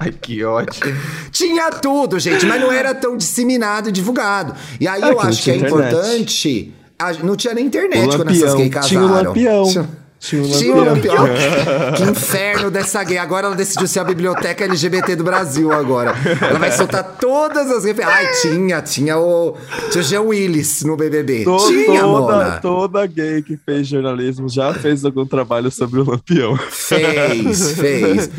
Ai, 0.00 0.10
que 0.12 0.44
ótimo. 0.44 0.92
tinha 1.30 1.70
tudo, 1.70 2.18
gente, 2.18 2.44
mas 2.46 2.60
não 2.60 2.72
era 2.72 2.94
tão 2.94 3.16
disseminado 3.16 3.88
e 3.88 3.92
divulgado. 3.92 4.54
E 4.80 4.88
aí 4.88 5.02
É, 5.02 5.10
eu 5.10 5.20
acho 5.20 5.42
que 5.42 5.50
é 5.50 5.56
internet. 5.56 5.74
importante. 5.92 6.74
a- 6.98 7.12
não 7.14 7.36
tinha 7.36 7.54
nem 7.54 7.66
internet 7.66 8.04
O 8.14 8.16
quando 8.16 8.30
essas 8.30 8.40
Lampião. 8.42 8.56
gays 8.56 8.70
casaram. 8.72 8.88
Tinha 8.88 9.02
o 9.02 9.08
Lampião. 9.24 9.64
Tinha 9.70 9.88
Tinha 10.26 10.42
o 10.42 10.84
Lampião. 10.84 10.84
Lampião. 10.84 11.26
que 11.96 12.02
inferno 12.04 12.70
dessa 12.70 13.02
gay. 13.04 13.18
Agora 13.18 13.46
ela 13.46 13.54
decidiu 13.56 13.86
ser 13.86 14.00
a 14.00 14.04
biblioteca 14.04 14.64
LGBT 14.64 15.16
do 15.16 15.24
Brasil 15.24 15.70
agora. 15.72 16.14
Ela 16.40 16.58
vai 16.58 16.72
soltar 16.72 17.16
todas 17.20 17.70
as 17.70 17.84
referências. 17.84 18.16
Ai, 18.18 18.32
tinha, 18.40 18.80
tinha 18.82 19.18
o. 19.18 19.56
Tinha 19.90 20.00
o 20.00 20.04
Jean 20.04 20.22
Willis 20.22 20.82
no 20.84 20.96
BBB. 20.96 21.44
To- 21.44 21.56
tinha, 21.68 22.00
toda, 22.00 22.06
Mona. 22.06 22.50
toda 22.60 23.06
gay 23.06 23.42
que 23.42 23.56
fez 23.56 23.86
jornalismo 23.86 24.48
já 24.48 24.72
fez 24.72 25.04
algum 25.04 25.26
trabalho 25.26 25.70
sobre 25.70 26.00
o 26.00 26.04
Lampião. 26.10 26.56
Fez, 26.70 27.72
fez. 27.76 28.30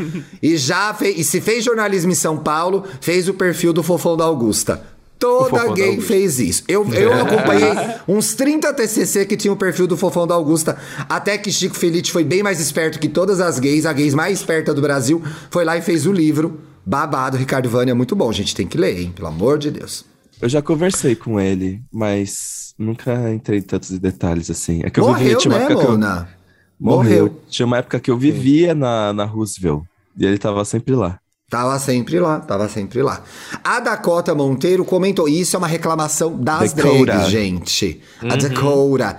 E 0.41 0.57
já 0.57 0.93
fez. 0.93 1.19
E 1.19 1.23
se 1.23 1.39
fez 1.39 1.63
jornalismo 1.63 2.11
em 2.11 2.15
São 2.15 2.37
Paulo, 2.37 2.83
fez 2.99 3.29
o 3.29 3.33
perfil 3.33 3.71
do 3.73 3.83
Fofão 3.83 4.17
da 4.17 4.23
Augusta. 4.25 4.81
Toda 5.17 5.73
gay 5.73 5.99
fez 6.01 6.39
isso. 6.39 6.63
Eu, 6.67 6.85
eu 6.93 7.13
acompanhei 7.21 7.71
uns 8.07 8.33
30 8.33 8.73
TCC 8.73 9.25
que 9.25 9.37
tinham 9.37 9.55
o 9.55 9.57
perfil 9.57 9.87
do 9.87 9.95
Fofão 9.95 10.27
da 10.27 10.35
Augusta, 10.35 10.77
até 11.07 11.37
que 11.37 11.51
Chico 11.51 11.75
Felite 11.75 12.11
foi 12.11 12.23
bem 12.23 12.43
mais 12.43 12.59
esperto 12.59 12.99
que 12.99 13.07
todas 13.07 13.39
as 13.39 13.59
gays, 13.59 13.85
a 13.85 13.93
gays 13.93 14.13
mais 14.13 14.39
esperta 14.39 14.73
do 14.73 14.81
Brasil, 14.81 15.21
foi 15.49 15.63
lá 15.63 15.77
e 15.77 15.81
fez 15.81 16.05
o 16.05 16.11
livro. 16.11 16.59
Babado, 16.85 17.35
Ricardo 17.35 17.67
Vânia, 17.67 17.95
muito 17.95 18.15
bom. 18.15 18.31
Gente, 18.31 18.53
tem 18.53 18.67
que 18.67 18.77
ler, 18.77 19.01
hein? 19.01 19.11
Pelo 19.15 19.27
amor 19.27 19.57
de 19.57 19.71
Deus. 19.71 20.05
Eu 20.39 20.47
já 20.47 20.61
conversei 20.61 21.15
com 21.15 21.39
ele, 21.39 21.81
mas 21.91 22.75
nunca 22.77 23.31
entrei 23.33 23.59
em 23.59 23.63
tantos 23.63 23.97
detalhes 23.97 24.51
assim. 24.51 24.81
É 24.83 24.89
que 24.89 24.99
eu 24.99 25.05
vivia, 25.05 25.23
Morreu, 25.23 25.37
tinha 25.39 25.53
uma 25.53 25.59
né, 25.59 25.73
eu, 25.73 25.77
morreu. 25.77 26.27
Morreu. 26.79 27.41
Tinha 27.49 27.65
uma 27.65 27.77
época 27.77 27.99
que 27.99 28.11
eu 28.11 28.17
vivia 28.17 28.75
na, 28.75 29.13
na 29.13 29.23
Roosevelt 29.23 29.83
e 30.17 30.25
ele 30.25 30.37
tava 30.37 30.63
sempre 30.65 30.93
lá. 30.93 31.19
Tava 31.49 31.77
sempre 31.77 32.19
lá, 32.19 32.39
tava 32.39 32.67
sempre 32.67 33.03
lá. 33.03 33.23
A 33.63 33.79
Dakota 33.79 34.33
Monteiro 34.33 34.83
comentou, 34.83 35.29
e 35.29 35.41
isso 35.41 35.55
é 35.55 35.59
uma 35.59 35.67
reclamação 35.67 36.35
das 36.35 36.73
Dakota. 36.73 37.05
drags, 37.05 37.29
gente. 37.29 38.01
A 38.23 38.35
Dakota. 38.35 39.17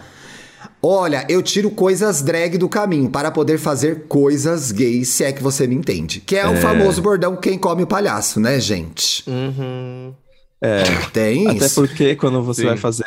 Olha, 0.83 1.25
eu 1.29 1.43
tiro 1.43 1.71
coisas 1.71 2.23
drag 2.23 2.59
do 2.59 2.69
caminho 2.69 3.09
para 3.11 3.31
poder 3.31 3.59
fazer 3.59 4.05
coisas 4.09 4.71
gays, 4.73 5.09
se 5.09 5.25
é 5.25 5.33
que 5.33 5.43
você 5.43 5.67
me 5.67 5.75
entende. 5.75 6.21
Que 6.21 6.37
é 6.37 6.47
o 6.49 6.57
famoso 6.57 7.01
bordão 7.01 7.37
quem 7.37 7.59
come 7.59 7.85
o 7.85 7.87
palhaço, 7.87 8.41
né, 8.41 8.61
gente? 8.61 9.25
É. 10.61 10.83
Tem 11.13 11.47
Até 11.49 11.67
isso. 11.67 11.75
porque 11.75 12.17
quando 12.17 12.43
você 12.43 12.63
Sim. 12.63 12.69
vai 12.69 12.77
fazer 12.79 13.05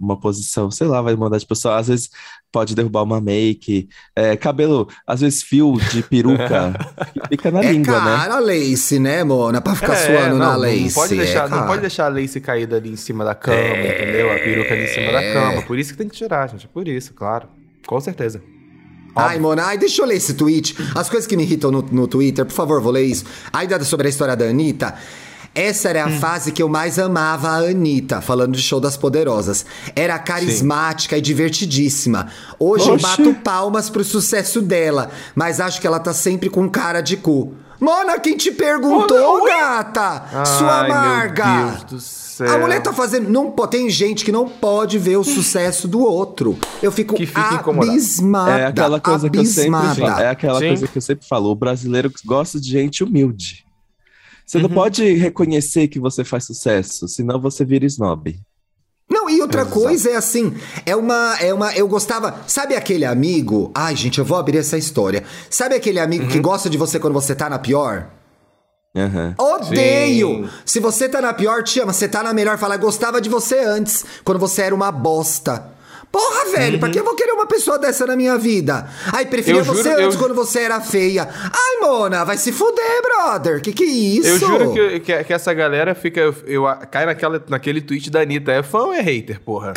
uma 0.00 0.18
posição, 0.18 0.70
sei 0.70 0.86
lá, 0.86 1.00
vai 1.00 1.14
mandar 1.14 1.38
de 1.38 1.46
pessoa, 1.46 1.76
às 1.76 1.86
vezes 1.88 2.10
pode 2.50 2.74
derrubar 2.74 3.02
uma 3.02 3.20
make, 3.20 3.88
é, 4.16 4.36
cabelo, 4.36 4.88
às 5.06 5.20
vezes 5.20 5.42
fio 5.42 5.78
de 5.92 6.02
peruca, 6.02 6.72
fica 7.28 7.50
na 7.50 7.62
É 7.62 7.72
língua, 7.72 8.00
né? 8.00 8.16
cara 8.16 8.34
a 8.36 8.40
lace, 8.40 8.98
né, 8.98 9.22
Mona? 9.22 9.60
Pra 9.60 9.74
ficar 9.76 9.92
É, 9.94 10.06
suando 10.06 10.30
não, 10.38 10.46
na 10.46 10.52
não 10.54 10.60
lace. 10.60 10.94
Pode 10.94 11.14
deixar, 11.16 11.38
é, 11.38 11.42
não 11.42 11.48
cara. 11.50 11.66
pode 11.66 11.80
deixar 11.82 12.06
a 12.06 12.08
lace 12.08 12.40
caída 12.40 12.76
ali 12.76 12.90
em 12.90 12.96
cima 12.96 13.24
da 13.24 13.34
cama, 13.34 13.56
entendeu? 13.58 14.32
A 14.32 14.38
peruca 14.38 14.74
ali 14.74 14.84
em 14.84 14.88
cima 14.88 15.12
da 15.12 15.32
cama. 15.32 15.62
Por 15.62 15.78
isso 15.78 15.92
que 15.92 15.98
tem 15.98 16.08
que 16.08 16.16
tirar, 16.16 16.48
gente. 16.48 16.66
Por 16.66 16.88
isso, 16.88 17.14
claro. 17.14 17.48
Com 17.86 18.00
certeza. 18.00 18.42
Ai, 19.14 19.38
Mona, 19.38 19.64
ai, 19.64 19.78
deixa 19.78 20.02
eu 20.02 20.06
ler 20.06 20.16
esse 20.16 20.34
tweet. 20.34 20.76
As 20.94 21.08
coisas 21.08 21.26
que 21.26 21.36
me 21.36 21.42
irritam 21.42 21.70
no, 21.70 21.82
no 21.82 22.06
Twitter, 22.06 22.44
por 22.44 22.52
favor, 22.52 22.80
vou 22.80 22.92
ler 22.92 23.04
isso. 23.04 23.24
Ainda 23.52 23.82
sobre 23.84 24.06
a 24.06 24.10
história 24.10 24.36
da 24.36 24.44
Anitta. 24.46 24.94
Essa 25.60 25.88
era 25.88 26.04
a 26.04 26.06
Hum. 26.08 26.20
fase 26.20 26.52
que 26.52 26.62
eu 26.62 26.68
mais 26.68 27.00
amava 27.00 27.48
a 27.48 27.56
Anitta, 27.56 28.20
falando 28.20 28.52
de 28.54 28.62
show 28.62 28.78
das 28.78 28.96
poderosas. 28.96 29.66
Era 29.96 30.16
carismática 30.16 31.18
e 31.18 31.20
divertidíssima. 31.20 32.28
Hoje 32.60 32.88
eu 32.88 32.94
Oxi. 32.94 33.02
bato 33.04 33.34
palmas 33.42 33.90
pro 33.90 34.04
sucesso 34.04 34.62
dela, 34.62 35.10
mas 35.34 35.58
acho 35.60 35.80
que 35.80 35.86
ela 35.86 35.98
tá 35.98 36.12
sempre 36.14 36.48
com 36.48 36.68
cara 36.70 37.00
de 37.00 37.16
cu. 37.16 37.54
Mona, 37.80 38.20
quem 38.20 38.36
te 38.36 38.52
perguntou, 38.52 39.44
gata? 39.44 40.44
Sua 40.44 40.80
Ai, 40.82 40.90
amarga! 40.90 41.46
Meu 41.46 41.66
Deus 41.70 41.84
do 41.84 42.00
céu. 42.00 42.54
A 42.54 42.58
mulher 42.58 42.80
tá 42.80 42.92
fazendo. 42.92 43.28
Não, 43.28 43.50
tem 43.68 43.90
gente 43.90 44.24
que 44.24 44.30
não 44.32 44.48
pode 44.48 44.96
ver 44.96 45.16
o 45.16 45.24
sucesso 45.24 45.88
do 45.88 46.00
outro. 46.00 46.56
Eu 46.80 46.92
fico 46.92 47.14
Que 47.16 47.26
fica 47.26 47.54
incomodado. 47.54 47.90
abismada. 47.92 48.58
É 48.58 48.66
aquela 48.66 49.00
coisa 49.00 49.28
que 49.28 49.38
eu 49.38 49.44
sempre 49.44 49.74
abismada. 49.76 50.12
falo, 50.12 50.20
é 50.22 50.28
aquela 50.30 50.58
Sim. 50.60 50.66
coisa 50.68 50.86
que 50.88 50.98
eu 50.98 51.02
sempre 51.02 51.26
falo, 51.26 51.50
o 51.50 51.54
brasileiro 51.56 52.12
gosta 52.24 52.60
de 52.60 52.70
gente 52.70 53.02
humilde. 53.02 53.64
Você 54.48 54.56
Uhum. 54.56 54.62
não 54.62 54.70
pode 54.70 55.12
reconhecer 55.12 55.88
que 55.88 56.00
você 56.00 56.24
faz 56.24 56.44
sucesso, 56.46 57.06
senão 57.06 57.38
você 57.38 57.66
vira 57.66 57.84
snob. 57.84 58.34
Não, 59.10 59.28
e 59.28 59.42
outra 59.42 59.60
Exato. 59.60 59.78
coisa 59.78 60.10
é 60.10 60.16
assim, 60.16 60.54
é 60.86 60.96
uma, 60.96 61.36
é 61.38 61.52
uma, 61.52 61.74
eu 61.74 61.86
gostava, 61.86 62.40
sabe 62.46 62.74
aquele 62.74 63.04
amigo? 63.04 63.70
Ai, 63.74 63.94
gente, 63.94 64.18
eu 64.18 64.24
vou 64.24 64.38
abrir 64.38 64.56
essa 64.56 64.78
história. 64.78 65.22
Sabe 65.50 65.74
aquele 65.74 66.00
amigo 66.00 66.24
Uhum. 66.24 66.30
que 66.30 66.38
gosta 66.40 66.70
de 66.70 66.78
você 66.78 66.98
quando 66.98 67.12
você 67.12 67.34
tá 67.34 67.50
na 67.50 67.58
pior? 67.58 68.08
Aham. 68.96 69.34
Odeio! 69.38 70.44
Sim. 70.46 70.50
Se 70.64 70.80
você 70.80 71.08
tá 71.10 71.20
na 71.20 71.34
pior, 71.34 71.62
te 71.62 71.78
ama. 71.80 71.92
Você 71.92 72.08
tá 72.08 72.22
na 72.22 72.32
melhor, 72.32 72.56
fala, 72.58 72.76
gostava 72.78 73.20
de 73.20 73.28
você 73.28 73.58
antes, 73.60 74.02
quando 74.24 74.38
você 74.38 74.62
era 74.62 74.74
uma 74.74 74.90
bosta. 74.90 75.72
Porra, 76.10 76.46
velho, 76.56 76.74
Uhum. 76.74 76.80
pra 76.80 76.88
que 76.90 76.98
eu 76.98 77.04
vou 77.04 77.14
querer 77.14 77.32
uma 77.32 77.46
pessoa 77.46 77.78
dessa 77.78 78.06
na 78.06 78.16
minha 78.16 78.36
vida? 78.38 78.88
Ai, 79.12 79.26
preferia 79.26 79.60
Eu 79.60 79.64
juro, 79.64 79.76
você 79.82 79.88
eu- 79.94 80.06
antes 80.06 80.16
quando 80.16 80.34
você 80.34 80.60
era 80.60 80.80
feia. 80.80 81.28
Ai, 81.30 81.80
Mona, 81.86 82.24
vai 82.24 82.36
se 82.38 82.50
fuder, 82.50 83.02
brother. 83.02 83.60
Que 83.60 83.72
que 83.72 83.84
é 83.84 83.86
isso? 83.86 84.28
Eu 84.28 84.38
juro 84.38 84.72
que, 84.72 85.00
que, 85.00 85.24
que 85.24 85.32
essa 85.32 85.52
galera 85.52 85.94
fica. 85.94 86.20
Eu, 86.20 86.34
eu 86.46 86.64
cai 86.90 87.04
naquela, 87.06 87.42
naquele 87.48 87.80
tweet 87.80 88.10
da 88.10 88.20
Anitta. 88.22 88.50
É 88.52 88.62
fã 88.62 88.78
ou 88.84 88.92
é 88.94 89.00
hater, 89.00 89.40
porra? 89.40 89.74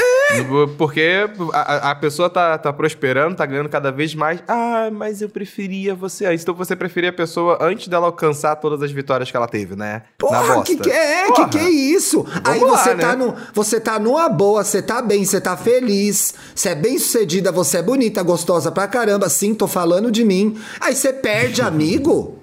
Porque 0.77 1.29
a, 1.53 1.91
a 1.91 1.95
pessoa 1.95 2.29
tá, 2.29 2.57
tá 2.57 2.71
prosperando, 2.71 3.35
tá 3.35 3.45
ganhando 3.45 3.67
cada 3.69 3.91
vez 3.91 4.15
mais. 4.15 4.39
Ah, 4.47 4.89
mas 4.91 5.21
eu 5.21 5.29
preferia 5.29 5.93
você 5.93 6.25
antes. 6.25 6.43
Então 6.43 6.55
você 6.55 6.75
preferia 6.75 7.09
a 7.09 7.13
pessoa 7.13 7.57
antes 7.61 7.87
dela 7.89 8.05
alcançar 8.07 8.55
todas 8.55 8.81
as 8.81 8.91
vitórias 8.91 9.29
que 9.29 9.35
ela 9.35 9.47
teve, 9.47 9.75
né? 9.75 9.93
Na 9.93 10.01
Porra, 10.17 10.55
bosta. 10.55 10.63
que 10.63 10.77
que 10.77 10.89
é? 10.89 11.25
Porra. 11.27 11.49
Que 11.49 11.57
que 11.57 11.65
é 11.65 11.69
isso? 11.69 12.25
Aí 12.45 12.59
Vamos 12.59 12.79
você 12.79 12.89
lá, 12.93 12.95
tá 12.99 13.15
né? 13.15 13.25
no, 13.25 13.35
você 13.53 13.79
tá 13.79 13.99
numa 13.99 14.29
boa, 14.29 14.63
você 14.63 14.81
tá 14.81 15.01
bem, 15.01 15.25
você 15.25 15.41
tá 15.41 15.57
feliz, 15.57 16.17
você 16.55 16.69
é 16.69 16.75
bem 16.75 16.97
sucedida, 16.99 17.51
você 17.51 17.77
é 17.77 17.81
bonita, 17.81 18.21
gostosa 18.23 18.71
pra 18.71 18.87
caramba, 18.87 19.29
sim, 19.29 19.53
tô 19.53 19.67
falando 19.67 20.11
de 20.11 20.23
mim. 20.23 20.57
Aí 20.79 20.95
você 20.95 21.11
perde 21.11 21.61
amigo? 21.63 22.39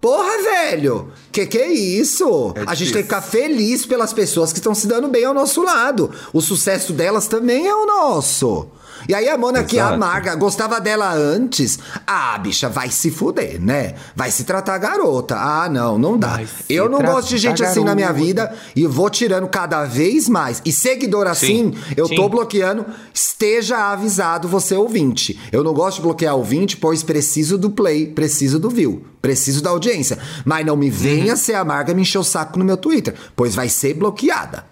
Porra, 0.00 0.42
velho! 0.42 1.10
Que 1.32 1.46
que 1.46 1.58
é 1.58 1.72
isso? 1.72 2.52
É 2.54 2.64
a 2.66 2.74
gente 2.74 2.92
tem 2.92 3.02
que 3.02 3.08
ficar 3.08 3.22
feliz 3.22 3.84
pelas 3.86 4.12
pessoas 4.12 4.52
que 4.52 4.58
estão 4.58 4.74
se 4.74 4.86
dando 4.86 5.08
bem 5.08 5.24
ao 5.24 5.34
nosso 5.34 5.62
lado. 5.62 6.10
O 6.32 6.40
sucesso 6.40 6.92
delas 6.92 7.26
também 7.26 7.66
é 7.66 7.74
o 7.74 7.86
nosso. 7.86 8.68
E 9.08 9.14
aí 9.14 9.28
a 9.28 9.36
Mona 9.38 9.62
que 9.64 9.78
é 9.78 9.82
amarga, 9.82 10.34
gostava 10.34 10.80
dela 10.80 11.12
antes. 11.14 11.78
Ah, 12.06 12.36
bicha, 12.38 12.68
vai 12.68 12.90
se 12.90 13.10
fuder, 13.10 13.60
né? 13.60 13.94
Vai 14.14 14.30
se 14.30 14.44
tratar 14.44 14.78
garota. 14.78 15.36
Ah, 15.36 15.68
não, 15.68 15.98
não 15.98 16.18
dá. 16.18 16.28
Vai 16.36 16.48
Eu 16.68 16.88
não 16.88 17.00
gosto 17.02 17.28
de 17.28 17.38
gente 17.38 17.64
assim 17.64 17.84
na 17.84 17.94
minha 17.94 18.12
vida 18.12 18.52
e 18.74 18.86
vou 18.86 19.08
tirando 19.10 19.46
cada 19.48 19.84
vez 19.84 20.28
mais. 20.28 20.60
E 20.64 20.72
seguidor 20.72 21.26
assim, 21.26 21.72
Sim, 21.72 21.74
eu 21.96 22.08
tô 22.08 22.24
sim. 22.24 22.28
bloqueando. 22.28 22.84
Esteja 23.14 23.92
avisado 23.92 24.48
você 24.48 24.74
ouvinte. 24.74 25.38
Eu 25.52 25.62
não 25.62 25.72
gosto 25.74 25.96
de 25.96 26.02
bloquear 26.02 26.34
ouvinte, 26.34 26.76
pois 26.76 27.02
preciso 27.02 27.56
do 27.58 27.70
play, 27.70 28.06
preciso 28.06 28.58
do 28.58 28.68
view, 28.70 29.04
preciso 29.22 29.62
da 29.62 29.70
audiência. 29.70 30.18
Mas 30.44 30.64
não 30.66 30.76
me 30.76 30.90
venha 30.90 31.32
Uhum. 31.32 31.36
ser 31.36 31.54
amarga 31.54 31.94
me 31.94 32.02
encher 32.02 32.18
o 32.18 32.24
saco 32.24 32.58
no 32.58 32.64
meu 32.64 32.76
Twitter, 32.76 33.14
pois 33.34 33.54
vai 33.54 33.68
ser 33.68 33.94
bloqueada. 33.94 34.64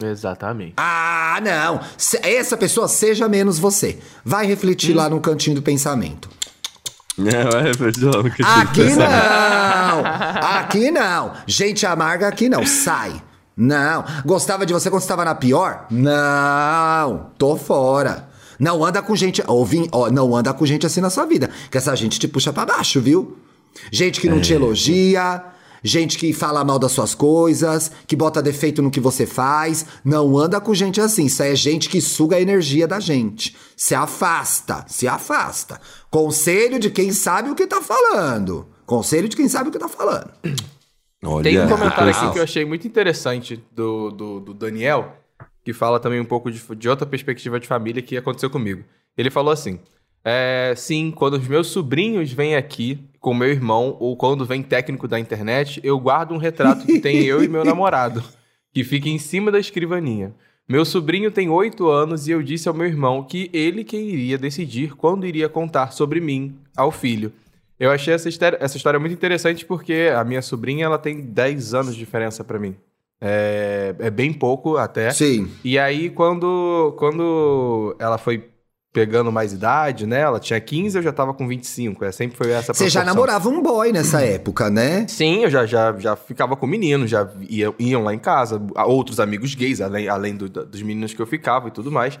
Exatamente. 0.00 0.74
Ah, 0.76 1.40
não. 1.42 1.80
Essa 2.22 2.56
pessoa 2.56 2.86
seja 2.86 3.28
menos 3.28 3.58
você. 3.58 3.98
Vai 4.24 4.46
refletir 4.46 4.94
lá 4.94 5.08
no 5.08 5.20
cantinho 5.20 5.56
do 5.56 5.62
pensamento. 5.62 6.30
É, 7.18 7.68
é, 7.68 8.22
não 8.22 8.30
quis 8.30 8.46
Aqui 8.46 8.94
não! 8.94 10.04
Aqui 10.60 10.90
não! 10.92 11.32
Gente 11.48 11.84
amarga 11.84 12.28
aqui 12.28 12.48
não, 12.48 12.64
sai! 12.64 13.20
Não! 13.56 14.04
Gostava 14.24 14.64
de 14.64 14.72
você 14.72 14.88
quando 14.88 15.02
estava 15.02 15.24
na 15.24 15.34
pior? 15.34 15.86
Não! 15.90 17.32
Tô 17.36 17.56
fora! 17.56 18.28
Não 18.56 18.84
anda 18.84 19.02
com 19.02 19.16
gente. 19.16 19.42
Ouvi, 19.48 19.88
ó, 19.90 20.08
não 20.10 20.36
anda 20.36 20.54
com 20.54 20.64
gente 20.64 20.86
assim 20.86 21.00
na 21.00 21.10
sua 21.10 21.26
vida. 21.26 21.50
Que 21.72 21.78
essa 21.78 21.96
gente 21.96 22.20
te 22.20 22.28
puxa 22.28 22.52
pra 22.52 22.64
baixo, 22.64 23.00
viu? 23.00 23.36
Gente 23.90 24.20
que 24.20 24.28
não 24.28 24.40
te 24.40 24.52
elogia, 24.52 25.42
gente 25.82 26.18
que 26.18 26.32
fala 26.32 26.64
mal 26.64 26.78
das 26.78 26.92
suas 26.92 27.14
coisas, 27.14 27.90
que 28.06 28.16
bota 28.16 28.42
defeito 28.42 28.82
no 28.82 28.90
que 28.90 29.00
você 29.00 29.26
faz. 29.26 29.86
Não 30.04 30.36
anda 30.36 30.60
com 30.60 30.74
gente 30.74 31.00
assim. 31.00 31.26
Isso 31.26 31.42
aí 31.42 31.52
é 31.52 31.56
gente 31.56 31.88
que 31.88 32.00
suga 32.00 32.36
a 32.36 32.40
energia 32.40 32.86
da 32.86 33.00
gente. 33.00 33.56
Se 33.76 33.94
afasta, 33.94 34.84
se 34.88 35.06
afasta. 35.06 35.80
Conselho 36.10 36.78
de 36.78 36.90
quem 36.90 37.12
sabe 37.12 37.50
o 37.50 37.54
que 37.54 37.66
tá 37.66 37.80
falando. 37.80 38.66
Conselho 38.86 39.28
de 39.28 39.36
quem 39.36 39.48
sabe 39.48 39.68
o 39.68 39.72
que 39.72 39.78
tá 39.78 39.88
falando. 39.88 40.30
Olha, 41.24 41.42
Tem 41.42 41.60
um 41.60 41.68
comentário 41.68 42.10
aqui 42.10 42.32
que 42.32 42.38
eu 42.38 42.42
achei 42.44 42.64
muito 42.64 42.86
interessante 42.86 43.62
do, 43.72 44.10
do, 44.10 44.40
do 44.40 44.54
Daniel, 44.54 45.16
que 45.64 45.72
fala 45.72 45.98
também 45.98 46.20
um 46.20 46.24
pouco 46.24 46.50
de, 46.50 46.62
de 46.76 46.88
outra 46.88 47.04
perspectiva 47.04 47.58
de 47.58 47.66
família 47.66 48.00
que 48.00 48.16
aconteceu 48.16 48.48
comigo. 48.48 48.84
Ele 49.16 49.30
falou 49.30 49.52
assim: 49.52 49.80
é, 50.24 50.74
sim, 50.76 51.10
quando 51.10 51.34
os 51.34 51.46
meus 51.46 51.68
sobrinhos 51.68 52.32
vêm 52.32 52.56
aqui 52.56 52.98
com 53.20 53.34
meu 53.34 53.48
irmão, 53.48 53.96
ou 53.98 54.16
quando 54.16 54.44
vem 54.44 54.62
técnico 54.62 55.08
da 55.08 55.18
internet, 55.18 55.80
eu 55.82 55.98
guardo 55.98 56.32
um 56.32 56.38
retrato 56.38 56.86
que 56.86 57.00
tem 57.00 57.24
eu 57.24 57.42
e 57.42 57.48
meu 57.48 57.64
namorado, 57.64 58.22
que 58.72 58.84
fica 58.84 59.08
em 59.08 59.18
cima 59.18 59.50
da 59.50 59.58
escrivaninha. 59.58 60.34
Meu 60.68 60.84
sobrinho 60.84 61.30
tem 61.30 61.48
oito 61.48 61.88
anos 61.88 62.28
e 62.28 62.30
eu 62.30 62.42
disse 62.42 62.68
ao 62.68 62.74
meu 62.74 62.86
irmão 62.86 63.24
que 63.24 63.48
ele 63.52 63.82
quem 63.82 64.08
iria 64.10 64.36
decidir 64.36 64.94
quando 64.94 65.26
iria 65.26 65.48
contar 65.48 65.92
sobre 65.92 66.20
mim 66.20 66.54
ao 66.76 66.90
filho. 66.90 67.32
Eu 67.80 67.90
achei 67.90 68.12
essa 68.12 68.28
história, 68.28 68.58
essa 68.60 68.76
história 68.76 69.00
muito 69.00 69.14
interessante 69.14 69.64
porque 69.64 70.10
a 70.14 70.22
minha 70.24 70.42
sobrinha 70.42 70.84
ela 70.84 70.98
tem 70.98 71.20
10 71.20 71.74
anos 71.74 71.94
de 71.94 71.98
diferença 71.98 72.44
pra 72.44 72.58
mim. 72.58 72.76
É, 73.20 73.94
é 73.98 74.10
bem 74.10 74.32
pouco 74.32 74.76
até. 74.76 75.10
Sim. 75.10 75.50
E 75.64 75.78
aí, 75.78 76.10
quando, 76.10 76.94
quando 76.98 77.96
ela 77.98 78.18
foi 78.18 78.44
pegando 78.92 79.30
mais 79.30 79.52
idade, 79.52 80.06
né? 80.06 80.20
Ela 80.20 80.40
tinha 80.40 80.60
15, 80.60 80.98
eu 80.98 81.02
já 81.02 81.12
tava 81.12 81.34
com 81.34 81.46
25. 81.46 82.04
É, 82.04 82.10
sempre 82.12 82.36
foi 82.36 82.50
essa 82.50 82.72
Você 82.72 82.88
já 82.88 83.04
namorava 83.04 83.48
um 83.48 83.62
boy 83.62 83.92
nessa 83.92 84.22
época, 84.22 84.70
né? 84.70 85.06
Sim, 85.08 85.44
eu 85.44 85.50
já, 85.50 85.66
já, 85.66 85.94
já 85.98 86.16
ficava 86.16 86.56
com 86.56 86.66
meninos, 86.66 87.10
já 87.10 87.28
ia, 87.48 87.72
iam 87.78 88.02
lá 88.02 88.14
em 88.14 88.18
casa, 88.18 88.60
outros 88.86 89.20
amigos 89.20 89.54
gays, 89.54 89.80
além, 89.80 90.08
além 90.08 90.34
do- 90.36 90.48
dos 90.48 90.82
meninos 90.82 91.12
que 91.14 91.20
eu 91.20 91.26
ficava 91.26 91.68
e 91.68 91.70
tudo 91.70 91.92
mais. 91.92 92.18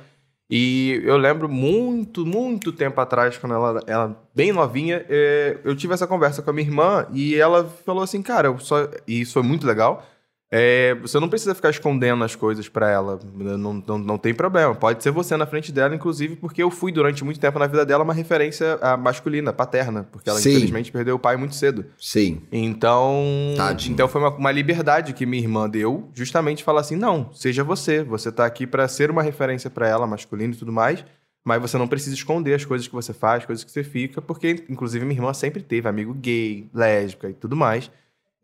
E 0.50 1.02
eu 1.04 1.18
lembro 1.18 1.46
muito, 1.48 2.24
muito 2.24 2.72
tempo 2.72 2.98
atrás, 3.00 3.36
quando 3.36 3.54
ela, 3.54 3.82
ela 3.86 4.18
bem 4.34 4.50
novinha, 4.50 5.04
é, 5.08 5.58
eu 5.62 5.76
tive 5.76 5.92
essa 5.92 6.06
conversa 6.06 6.40
com 6.40 6.48
a 6.48 6.52
minha 6.54 6.66
irmã 6.66 7.06
e 7.12 7.34
ela 7.34 7.64
falou 7.84 8.02
assim, 8.02 8.22
cara, 8.22 8.48
eu 8.48 8.58
só, 8.58 8.88
e 9.06 9.20
isso 9.20 9.34
foi 9.34 9.42
muito 9.42 9.66
legal. 9.66 10.06
É, 10.50 10.94
você 10.94 11.20
não 11.20 11.28
precisa 11.28 11.54
ficar 11.54 11.68
escondendo 11.68 12.24
as 12.24 12.34
coisas 12.34 12.68
pra 12.68 12.90
ela, 12.90 13.18
não, 13.34 13.74
não, 13.86 13.98
não 13.98 14.18
tem 14.18 14.32
problema. 14.32 14.74
Pode 14.74 15.02
ser 15.02 15.10
você 15.10 15.36
na 15.36 15.46
frente 15.46 15.70
dela, 15.70 15.94
inclusive, 15.94 16.36
porque 16.36 16.62
eu 16.62 16.70
fui 16.70 16.90
durante 16.90 17.22
muito 17.22 17.38
tempo 17.38 17.58
na 17.58 17.66
vida 17.66 17.84
dela 17.84 18.02
uma 18.02 18.14
referência 18.14 18.78
masculina, 18.98 19.52
paterna, 19.52 20.08
porque 20.10 20.30
ela 20.30 20.38
Sim. 20.38 20.50
infelizmente 20.50 20.90
perdeu 20.90 21.16
o 21.16 21.18
pai 21.18 21.36
muito 21.36 21.54
cedo. 21.54 21.84
Sim. 21.98 22.40
Então, 22.50 23.22
Tadinho. 23.56 23.92
então 23.92 24.08
foi 24.08 24.20
uma, 24.22 24.30
uma 24.30 24.50
liberdade 24.50 25.12
que 25.12 25.26
minha 25.26 25.42
irmã 25.42 25.68
deu, 25.68 26.08
justamente 26.14 26.64
falar 26.64 26.80
assim, 26.80 26.96
não, 26.96 27.30
seja 27.34 27.62
você, 27.62 28.02
você 28.02 28.32
tá 28.32 28.46
aqui 28.46 28.66
pra 28.66 28.88
ser 28.88 29.10
uma 29.10 29.22
referência 29.22 29.68
pra 29.68 29.86
ela, 29.86 30.06
masculino 30.06 30.54
e 30.54 30.56
tudo 30.56 30.72
mais. 30.72 31.04
mas 31.44 31.60
você 31.60 31.76
não 31.78 31.86
precisa 31.88 32.14
esconder 32.14 32.54
as 32.54 32.64
coisas 32.64 32.86
que 32.86 32.94
você 32.94 33.12
faz, 33.12 33.44
coisas 33.44 33.64
que 33.64 33.70
você 33.70 33.84
fica, 33.84 34.20
porque, 34.20 34.64
inclusive, 34.68 35.04
minha 35.04 35.18
irmã 35.18 35.32
sempre 35.32 35.62
teve 35.62 35.88
amigo 35.88 36.12
gay, 36.14 36.68
lésbica 36.74 37.28
e 37.28 37.34
tudo 37.34 37.54
mais. 37.56 37.90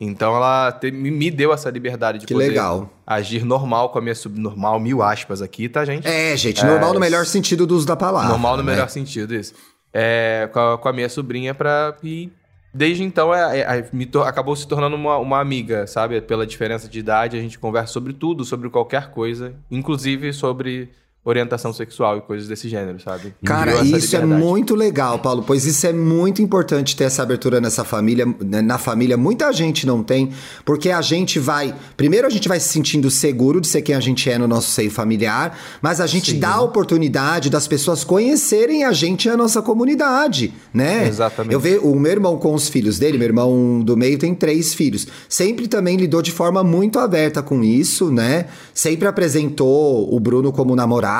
Então 0.00 0.34
ela 0.34 0.72
te, 0.72 0.90
me 0.90 1.30
deu 1.30 1.52
essa 1.52 1.70
liberdade 1.70 2.18
de 2.18 2.26
Que 2.26 2.34
poder 2.34 2.48
legal. 2.48 2.90
agir 3.06 3.44
normal 3.44 3.90
com 3.90 3.98
a 3.98 4.02
minha 4.02 4.14
subnormal, 4.14 4.80
mil 4.80 5.02
aspas 5.02 5.40
aqui, 5.40 5.68
tá, 5.68 5.84
gente? 5.84 6.06
É, 6.06 6.36
gente, 6.36 6.64
normal 6.64 6.92
no 6.94 7.00
melhor 7.00 7.24
sentido 7.26 7.66
do 7.66 7.76
uso 7.76 7.86
da 7.86 7.94
palavra. 7.96 8.28
normal 8.28 8.56
no 8.56 8.62
né? 8.64 8.72
melhor 8.72 8.88
sentido, 8.88 9.34
isso. 9.34 9.54
É, 9.92 10.48
com, 10.52 10.58
a, 10.58 10.78
com 10.78 10.88
a 10.88 10.92
minha 10.92 11.08
sobrinha 11.08 11.54
pra. 11.54 11.94
E 12.02 12.30
desde 12.74 13.04
então 13.04 13.32
é, 13.32 13.60
é- 13.60 13.78
é- 13.78 13.88
me 13.92 14.04
tor- 14.04 14.26
acabou 14.26 14.56
se 14.56 14.66
tornando 14.66 14.96
uma, 14.96 15.16
uma 15.18 15.38
amiga, 15.40 15.86
sabe? 15.86 16.20
Pela 16.20 16.44
diferença 16.44 16.88
de 16.88 16.98
idade, 16.98 17.36
a 17.36 17.40
gente 17.40 17.56
conversa 17.58 17.92
sobre 17.92 18.12
tudo, 18.12 18.44
sobre 18.44 18.68
qualquer 18.68 19.10
coisa, 19.12 19.54
inclusive 19.70 20.32
sobre 20.32 20.90
orientação 21.24 21.72
sexual 21.72 22.18
e 22.18 22.20
coisas 22.20 22.46
desse 22.46 22.68
gênero, 22.68 23.00
sabe? 23.00 23.34
Cara, 23.44 23.82
isso 23.82 24.14
é 24.14 24.20
liberdade. 24.20 24.44
muito 24.44 24.74
legal, 24.74 25.18
Paulo, 25.18 25.42
pois 25.46 25.64
isso 25.64 25.86
é 25.86 25.92
muito 25.92 26.42
importante 26.42 26.94
ter 26.94 27.04
essa 27.04 27.22
abertura 27.22 27.62
nessa 27.62 27.82
família, 27.82 28.26
né, 28.44 28.60
na 28.60 28.76
família. 28.76 29.16
Muita 29.16 29.50
gente 29.50 29.86
não 29.86 30.02
tem, 30.02 30.30
porque 30.66 30.90
a 30.90 31.00
gente 31.00 31.38
vai. 31.38 31.74
Primeiro, 31.96 32.26
a 32.26 32.30
gente 32.30 32.46
vai 32.46 32.60
se 32.60 32.68
sentindo 32.68 33.10
seguro 33.10 33.58
de 33.58 33.68
ser 33.68 33.80
quem 33.80 33.94
a 33.94 34.00
gente 34.00 34.28
é 34.28 34.36
no 34.36 34.46
nosso 34.46 34.70
seio 34.70 34.90
familiar, 34.90 35.58
mas 35.80 35.98
a 35.98 36.06
gente 36.06 36.32
Sim. 36.32 36.40
dá 36.40 36.54
a 36.54 36.60
oportunidade 36.60 37.48
das 37.48 37.66
pessoas 37.66 38.04
conhecerem 38.04 38.84
a 38.84 38.92
gente 38.92 39.26
e 39.26 39.30
a 39.30 39.36
nossa 39.36 39.62
comunidade, 39.62 40.52
né? 40.74 41.08
Exatamente. 41.08 41.54
Eu 41.54 41.60
vejo 41.60 41.80
o 41.80 41.98
meu 41.98 42.12
irmão 42.12 42.36
com 42.36 42.52
os 42.52 42.68
filhos 42.68 42.98
dele, 42.98 43.16
meu 43.16 43.28
irmão 43.28 43.80
do 43.80 43.96
meio 43.96 44.18
tem 44.18 44.34
três 44.34 44.74
filhos. 44.74 45.06
Sempre 45.26 45.68
também 45.68 45.96
lidou 45.96 46.20
de 46.20 46.32
forma 46.32 46.62
muito 46.62 46.98
aberta 46.98 47.42
com 47.42 47.64
isso, 47.64 48.10
né? 48.10 48.46
Sempre 48.74 49.08
apresentou 49.08 50.14
o 50.14 50.20
Bruno 50.20 50.52
como 50.52 50.76
namorado. 50.76 51.13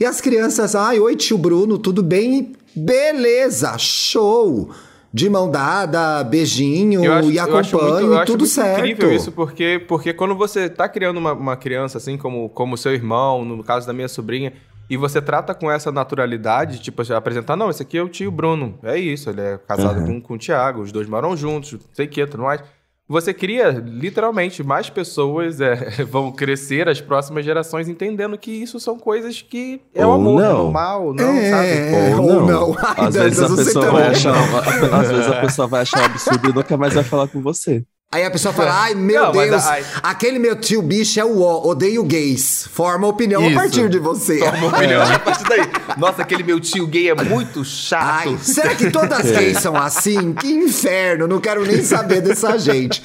E 0.00 0.04
as 0.04 0.20
crianças, 0.20 0.74
ai, 0.74 0.98
oi 0.98 1.14
tio 1.16 1.38
Bruno, 1.38 1.78
tudo 1.78 2.02
bem? 2.02 2.52
Beleza, 2.74 3.76
show! 3.78 4.70
De 5.12 5.28
mão 5.30 5.50
dada, 5.50 6.22
beijinho 6.22 7.02
Eu 7.02 7.12
acho- 7.14 7.30
e 7.30 7.40
muito- 7.40 7.56
acompanho, 7.56 8.14
acho 8.14 8.26
tudo 8.26 8.40
muito 8.40 8.52
certo. 8.52 8.78
incrível 8.80 9.10
isso, 9.12 9.32
porque, 9.32 9.82
porque 9.88 10.12
quando 10.12 10.34
você 10.34 10.68
tá 10.68 10.86
criando 10.86 11.16
uma, 11.16 11.32
uma 11.32 11.56
criança, 11.56 11.96
assim, 11.96 12.18
como, 12.18 12.50
como 12.50 12.76
seu 12.76 12.92
irmão, 12.92 13.42
no 13.42 13.64
caso 13.64 13.86
da 13.86 13.92
minha 13.94 14.06
sobrinha, 14.08 14.52
e 14.90 14.96
você 14.98 15.20
trata 15.22 15.54
com 15.54 15.70
essa 15.70 15.90
naturalidade, 15.90 16.78
tipo, 16.80 17.02
você 17.02 17.14
apresentar, 17.14 17.56
não, 17.56 17.70
esse 17.70 17.82
aqui 17.82 17.96
é 17.96 18.02
o 18.02 18.08
tio 18.08 18.30
Bruno, 18.30 18.78
é 18.82 18.98
isso, 18.98 19.30
ele 19.30 19.40
é 19.40 19.58
casado 19.66 20.04
com, 20.04 20.20
com 20.20 20.34
o 20.34 20.38
Thiago, 20.38 20.82
os 20.82 20.92
dois 20.92 21.08
moram 21.08 21.34
juntos, 21.34 21.72
não 21.72 21.80
sei 21.94 22.04
o 22.04 22.08
que, 22.08 22.26
tudo 22.26 22.42
mais. 22.42 22.60
Você 23.08 23.32
cria, 23.32 23.70
literalmente, 23.70 24.62
mais 24.62 24.90
pessoas 24.90 25.60
é, 25.62 26.04
vão 26.04 26.30
crescer, 26.30 26.88
as 26.88 27.00
próximas 27.00 27.42
gerações, 27.44 27.88
entendendo 27.88 28.36
que 28.36 28.50
isso 28.50 28.78
são 28.78 28.98
coisas 28.98 29.40
que 29.40 29.80
é 29.94 30.04
o 30.04 30.08
Ou 30.10 30.14
amor, 30.14 30.42
é 30.42 30.48
não. 30.48 30.58
normal, 30.64 31.14
não, 31.14 31.24
É, 31.30 31.50
sabe? 31.50 32.14
ou 32.20 32.46
não. 32.46 32.76
Ai, 32.96 33.06
Às 33.08 33.14
vezes 33.14 33.40
a 33.42 33.56
pessoa 33.56 33.86
também. 33.86 34.00
vai 34.02 34.10
achar, 34.10 34.34
às 35.00 35.10
vezes 35.10 35.26
a 35.26 35.40
pessoa 35.40 35.66
vai 35.68 35.80
achar 35.82 36.02
um 36.02 36.04
absurdo 36.04 36.50
e 36.50 36.52
nunca 36.52 36.76
mais 36.76 36.92
vai 36.94 37.04
falar 37.04 37.28
com 37.28 37.40
você. 37.40 37.82
Aí 38.10 38.24
a 38.24 38.30
pessoa 38.30 38.54
fala, 38.54 38.72
ai 38.84 38.94
meu 38.94 39.24
Não, 39.24 39.34
mas 39.34 39.50
Deus, 39.50 39.66
ai- 39.66 39.84
aquele 40.02 40.38
meu 40.38 40.56
tio 40.56 40.80
bicho 40.80 41.20
é 41.20 41.24
o 41.26 41.42
ó, 41.42 41.68
odeio 41.68 42.02
gays. 42.04 42.66
Forma 42.72 43.06
opinião 43.06 43.42
Isso. 43.46 43.58
a 43.58 43.60
partir 43.60 43.88
de 43.90 43.98
você. 43.98 44.38
Uma 44.40 44.68
opinião 44.68 45.02
a 45.04 45.18
partir 45.18 45.44
daí. 45.44 45.60
Nossa, 45.98 46.22
aquele 46.22 46.42
meu 46.42 46.58
tio 46.58 46.86
gay 46.86 47.10
é 47.10 47.14
muito 47.14 47.62
chato. 47.66 48.30
Ai, 48.30 48.38
será 48.40 48.74
que 48.74 48.90
todas 48.90 49.12
as 49.12 49.30
gays 49.30 49.58
são 49.60 49.76
assim? 49.76 50.32
Que 50.32 50.46
inferno, 50.50 51.28
não 51.28 51.38
quero 51.38 51.66
nem 51.66 51.82
saber 51.82 52.22
dessa 52.22 52.56
gente. 52.58 53.02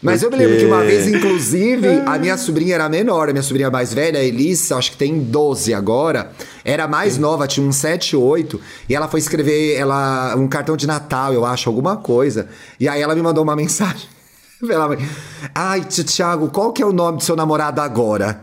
Mas 0.00 0.22
eu 0.22 0.30
me 0.30 0.36
lembro 0.38 0.56
que 0.56 0.64
uma 0.64 0.82
vez, 0.82 1.06
inclusive, 1.06 1.86
a 2.06 2.16
minha 2.18 2.38
sobrinha 2.38 2.76
era 2.76 2.88
menor, 2.88 3.28
a 3.28 3.32
minha 3.32 3.42
sobrinha 3.42 3.70
mais 3.70 3.92
velha, 3.92 4.20
a 4.20 4.24
Elise, 4.24 4.72
acho 4.72 4.92
que 4.92 4.96
tem 4.96 5.18
12 5.18 5.74
agora, 5.74 6.32
era 6.64 6.88
mais 6.88 7.18
nova, 7.18 7.46
tinha 7.46 7.66
uns 7.66 7.76
7, 7.76 8.16
8, 8.16 8.58
e 8.88 8.94
ela 8.94 9.06
foi 9.06 9.20
escrever 9.20 9.74
ela, 9.76 10.34
um 10.34 10.48
cartão 10.48 10.78
de 10.78 10.86
Natal, 10.86 11.34
eu 11.34 11.44
acho, 11.44 11.68
alguma 11.68 11.98
coisa. 11.98 12.48
E 12.80 12.88
aí 12.88 13.02
ela 13.02 13.14
me 13.14 13.20
mandou 13.20 13.44
uma 13.44 13.54
mensagem. 13.54 14.15
Ai, 15.54 15.82
tio 15.84 16.04
Thiago, 16.04 16.48
qual 16.50 16.72
que 16.72 16.82
é 16.82 16.86
o 16.86 16.92
nome 16.92 17.18
do 17.18 17.24
seu 17.24 17.36
namorado 17.36 17.80
agora? 17.80 18.40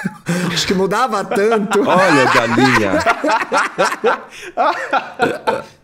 Acho 0.52 0.66
que 0.66 0.74
mudava 0.74 1.24
tanto. 1.24 1.80
Olha, 1.86 2.24
galinha. 2.32 2.92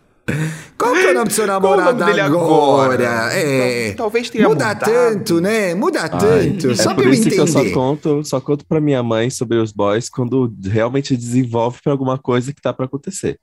Qual 0.77 0.93
que 0.93 0.99
é 1.07 1.11
o 1.11 1.13
nome 1.13 1.27
do 1.29 1.33
seu 1.33 1.47
namorado 1.47 2.03
agora? 2.03 2.23
agora? 2.25 3.29
É. 3.33 3.87
Tal- 3.91 3.95
talvez 4.07 4.29
tenha 4.29 4.47
Muda 4.47 4.65
mudado. 4.67 4.83
tanto, 4.85 5.39
né? 5.41 5.73
Muda 5.73 6.09
tanto. 6.09 6.71
É 6.71 6.75
só 6.75 6.93
pra 6.93 6.95
por 6.95 7.05
eu 7.05 7.13
isso 7.13 7.29
que 7.29 7.37
eu 7.39 7.47
só 7.47 7.59
entender. 7.59 7.73
conto, 7.73 8.23
só 8.25 8.41
conto 8.41 8.65
pra 8.65 8.81
minha 8.81 9.01
mãe 9.01 9.29
sobre 9.29 9.57
os 9.57 9.71
boys 9.71 10.09
quando 10.09 10.53
realmente 10.65 11.15
desenvolve 11.15 11.79
pra 11.81 11.93
alguma 11.93 12.17
coisa 12.17 12.53
que 12.53 12.61
tá 12.61 12.73
pra 12.73 12.85
acontecer. 12.85 13.39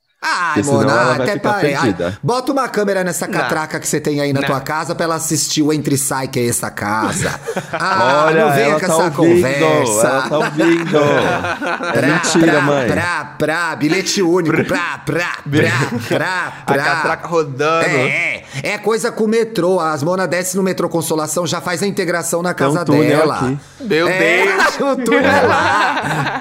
Senão 0.55 0.73
Mona, 0.73 1.13
até 1.15 1.39
parei. 1.39 1.75
Ai, 1.75 1.95
bota 2.23 2.53
uma 2.53 2.69
câmera 2.69 3.05
nessa 3.05 3.29
catraca 3.29 3.79
que 3.79 3.87
você 3.87 4.01
tem 4.01 4.21
aí 4.21 4.33
na 4.33 4.41
Não. 4.41 4.47
tua 4.49 4.61
casa 4.61 4.95
pra 4.95 5.05
ela 5.05 5.17
assistir 5.17 5.63
o 5.63 5.73
Entre 5.73 5.99
Sai, 5.99 6.29
que 6.29 6.41
é 6.41 6.49
essa 6.49 6.71
casa. 6.71 7.39
Ah, 7.77 8.25
Olha, 8.27 8.45
não 8.47 8.53
venha 8.55 8.75
com 8.75 8.81
tá 8.81 8.87
essa 8.87 8.95
ouvindo, 8.95 9.17
conversa. 9.17 10.07
ela 10.07 10.23
tá 10.29 10.39
ouvindo. 10.39 10.99
É 11.85 11.93
Pra, 11.93 12.07
mentira, 12.07 12.53
pra, 12.53 12.61
mãe. 12.63 12.87
Pra, 12.91 13.25
pra, 13.39 13.77
bilhete 13.77 14.23
único. 14.23 14.65
Pra, 14.65 14.99
pra, 15.05 15.27
pra, 15.51 15.99
pra, 16.09 16.53
A 16.67 16.73
pra. 16.73 16.83
catraca 16.85 17.27
rodando. 17.29 17.85
É, 17.85 18.45
é 18.63 18.79
coisa 18.79 19.11
com 19.13 19.25
o 19.25 19.29
metrô. 19.29 19.81
As 19.81 20.03
Mona 20.03 20.27
desce 20.27 20.57
no 20.57 20.63
metrô 20.63 20.89
Consolação, 20.89 21.47
já 21.47 21.61
faz 21.61 21.83
a 21.83 21.87
integração 21.87 22.43
na 22.43 22.51
um 22.51 22.55
casa 22.55 22.85
túnel 22.85 23.05
dela. 23.19 23.35
aqui. 23.37 23.59
Meu 23.81 24.09
É, 24.09 24.19
Deus. 24.47 24.81
o 24.81 24.97
túnel 24.97 25.25
é 25.31 25.41
lá. 25.43 26.41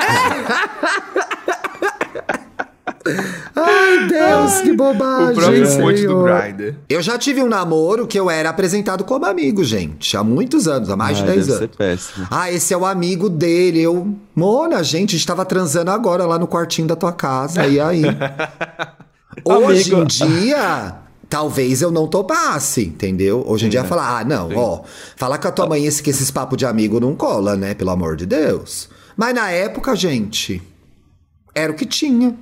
Ai, 3.56 4.08
Deus, 4.08 4.62
que 4.62 4.74
bobagem. 4.74 5.32
O 5.32 5.36
próprio 5.36 5.68
fonte 5.68 6.08
do. 6.08 6.24
Grindr. 6.24 6.76
Eu 6.89 7.01
já 7.01 7.18
tive 7.18 7.41
um 7.43 7.47
namoro 7.49 8.08
que 8.08 8.18
eu 8.18 8.30
era 8.30 8.49
apresentado 8.49 9.04
como 9.04 9.26
amigo, 9.26 9.64
gente. 9.64 10.16
Há 10.16 10.24
muitos 10.24 10.68
anos, 10.68 10.89
há 10.89 10.95
mais 10.95 11.18
de 11.18 11.24
Ai, 11.24 11.30
10 11.34 11.47
deve 11.47 11.58
ser 11.58 11.64
anos. 11.66 11.76
péssimo. 11.76 12.28
Ah, 12.32 12.51
esse 12.51 12.74
é 12.74 12.78
o 12.78 12.86
amigo 12.86 13.30
dele. 13.30 13.82
Eu. 13.82 14.16
Mona, 14.36 14.82
gente, 14.84 15.16
a 15.16 15.18
gente 15.18 15.28
tava 15.28 15.43
transando 15.45 15.91
agora 15.91 16.26
lá 16.26 16.39
no 16.39 16.47
quartinho 16.47 16.88
da 16.88 16.95
tua 16.95 17.12
casa. 17.12 17.68
E 17.68 17.80
aí? 17.80 18.04
Hoje 19.43 19.91
em 19.91 19.95
Amigo. 19.95 20.08
dia. 20.08 20.95
Talvez 21.30 21.82
eu 21.82 21.89
não 21.89 22.06
topasse, 22.08 22.86
entendeu? 22.86 23.43
Hoje 23.47 23.66
em 23.66 23.70
dia 23.70 23.84
falar, 23.84 24.20
ah, 24.20 24.24
não, 24.24 24.56
ó, 24.56 24.84
falar 25.16 25.39
com 25.39 25.47
a 25.47 25.51
tua 25.51 25.66
mãe 25.66 25.84
esse, 25.84 26.04
que 26.04 26.12
esses 26.12 26.30
papos 26.30 26.56
de 26.60 26.66
amigo 26.66 26.99
não 26.99 27.16
cola, 27.16 27.56
né? 27.56 27.74
Pelo 27.74 27.89
amor 27.89 28.16
de 28.16 28.28
Deus. 28.28 28.88
Mas 29.18 29.34
na 29.34 29.49
época, 29.49 29.95
gente, 29.95 30.62
era 31.56 31.72
o 31.72 31.76
que 31.76 31.88
tinha. 31.88 32.36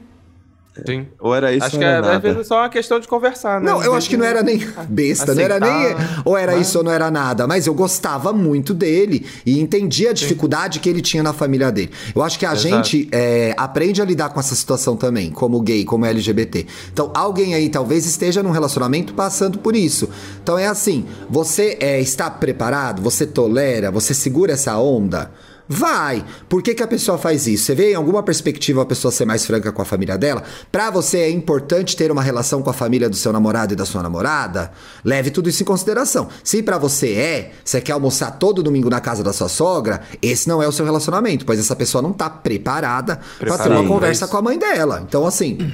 Sim. 0.85 1.07
Ou 1.19 1.35
era 1.35 1.53
isso 1.53 1.65
Acho 1.65 1.75
ou 1.75 1.79
que 1.79 1.85
é, 1.85 1.89
era 1.89 2.01
nada. 2.13 2.29
é 2.29 2.43
só 2.43 2.59
uma 2.59 2.69
questão 2.69 2.99
de 2.99 3.07
conversar, 3.07 3.59
né? 3.61 3.71
Não, 3.71 3.83
eu 3.83 3.93
acho 3.93 4.09
que 4.09 4.17
não 4.17 4.25
era 4.25 4.41
nem 4.41 4.57
besta, 4.89 5.33
não 5.35 5.41
era 5.41 5.59
nem. 5.59 5.69
Aceitar, 5.85 6.21
Ou 6.25 6.37
era 6.37 6.53
mas- 6.53 6.67
isso 6.67 6.77
ou 6.77 6.83
não 6.83 6.91
era 6.91 7.11
nada. 7.11 7.47
Mas 7.47 7.67
eu 7.67 7.73
gostava 7.73 8.33
muito 8.33 8.73
dele 8.73 9.25
e 9.45 9.59
entendia 9.59 10.09
a 10.11 10.13
dificuldade 10.13 10.79
que 10.79 10.89
ele 10.89 11.01
tinha 11.01 11.21
na 11.23 11.33
família 11.33 11.71
dele. 11.71 11.91
Eu 12.15 12.21
acho 12.23 12.37
que 12.39 12.45
a 12.45 12.53
Exato. 12.53 12.67
gente 12.87 13.07
é, 13.11 13.53
aprende 13.57 14.01
a 14.01 14.05
lidar 14.05 14.29
com 14.29 14.39
essa 14.39 14.55
situação 14.55 14.95
também, 14.95 15.31
como 15.31 15.59
gay, 15.61 15.83
como 15.85 16.05
LGBT. 16.05 16.65
Então, 16.91 17.11
alguém 17.13 17.53
aí 17.53 17.69
talvez 17.69 18.05
esteja 18.05 18.41
num 18.43 18.51
relacionamento 18.51 19.13
passando 19.13 19.59
por 19.59 19.75
isso. 19.75 20.09
Então 20.41 20.57
é 20.57 20.67
assim: 20.67 21.05
você 21.29 21.77
é, 21.79 21.99
está 21.99 22.29
preparado, 22.29 23.01
você 23.01 23.25
tolera, 23.25 23.91
você 23.91 24.13
segura 24.13 24.53
essa 24.53 24.77
onda. 24.77 25.31
Vai! 25.67 26.25
Por 26.49 26.61
que, 26.61 26.73
que 26.73 26.83
a 26.83 26.87
pessoa 26.87 27.17
faz 27.17 27.47
isso? 27.47 27.65
Você 27.65 27.75
vê 27.75 27.91
em 27.91 27.95
alguma 27.95 28.21
perspectiva 28.23 28.81
a 28.81 28.85
pessoa 28.85 29.11
ser 29.11 29.25
mais 29.25 29.45
franca 29.45 29.71
com 29.71 29.81
a 29.81 29.85
família 29.85 30.17
dela? 30.17 30.43
Pra 30.71 30.89
você 30.89 31.19
é 31.19 31.29
importante 31.29 31.95
ter 31.95 32.11
uma 32.11 32.21
relação 32.21 32.61
com 32.61 32.69
a 32.69 32.73
família 32.73 33.09
do 33.09 33.15
seu 33.15 33.31
namorado 33.31 33.73
e 33.73 33.75
da 33.75 33.85
sua 33.85 34.03
namorada? 34.03 34.71
Leve 35.03 35.31
tudo 35.31 35.49
isso 35.49 35.63
em 35.63 35.65
consideração. 35.65 36.27
Se 36.43 36.61
pra 36.61 36.77
você 36.77 37.13
é, 37.13 37.51
você 37.63 37.79
quer 37.79 37.93
almoçar 37.93 38.31
todo 38.31 38.63
domingo 38.63 38.89
na 38.89 38.99
casa 38.99 39.23
da 39.23 39.33
sua 39.33 39.49
sogra, 39.49 40.01
esse 40.21 40.47
não 40.47 40.61
é 40.61 40.67
o 40.67 40.71
seu 40.71 40.85
relacionamento, 40.85 41.45
pois 41.45 41.59
essa 41.59 41.75
pessoa 41.75 42.01
não 42.01 42.13
tá 42.13 42.29
preparada 42.29 43.19
pra 43.39 43.57
ter 43.57 43.69
uma 43.69 43.87
conversa 43.87 44.27
com 44.27 44.37
a 44.37 44.41
mãe 44.41 44.57
dela. 44.57 45.03
Então, 45.07 45.25
assim, 45.25 45.71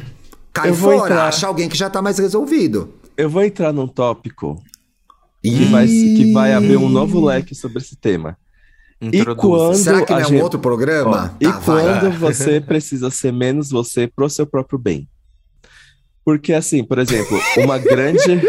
cai 0.54 0.74
fora, 0.74 1.14
entrar. 1.14 1.28
acha 1.28 1.48
alguém 1.48 1.70
que 1.70 1.78
já 1.78 1.90
tá 1.90 2.02
mais 2.02 2.18
resolvido. 2.18 2.94
Eu 3.18 3.30
vou 3.30 3.44
entrar 3.44 3.74
num 3.74 3.88
tópico 3.88 4.62
que 5.42 5.66
vai, 5.66 5.88
que 5.88 6.34
vai 6.34 6.54
abrir 6.54 6.78
um 6.78 6.90
novo 6.90 7.24
leque 7.24 7.56
sobre 7.56 7.80
esse 7.80 7.96
tema. 7.96 8.38
E 9.00 9.24
quando 9.36 9.76
Será 9.76 10.04
que 10.04 10.12
não 10.12 10.20
é 10.20 10.26
um 10.26 10.30
gente- 10.30 10.41
outro 10.41 10.58
Ó, 10.58 10.62
programa? 10.62 11.36
e 11.39 11.45
Tá, 11.45 11.60
vai. 11.60 11.84
quando 12.02 12.12
você 12.20 12.60
precisa 12.60 13.10
ser 13.12 13.32
menos 13.32 13.70
você 13.70 14.08
pro 14.08 14.30
seu 14.30 14.45
próprio 14.48 14.80
bem? 14.80 15.08
Porque 16.26 16.52
assim, 16.54 16.84
por 16.84 16.98
exemplo, 17.00 17.39
uma 17.58 17.78
grande 17.78 18.41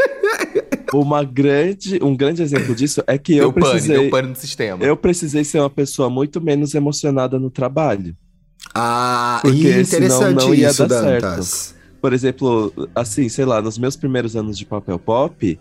uma 0.93 1.23
grande 1.23 1.99
um 2.03 2.17
grande 2.17 2.43
exemplo 2.43 2.75
disso 2.75 3.03
é 3.07 3.19
que 3.19 3.37
eu 3.37 3.53
Deu 3.53 3.53
pane, 3.53 3.67
precisei 3.71 3.99
deu 4.01 4.11
pane 4.11 4.29
no 4.29 4.37
sistema. 4.37 4.85
eu 4.85 4.97
precisei 4.97 5.45
ser 5.45 5.61
uma 5.61 5.71
pessoa 5.71 6.09
muito 6.09 6.41
menos 6.41 6.75
emocionada 6.75 7.39
no 7.39 7.51
trabalho. 7.51 8.17
Ah, 8.75 9.41
Porque 9.43 9.57
e 9.59 9.63
senão 9.63 9.81
interessante 9.83 10.45
não 10.47 10.55
ia 10.55 10.71
isso, 10.71 10.87
dar 10.87 11.03
certo. 11.03 11.23
Dantas. 11.25 11.75
Por 12.01 12.13
exemplo, 12.13 12.73
assim, 12.95 13.29
sei 13.29 13.45
lá, 13.45 13.61
nos 13.61 13.77
meus 13.79 13.97
primeiros 13.97 14.35
anos 14.37 14.57
de 14.57 14.65
papel 14.65 14.99
pop, 14.99 15.59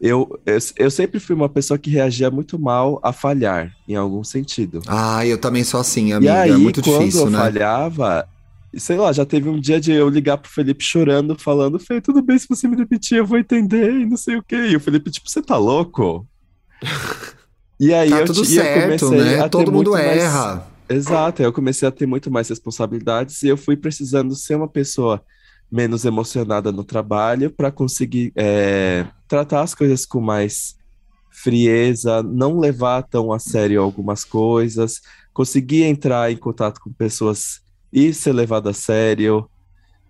eu, 0.00 0.40
eu, 0.46 0.58
eu 0.76 0.90
sempre 0.90 1.18
fui 1.20 1.34
uma 1.34 1.48
pessoa 1.48 1.76
que 1.78 1.90
reagia 1.90 2.30
muito 2.30 2.58
mal 2.58 3.00
a 3.02 3.12
falhar, 3.12 3.72
em 3.88 3.94
algum 3.96 4.22
sentido. 4.24 4.80
Ah, 4.86 5.24
eu 5.26 5.38
também 5.38 5.64
sou 5.64 5.80
assim, 5.80 6.12
amiga. 6.12 6.32
e 6.32 6.36
aí, 6.36 6.50
é 6.50 6.56
muito 6.56 6.82
quando 6.82 6.98
difícil, 7.00 7.22
eu 7.26 7.30
né? 7.30 7.38
falhava, 7.38 8.28
sei 8.76 8.96
lá, 8.96 9.12
já 9.12 9.24
teve 9.24 9.48
um 9.48 9.60
dia 9.60 9.80
de 9.80 9.92
eu 9.92 10.08
ligar 10.08 10.38
pro 10.38 10.50
Felipe 10.50 10.84
chorando, 10.84 11.36
falando, 11.38 11.78
Fê, 11.78 12.00
tudo 12.00 12.22
bem 12.22 12.38
se 12.38 12.46
você 12.48 12.68
me 12.68 12.76
demitir, 12.76 13.18
eu 13.18 13.26
vou 13.26 13.38
entender, 13.38 13.90
e 13.92 14.06
não 14.06 14.16
sei 14.16 14.36
o 14.36 14.42
quê. 14.42 14.56
E 14.70 14.76
o 14.76 14.80
Felipe, 14.80 15.10
tipo, 15.10 15.28
você 15.28 15.42
tá 15.42 15.56
louco? 15.56 16.26
e 17.80 17.92
aí 17.94 18.10
Tá 18.10 18.20
eu, 18.20 18.24
tudo 18.26 18.38
e 18.38 18.56
eu 18.56 18.62
certo, 18.62 19.06
comecei 19.06 19.24
né? 19.36 19.40
a 19.40 19.48
Todo 19.48 19.72
mundo 19.72 19.90
muito 19.90 19.92
mais- 19.92 20.22
erra. 20.22 20.66
Exato, 20.90 21.42
eu 21.42 21.52
comecei 21.52 21.86
a 21.86 21.90
ter 21.90 22.06
muito 22.06 22.30
mais 22.30 22.48
responsabilidades 22.48 23.42
e 23.42 23.48
eu 23.48 23.58
fui 23.58 23.76
precisando 23.76 24.34
ser 24.34 24.54
uma 24.54 24.66
pessoa 24.68 25.22
menos 25.70 26.06
emocionada 26.06 26.72
no 26.72 26.82
trabalho 26.82 27.50
para 27.50 27.70
conseguir 27.70 28.32
é, 28.34 29.04
tratar 29.28 29.62
as 29.62 29.74
coisas 29.74 30.06
com 30.06 30.20
mais 30.20 30.76
frieza, 31.30 32.22
não 32.22 32.58
levar 32.58 33.02
tão 33.02 33.32
a 33.32 33.38
sério 33.38 33.80
algumas 33.80 34.24
coisas, 34.24 35.00
conseguir 35.32 35.84
entrar 35.84 36.32
em 36.32 36.36
contato 36.36 36.80
com 36.80 36.92
pessoas 36.92 37.60
e 37.92 38.12
ser 38.12 38.32
levado 38.32 38.68
a 38.68 38.72
sério. 38.72 39.48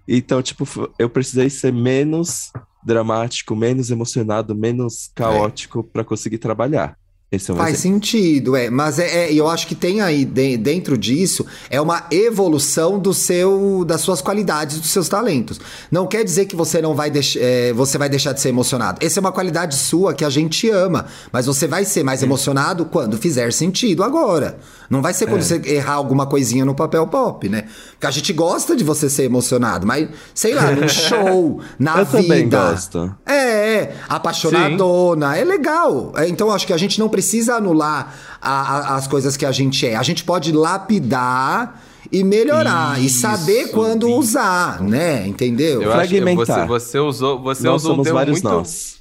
Então, 0.07 0.41
tipo, 0.41 0.65
eu 0.99 1.11
precisei 1.11 1.51
ser 1.51 1.73
menos 1.73 2.51
dramático, 2.83 3.55
menos 3.55 3.91
emocionado, 3.91 4.55
menos 4.55 5.11
caótico 5.15 5.85
para 5.85 6.05
conseguir 6.05 6.39
trabalhar. 6.39 6.97
É 7.31 7.39
Faz 7.39 7.77
sentido, 7.79 8.57
é. 8.57 8.71
Mas 8.71 8.99
é, 8.99 9.27
é- 9.27 9.33
eu 9.35 9.47
acho 9.49 9.67
que 9.67 9.75
tem 9.75 10.01
aí 10.01 10.25
de- 10.25 10.57
dentro 10.57 10.97
disso 10.97 11.45
é 11.69 11.79
uma 11.79 12.05
evolução 12.11 12.99
do 12.99 13.13
seu, 13.13 13.85
das 13.87 14.01
suas 14.01 14.23
qualidades, 14.23 14.81
dos 14.81 14.91
seus 14.91 15.11
talentos. 15.11 15.61
Não 15.91 16.07
quer 16.07 16.25
dizer 16.25 16.47
que 16.47 16.57
você 16.57 16.81
não 16.81 16.95
vai 16.95 17.11
deix- 17.11 17.37
é, 17.39 17.71
você 17.75 17.99
vai 17.99 18.09
deixar 18.09 18.33
de 18.33 18.41
ser 18.41 18.49
emocionado. 18.49 19.05
Essa 19.05 19.19
é 19.19 19.21
uma 19.21 19.31
qualidade 19.31 19.75
sua 19.77 20.15
que 20.15 20.25
a 20.25 20.31
gente 20.31 20.71
ama, 20.71 21.05
mas 21.31 21.45
você 21.45 21.67
vai 21.67 21.85
ser 21.85 22.03
mais 22.03 22.23
emocionado 22.23 22.87
quando 22.87 23.19
fizer 23.19 23.53
sentido 23.53 24.03
agora. 24.03 24.59
Não 24.91 25.03
vai 25.03 25.13
ser 25.13 25.27
quando 25.27 25.41
É. 25.41 25.45
você 25.45 25.61
errar 25.67 25.95
alguma 25.95 26.27
coisinha 26.27 26.65
no 26.65 26.75
papel 26.75 27.07
pop, 27.07 27.47
né? 27.49 27.65
Porque 27.93 28.07
a 28.07 28.11
gente 28.11 28.33
gosta 28.33 28.75
de 28.75 28.83
você 28.83 29.11
ser 29.11 29.25
emocionado, 29.25 29.87
mas 29.87 30.09
sei 30.35 30.55
lá, 30.55 30.71
num 30.71 30.89
show, 30.89 31.61
na 31.79 31.99
Eu 31.99 32.07
vida. 32.07 32.23
também 32.23 32.49
gosto. 32.49 33.15
É, 33.27 33.35
é, 33.75 33.97
apaixonadona, 34.09 35.37
é 35.37 35.45
legal. 35.45 36.13
É, 36.17 36.29
então 36.29 36.51
acho 36.51 36.67
que 36.67 36.73
a 36.73 36.77
gente 36.79 36.99
não 36.99 37.09
precisa 37.09 37.57
anular 37.57 38.15
a- 38.41 38.77
a- 38.77 38.97
as 38.97 39.07
coisas 39.07 39.37
que 39.37 39.45
a 39.45 39.53
gente 39.53 39.87
é. 39.87 39.95
A 39.97 40.03
gente 40.03 40.25
pode 40.25 40.53
lapidar 40.53 41.83
e 42.11 42.25
melhorar 42.25 42.99
e 43.01 43.07
Isso, 43.07 43.21
saber 43.21 43.69
quando 43.71 44.09
isso. 44.09 44.19
usar, 44.19 44.81
né? 44.81 45.27
Entendeu? 45.27 45.83
Eu 45.83 45.93
acho 45.93 46.09
que 46.09 46.15
você, 46.21 46.23
Fragmentar. 46.23 46.67
você 46.67 46.99
usou, 46.99 47.43
você 47.43 47.63
Nós 47.65 47.83
usou 47.85 47.99
um 47.99 48.03
termo 48.03 48.19
vários 48.19 48.41
muito. 48.43 48.55
nós. 48.57 48.98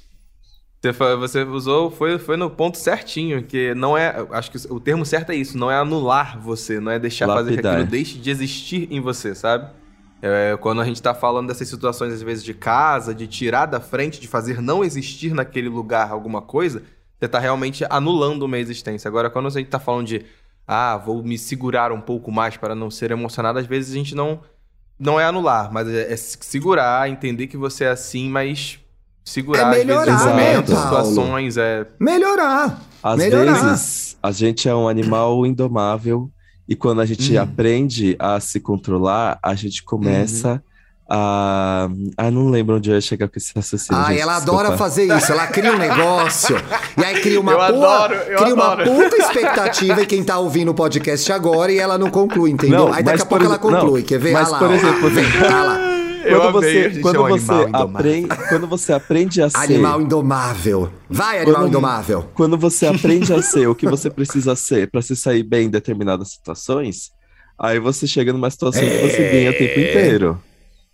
Você, 0.80 0.92
você 1.16 1.42
usou, 1.42 1.90
foi, 1.90 2.18
foi 2.18 2.36
no 2.36 2.48
ponto 2.48 2.78
certinho, 2.78 3.42
que 3.42 3.74
não 3.74 3.98
é. 3.98 4.14
Acho 4.30 4.50
que 4.50 4.58
o 4.72 4.78
termo 4.78 5.04
certo 5.04 5.30
é 5.30 5.34
isso, 5.34 5.58
não 5.58 5.70
é 5.70 5.76
anular 5.76 6.38
você, 6.38 6.78
não 6.78 6.92
é 6.92 6.98
deixar 6.98 7.26
fazer 7.26 7.50
que 7.50 7.56
Lapidar. 7.56 7.74
aquilo 7.74 7.90
deixe 7.90 8.18
de 8.18 8.30
existir 8.30 8.86
em 8.90 9.00
você, 9.00 9.34
sabe? 9.34 9.68
É, 10.22 10.56
quando 10.60 10.80
a 10.80 10.84
gente 10.84 11.00
tá 11.02 11.14
falando 11.14 11.48
dessas 11.48 11.68
situações, 11.68 12.12
às 12.12 12.22
vezes, 12.22 12.44
de 12.44 12.54
casa, 12.54 13.14
de 13.14 13.26
tirar 13.26 13.66
da 13.66 13.80
frente, 13.80 14.20
de 14.20 14.28
fazer 14.28 14.60
não 14.60 14.84
existir 14.84 15.34
naquele 15.34 15.68
lugar 15.68 16.10
alguma 16.10 16.42
coisa, 16.42 16.82
você 17.18 17.28
tá 17.28 17.38
realmente 17.38 17.84
anulando 17.90 18.44
uma 18.44 18.58
existência. 18.58 19.08
Agora, 19.08 19.30
quando 19.30 19.46
a 19.46 19.50
gente 19.50 19.68
tá 19.68 19.80
falando 19.80 20.06
de 20.06 20.24
ah, 20.66 20.98
vou 20.98 21.22
me 21.22 21.38
segurar 21.38 21.90
um 21.90 22.00
pouco 22.00 22.30
mais 22.30 22.58
para 22.58 22.74
não 22.74 22.90
ser 22.90 23.10
emocionado, 23.10 23.58
às 23.58 23.66
vezes 23.66 23.92
a 23.92 23.96
gente 23.96 24.14
não. 24.14 24.40
Não 25.00 25.18
é 25.18 25.24
anular, 25.24 25.72
mas 25.72 25.88
é, 25.88 26.12
é 26.12 26.16
se 26.16 26.36
segurar, 26.40 27.08
entender 27.08 27.46
que 27.46 27.56
você 27.56 27.84
é 27.84 27.88
assim, 27.88 28.28
mas 28.28 28.80
segurar 29.28 29.60
É 29.74 29.80
às 29.80 29.86
melhorar, 29.86 30.04
vezes 30.04 30.24
né, 30.26 30.30
momentos, 30.32 30.78
situações, 30.78 31.56
é. 31.56 31.86
Melhorar. 32.00 32.80
Às 33.02 33.16
Melhorar. 33.18 33.52
vezes, 33.70 34.16
a 34.22 34.30
gente 34.32 34.68
é 34.68 34.74
um 34.74 34.88
animal 34.88 35.44
indomável 35.46 36.30
e 36.68 36.74
quando 36.74 37.00
a 37.00 37.06
gente 37.06 37.34
Uhum. 37.36 37.42
aprende 37.42 38.16
a 38.18 38.40
se 38.40 38.58
controlar, 38.60 39.38
a 39.42 39.54
gente 39.54 39.82
começa 39.84 40.62
a. 41.10 41.88
Ah, 42.18 42.30
não 42.30 42.48
lembro 42.50 42.76
onde 42.76 42.90
eu 42.90 42.94
ia 42.94 43.00
chegar 43.00 43.28
com 43.28 43.38
esse 43.38 43.52
raciocínio. 43.56 44.02
Ah, 44.02 44.08
gente, 44.10 44.20
ela 44.20 44.34
desculpa. 44.36 44.60
adora 44.62 44.76
fazer 44.76 45.04
isso. 45.16 45.32
Ela 45.32 45.46
cria 45.46 45.72
um 45.72 45.78
negócio 45.78 46.56
e 46.98 47.04
aí 47.04 47.20
cria 47.22 47.40
uma 47.40 47.52
Eu 47.52 47.56
pua- 47.58 47.68
adoro, 47.68 48.14
eu 48.14 48.38
cria 48.38 48.54
uma 48.54 48.72
adoro. 48.72 48.90
puta 48.90 49.16
expectativa 49.16 50.02
em 50.02 50.04
quem 50.06 50.22
tá 50.22 50.38
ouvindo 50.38 50.70
o 50.70 50.74
podcast 50.74 51.32
agora 51.32 51.72
e 51.72 51.78
ela 51.78 51.96
não 51.96 52.10
conclui, 52.10 52.50
entendeu? 52.50 52.86
Não, 52.88 52.92
aí 52.92 53.02
daqui 53.02 53.22
a 53.22 53.24
pouco 53.24 53.42
por 53.44 53.50
ela 53.50 53.58
conclui. 53.58 54.00
não, 54.02 54.06
Quer 54.06 54.18
ver? 54.18 54.32
mas 54.32 54.48
Ah 54.48 54.50
lá, 54.50 54.58
por 54.58 54.68
ó. 54.68 54.72
exemplo- 54.74 55.08
Vem, 55.10 55.24
ah 55.50 55.62
lá. 55.64 55.87
Eu 56.24 56.40
Quando 56.40 56.58
amei, 56.58 56.72
você, 56.72 56.90
gente 56.90 57.00
quando 57.02 57.16
é 57.16 57.20
um 57.20 57.28
você 57.38 57.52
aprende, 57.72 58.28
quando 58.48 58.66
você 58.66 58.92
aprende 58.92 59.42
a 59.42 59.48
ser, 59.50 59.56
Animal 59.58 60.02
indomável. 60.02 60.90
Vai, 61.08 61.38
animal 61.40 61.54
Quando- 61.62 61.68
indomável. 61.68 62.28
quando 62.34 62.58
você 62.58 62.86
aprende 62.88 63.32
a 63.32 63.42
ser 63.42 63.68
o 63.68 63.74
que 63.74 63.86
você 63.86 64.10
precisa 64.10 64.54
ser 64.56 64.90
para 64.90 65.02
se 65.02 65.14
sair 65.16 65.42
bem 65.42 65.66
em 65.66 65.70
determinadas 65.70 66.32
situações, 66.32 67.10
aí 67.58 67.78
você 67.78 68.06
chega 68.06 68.32
numa 68.32 68.50
situação 68.50 68.82
que 68.82 68.98
você 68.98 69.28
ganha 69.30 69.50
o 69.50 69.54
tempo 69.54 69.80
inteiro. 69.80 70.42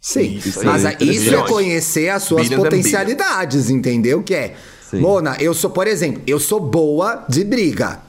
Sim, 0.01 0.37
Isso 0.37 0.61
aí, 0.61 0.67
mas 0.67 0.85
aí, 0.85 0.97
isso 1.01 1.35
é 1.35 1.49
conhecer 1.49 2.11
as 2.11 2.23
suas 2.25 2.49
potencialidades, 2.51 3.71
entendeu? 3.71 4.23
Que 4.23 4.35
é, 4.35 4.55
Sim. 4.91 5.01
Mona, 5.01 5.35
eu 5.41 5.55
sou, 5.55 5.71
por 5.71 5.87
exemplo, 5.87 6.23
eu 6.27 6.39
sou 6.39 6.61
boa 6.61 7.25
de 7.27 7.43
briga. 7.43 8.01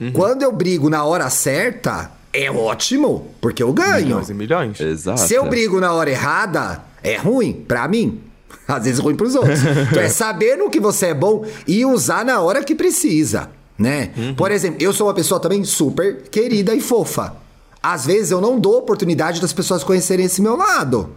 Uhum. 0.00 0.10
Quando 0.12 0.42
eu 0.42 0.50
brigo 0.50 0.88
na 0.88 1.04
hora 1.04 1.28
certa, 1.28 2.10
é 2.32 2.50
ótimo, 2.50 3.28
porque 3.40 3.62
eu 3.62 3.72
ganho. 3.72 4.06
Milhões 4.06 4.30
e 4.30 4.34
milhões. 4.34 4.80
Exato. 4.80 5.20
Se 5.20 5.34
eu 5.34 5.46
brigo 5.48 5.78
na 5.80 5.92
hora 5.92 6.10
errada, 6.10 6.82
é 7.02 7.16
ruim 7.16 7.52
pra 7.52 7.86
mim. 7.86 8.20
Às 8.66 8.84
vezes 8.84 9.00
ruim 9.00 9.14
pros 9.16 9.34
outros. 9.34 9.60
então 9.90 10.02
é 10.02 10.08
saber 10.08 10.56
no 10.56 10.70
que 10.70 10.80
você 10.80 11.06
é 11.06 11.14
bom 11.14 11.44
e 11.66 11.84
usar 11.84 12.24
na 12.24 12.40
hora 12.40 12.62
que 12.62 12.74
precisa, 12.74 13.50
né? 13.78 14.10
Por 14.36 14.50
exemplo, 14.50 14.78
eu 14.80 14.92
sou 14.92 15.06
uma 15.08 15.14
pessoa 15.14 15.40
também 15.40 15.62
super 15.64 16.22
querida 16.30 16.74
e 16.74 16.80
fofa. 16.80 17.34
Às 17.82 18.06
vezes 18.06 18.30
eu 18.30 18.40
não 18.40 18.60
dou 18.60 18.78
oportunidade 18.78 19.40
das 19.40 19.52
pessoas 19.52 19.82
conhecerem 19.82 20.26
esse 20.26 20.40
meu 20.40 20.56
lado. 20.56 21.10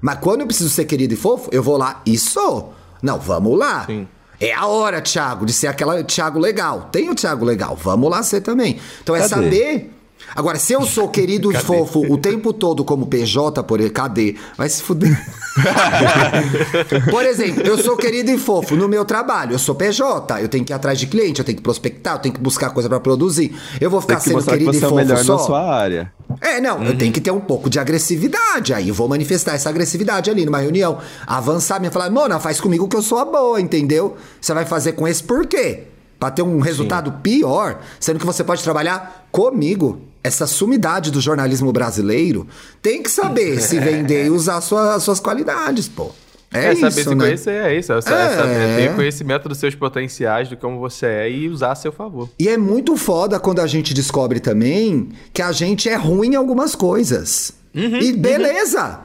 Mas 0.00 0.18
quando 0.20 0.40
eu 0.40 0.46
preciso 0.46 0.70
ser 0.70 0.84
querido 0.86 1.14
e 1.14 1.16
fofo, 1.16 1.48
eu 1.52 1.62
vou 1.62 1.76
lá 1.76 2.00
e 2.06 2.16
sou. 2.16 2.74
Não, 3.02 3.18
vamos 3.18 3.58
lá. 3.58 3.84
Sim. 3.86 4.08
É 4.40 4.52
a 4.52 4.66
hora, 4.66 5.00
Thiago, 5.00 5.46
de 5.46 5.52
ser 5.52 5.66
aquela 5.66 6.02
Thiago 6.04 6.38
legal. 6.38 6.88
Tem 6.92 7.08
o 7.10 7.14
Thiago 7.14 7.44
legal, 7.44 7.76
vamos 7.76 8.10
lá 8.10 8.22
ser 8.22 8.40
também. 8.40 8.78
Então 9.02 9.14
é 9.16 9.20
Cadê? 9.20 9.28
saber. 9.28 9.95
Agora, 10.34 10.58
se 10.58 10.72
eu 10.72 10.82
sou 10.82 11.08
querido 11.08 11.52
e 11.52 11.56
fofo 11.56 12.00
o 12.12 12.18
tempo 12.18 12.52
todo 12.52 12.84
como 12.84 13.06
PJ, 13.06 13.62
por 13.62 13.90
cadê? 13.90 14.36
Vai 14.56 14.68
se 14.68 14.82
fuder. 14.82 15.16
por 17.10 17.24
exemplo, 17.24 17.62
eu 17.62 17.78
sou 17.78 17.96
querido 17.96 18.30
e 18.30 18.38
fofo 18.38 18.76
no 18.76 18.88
meu 18.88 19.04
trabalho, 19.04 19.52
eu 19.52 19.58
sou 19.58 19.74
PJ, 19.74 20.40
eu 20.40 20.48
tenho 20.48 20.64
que 20.64 20.72
ir 20.72 20.74
atrás 20.74 20.98
de 20.98 21.06
cliente, 21.06 21.38
eu 21.38 21.44
tenho 21.44 21.56
que 21.56 21.62
prospectar, 21.62 22.16
eu 22.16 22.18
tenho 22.18 22.34
que 22.34 22.40
buscar 22.40 22.70
coisa 22.70 22.88
pra 22.88 23.00
produzir. 23.00 23.56
Eu 23.80 23.90
vou 23.90 24.00
ficar 24.00 24.20
sendo 24.20 24.34
mostrar 24.34 24.58
que 24.58 24.64
querido 24.64 24.76
e 24.76 24.78
é 24.78 24.80
fofo 24.80 24.94
melhor 24.94 25.24
só. 25.24 25.36
na 25.36 25.38
sua 25.38 25.74
área. 25.74 26.12
É, 26.40 26.60
não, 26.60 26.82
eu 26.82 26.96
tenho 26.96 27.12
que 27.12 27.20
ter 27.20 27.30
um 27.30 27.40
pouco 27.40 27.70
de 27.70 27.78
agressividade. 27.78 28.74
Aí 28.74 28.88
eu 28.88 28.94
vou 28.94 29.08
manifestar 29.08 29.54
essa 29.54 29.68
agressividade 29.68 30.30
ali 30.30 30.44
numa 30.44 30.58
reunião. 30.58 30.98
Avançar, 31.26 31.80
me 31.80 31.90
falar, 31.90 32.10
Mona, 32.10 32.38
faz 32.38 32.60
comigo 32.60 32.88
que 32.88 32.96
eu 32.96 33.02
sou 33.02 33.18
a 33.18 33.24
boa, 33.24 33.60
entendeu? 33.60 34.16
Você 34.40 34.52
vai 34.52 34.64
fazer 34.64 34.92
com 34.92 35.06
esse 35.06 35.22
por 35.22 35.46
quê? 35.46 35.84
Pra 36.18 36.30
ter 36.30 36.42
um 36.42 36.60
resultado 36.60 37.12
pior, 37.22 37.80
sendo 38.00 38.18
que 38.18 38.26
você 38.26 38.42
pode 38.42 38.62
trabalhar 38.62 39.28
comigo. 39.30 40.00
Essa 40.26 40.46
sumidade 40.46 41.10
do 41.10 41.20
jornalismo 41.20 41.72
brasileiro 41.72 42.46
tem 42.82 43.02
que 43.02 43.10
saber 43.10 43.60
se 43.60 43.78
vender 43.80 44.26
e 44.26 44.30
usar 44.30 44.60
sua- 44.60 44.98
suas 45.00 45.20
qualidades, 45.20 45.88
pô. 45.88 46.10
É, 46.52 46.66
É, 46.66 46.72
isso, 46.72 46.80
saber 46.80 47.02
se 47.02 47.14
né? 47.14 47.24
conhecer, 47.26 47.64
é 47.64 47.76
isso. 47.78 47.92
É, 47.92 47.98
É. 47.98 48.00
saber 48.00 48.76
ter 48.76 48.94
conhecimento 48.94 49.48
dos 49.48 49.58
seus 49.58 49.74
potenciais, 49.74 50.48
de 50.48 50.56
como 50.56 50.78
você 50.78 51.04
é 51.06 51.30
e 51.30 51.48
usar 51.48 51.72
a 51.72 51.74
seu 51.74 51.92
favor. 51.92 52.28
E 52.38 52.48
é 52.48 52.56
muito 52.56 52.96
foda 52.96 53.38
quando 53.40 53.60
a 53.60 53.66
gente 53.66 53.92
descobre 53.92 54.38
também 54.40 55.08
que 55.32 55.42
a 55.42 55.50
gente 55.52 55.88
é 55.88 55.96
ruim 55.96 56.32
em 56.32 56.36
algumas 56.36 56.74
coisas. 56.74 57.52
e 57.74 58.12
beleza! 58.12 59.00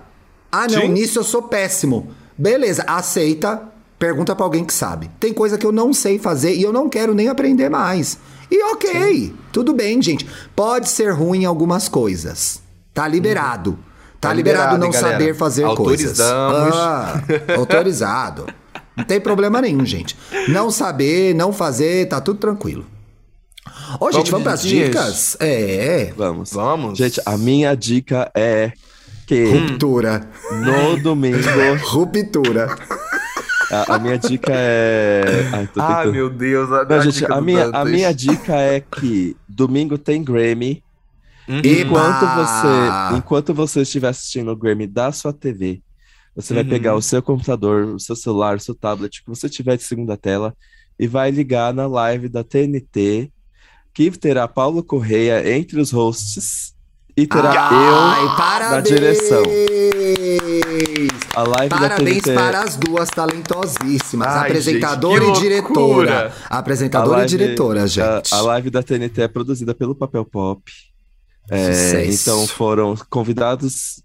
Ah, 0.51 0.67
não, 0.69 0.81
Sim. 0.81 0.87
nisso 0.89 1.19
eu 1.19 1.23
sou 1.23 1.41
péssimo. 1.43 2.09
Beleza, 2.37 2.83
aceita, 2.87 3.61
pergunta 3.99 4.35
pra 4.35 4.45
alguém 4.45 4.63
que 4.63 4.73
sabe. 4.73 5.09
Tem 5.19 5.33
coisa 5.33 5.57
que 5.57 5.65
eu 5.65 5.71
não 5.71 5.93
sei 5.93 6.17
fazer 6.19 6.53
e 6.55 6.61
eu 6.63 6.71
não 6.71 6.87
quero 6.89 7.13
nem 7.13 7.27
aprender 7.27 7.69
mais. 7.69 8.17
E 8.51 8.61
ok, 8.73 9.33
tudo 9.53 9.73
bem, 9.73 10.01
gente. 10.01 10.27
Pode 10.55 10.89
ser 10.89 11.11
ruim 11.11 11.43
em 11.43 11.45
algumas 11.45 11.87
coisas. 11.87 12.61
Tá 12.93 13.07
liberado. 13.07 13.79
Tá, 14.19 14.27
Tá 14.29 14.33
liberado, 14.33 14.75
liberado, 14.75 14.77
não 14.77 14.87
hein, 14.87 14.93
saber 14.93 15.33
fazer 15.33 15.65
coisas. 15.75 16.19
Ah, 16.19 17.23
autorizado. 17.57 18.45
Não 18.95 19.03
tem 19.05 19.19
problema 19.19 19.61
nenhum, 19.61 19.85
gente. 19.85 20.15
Não 20.49 20.69
saber, 20.69 21.33
não 21.33 21.51
fazer, 21.53 22.07
tá 22.07 22.19
tudo 22.21 22.39
tranquilo. 22.39 22.85
Ô, 23.99 24.11
gente, 24.11 24.29
Vamos 24.29 24.43
pras 24.43 24.61
dias? 24.61 24.89
dicas? 24.89 25.37
É. 25.39 26.13
Vamos. 26.15 26.51
Vamos. 26.51 26.97
Gente, 26.97 27.21
a 27.25 27.37
minha 27.37 27.73
dica 27.75 28.29
é 28.35 28.73
que 29.25 29.45
Ruptura. 29.45 30.27
no 30.51 30.97
domingo. 31.01 31.37
Ruptura. 31.83 32.75
A, 33.71 33.95
a 33.95 33.99
minha 33.99 34.17
dica 34.17 34.51
é. 34.53 35.21
Ai, 35.53 35.67
tô 35.67 35.81
Ah, 35.81 35.87
tentando- 35.97 36.11
meu 36.13 36.29
Deus. 36.29 36.71
A, 36.71 36.83
Não, 36.85 36.95
a 36.97 36.99
gente, 37.01 37.13
dica 37.19 37.35
a 37.35 37.41
minha, 37.41 37.65
a 37.69 37.85
minha 37.85 38.13
dica 38.13 38.55
é 38.55 38.79
que 38.81 39.35
domingo 39.47 39.97
tem 39.97 40.23
Grammy. 40.23 40.83
Uhum. 41.47 41.59
Enquanto 41.63 42.25
você, 42.35 43.17
enquanto 43.17 43.53
você 43.53 43.81
estiver 43.81 44.09
assistindo 44.09 44.51
o 44.51 44.55
Grammy 44.55 44.87
da 44.87 45.11
sua 45.11 45.33
TV, 45.33 45.81
você 46.35 46.53
vai 46.53 46.63
Uhum. 46.63 46.69
pegar 46.69 46.95
o 46.95 47.01
seu 47.01 47.21
computador, 47.21 47.85
o 47.85 47.99
seu 47.99 48.15
celular, 48.15 48.57
o 48.57 48.59
seu 48.59 48.75
tablet, 48.75 49.19
o 49.19 49.23
que 49.23 49.29
você 49.29 49.49
tiver 49.49 49.75
de 49.77 49.83
segunda 49.83 50.15
tela, 50.15 50.53
e 50.99 51.07
vai 51.07 51.31
ligar 51.31 51.73
na 51.73 51.87
live 51.87 52.29
da 52.29 52.43
TNT, 52.43 53.31
que 53.93 54.09
terá 54.11 54.47
Paulo 54.47 54.81
Correia 54.83 55.57
entre 55.57 55.79
os 55.81 55.91
hosts, 55.91 56.73
E 57.21 57.27
terá 57.27 57.69
Ai, 57.71 58.23
eu 58.23 58.35
parabéns! 58.35 58.71
na 58.71 58.81
direção. 58.81 59.43
A 61.35 61.43
live 61.43 61.69
Parabéns 61.69 62.17
da 62.17 62.21
TNT. 62.23 62.33
para 62.33 62.61
as 62.63 62.75
duas 62.77 63.09
talentosíssimas, 63.09 64.27
Ai, 64.27 64.49
apresentadora 64.49 65.23
gente, 65.25 65.37
e 65.37 65.41
diretora. 65.41 66.33
Apresentadora 66.49 67.17
live- 67.19 67.35
e 67.35 67.37
diretora, 67.37 67.87
gente. 67.87 68.33
A, 68.33 68.37
a 68.37 68.41
live 68.41 68.69
da 68.71 68.81
TNT 68.81 69.21
é 69.21 69.27
produzida 69.27 69.75
pelo 69.75 69.93
Papel 69.93 70.25
Pop. 70.25 70.63
É, 71.49 72.05
então 72.07 72.47
foram 72.47 72.95
convidados, 73.09 74.01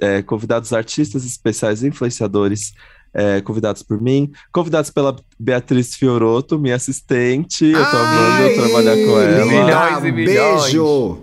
é, 0.00 0.22
convidados 0.22 0.72
artistas 0.72 1.24
especiais 1.24 1.82
influenciadores, 1.84 2.72
é, 3.14 3.40
convidados 3.40 3.82
por 3.82 4.00
mim, 4.00 4.30
convidados 4.52 4.90
pela 4.90 5.14
Beatriz 5.38 5.94
Fioroto, 5.94 6.58
minha 6.58 6.74
assistente. 6.76 7.64
Eu 7.66 7.84
tô 7.90 7.96
amando 7.96 8.42
Ai, 8.42 8.54
trabalhar 8.54 8.96
com 8.96 9.20
ela. 9.20 9.46
Milhões 9.46 10.04
e 10.04 10.12
milhões. 10.12 10.62
Beijo! 10.64 11.22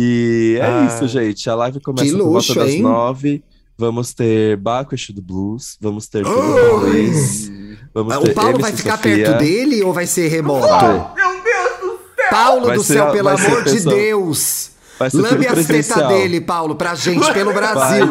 E 0.00 0.56
é 0.60 0.64
Ah. 0.64 0.86
isso, 0.86 1.08
gente. 1.08 1.50
A 1.50 1.56
live 1.56 1.80
começa 1.80 2.04
por 2.16 2.18
luxo, 2.18 2.54
volta 2.54 2.64
das 2.66 2.74
hein? 2.74 2.82
nove. 2.82 3.42
Vamos 3.76 4.12
ter 4.14 4.56
Baco 4.56 4.94
do 5.12 5.22
Blues, 5.22 5.76
vamos 5.80 6.06
ter! 6.08 6.24
Tudo 6.24 6.76
Luiz, 6.86 7.50
vamos 7.94 8.12
Ah, 8.12 8.20
ter 8.20 8.30
O 8.30 8.34
Paulo 8.34 8.50
MC 8.50 8.62
vai 8.62 8.72
ficar 8.72 8.96
Sofia. 8.96 9.16
perto 9.24 9.38
dele 9.38 9.82
ou 9.84 9.92
vai 9.92 10.06
ser 10.06 10.26
remoto? 10.28 10.66
Meu 10.66 11.42
Deus 11.42 11.80
do 11.80 11.98
céu! 12.16 12.30
Paulo 12.30 12.66
Vai 12.66 12.76
do 12.76 12.82
ser- 12.84 12.92
céu, 12.94 13.10
pelo 13.12 13.28
amor 13.28 13.64
de 13.64 13.70
pessoal- 13.72 13.94
Deus! 13.94 14.70
Lambe 15.14 15.46
as 15.46 15.52
tetas 15.54 15.66
presencial. 15.66 16.08
dele, 16.08 16.40
Paulo, 16.40 16.74
pra 16.74 16.94
gente, 16.96 17.32
pelo 17.32 17.52
Brasil. 17.52 18.06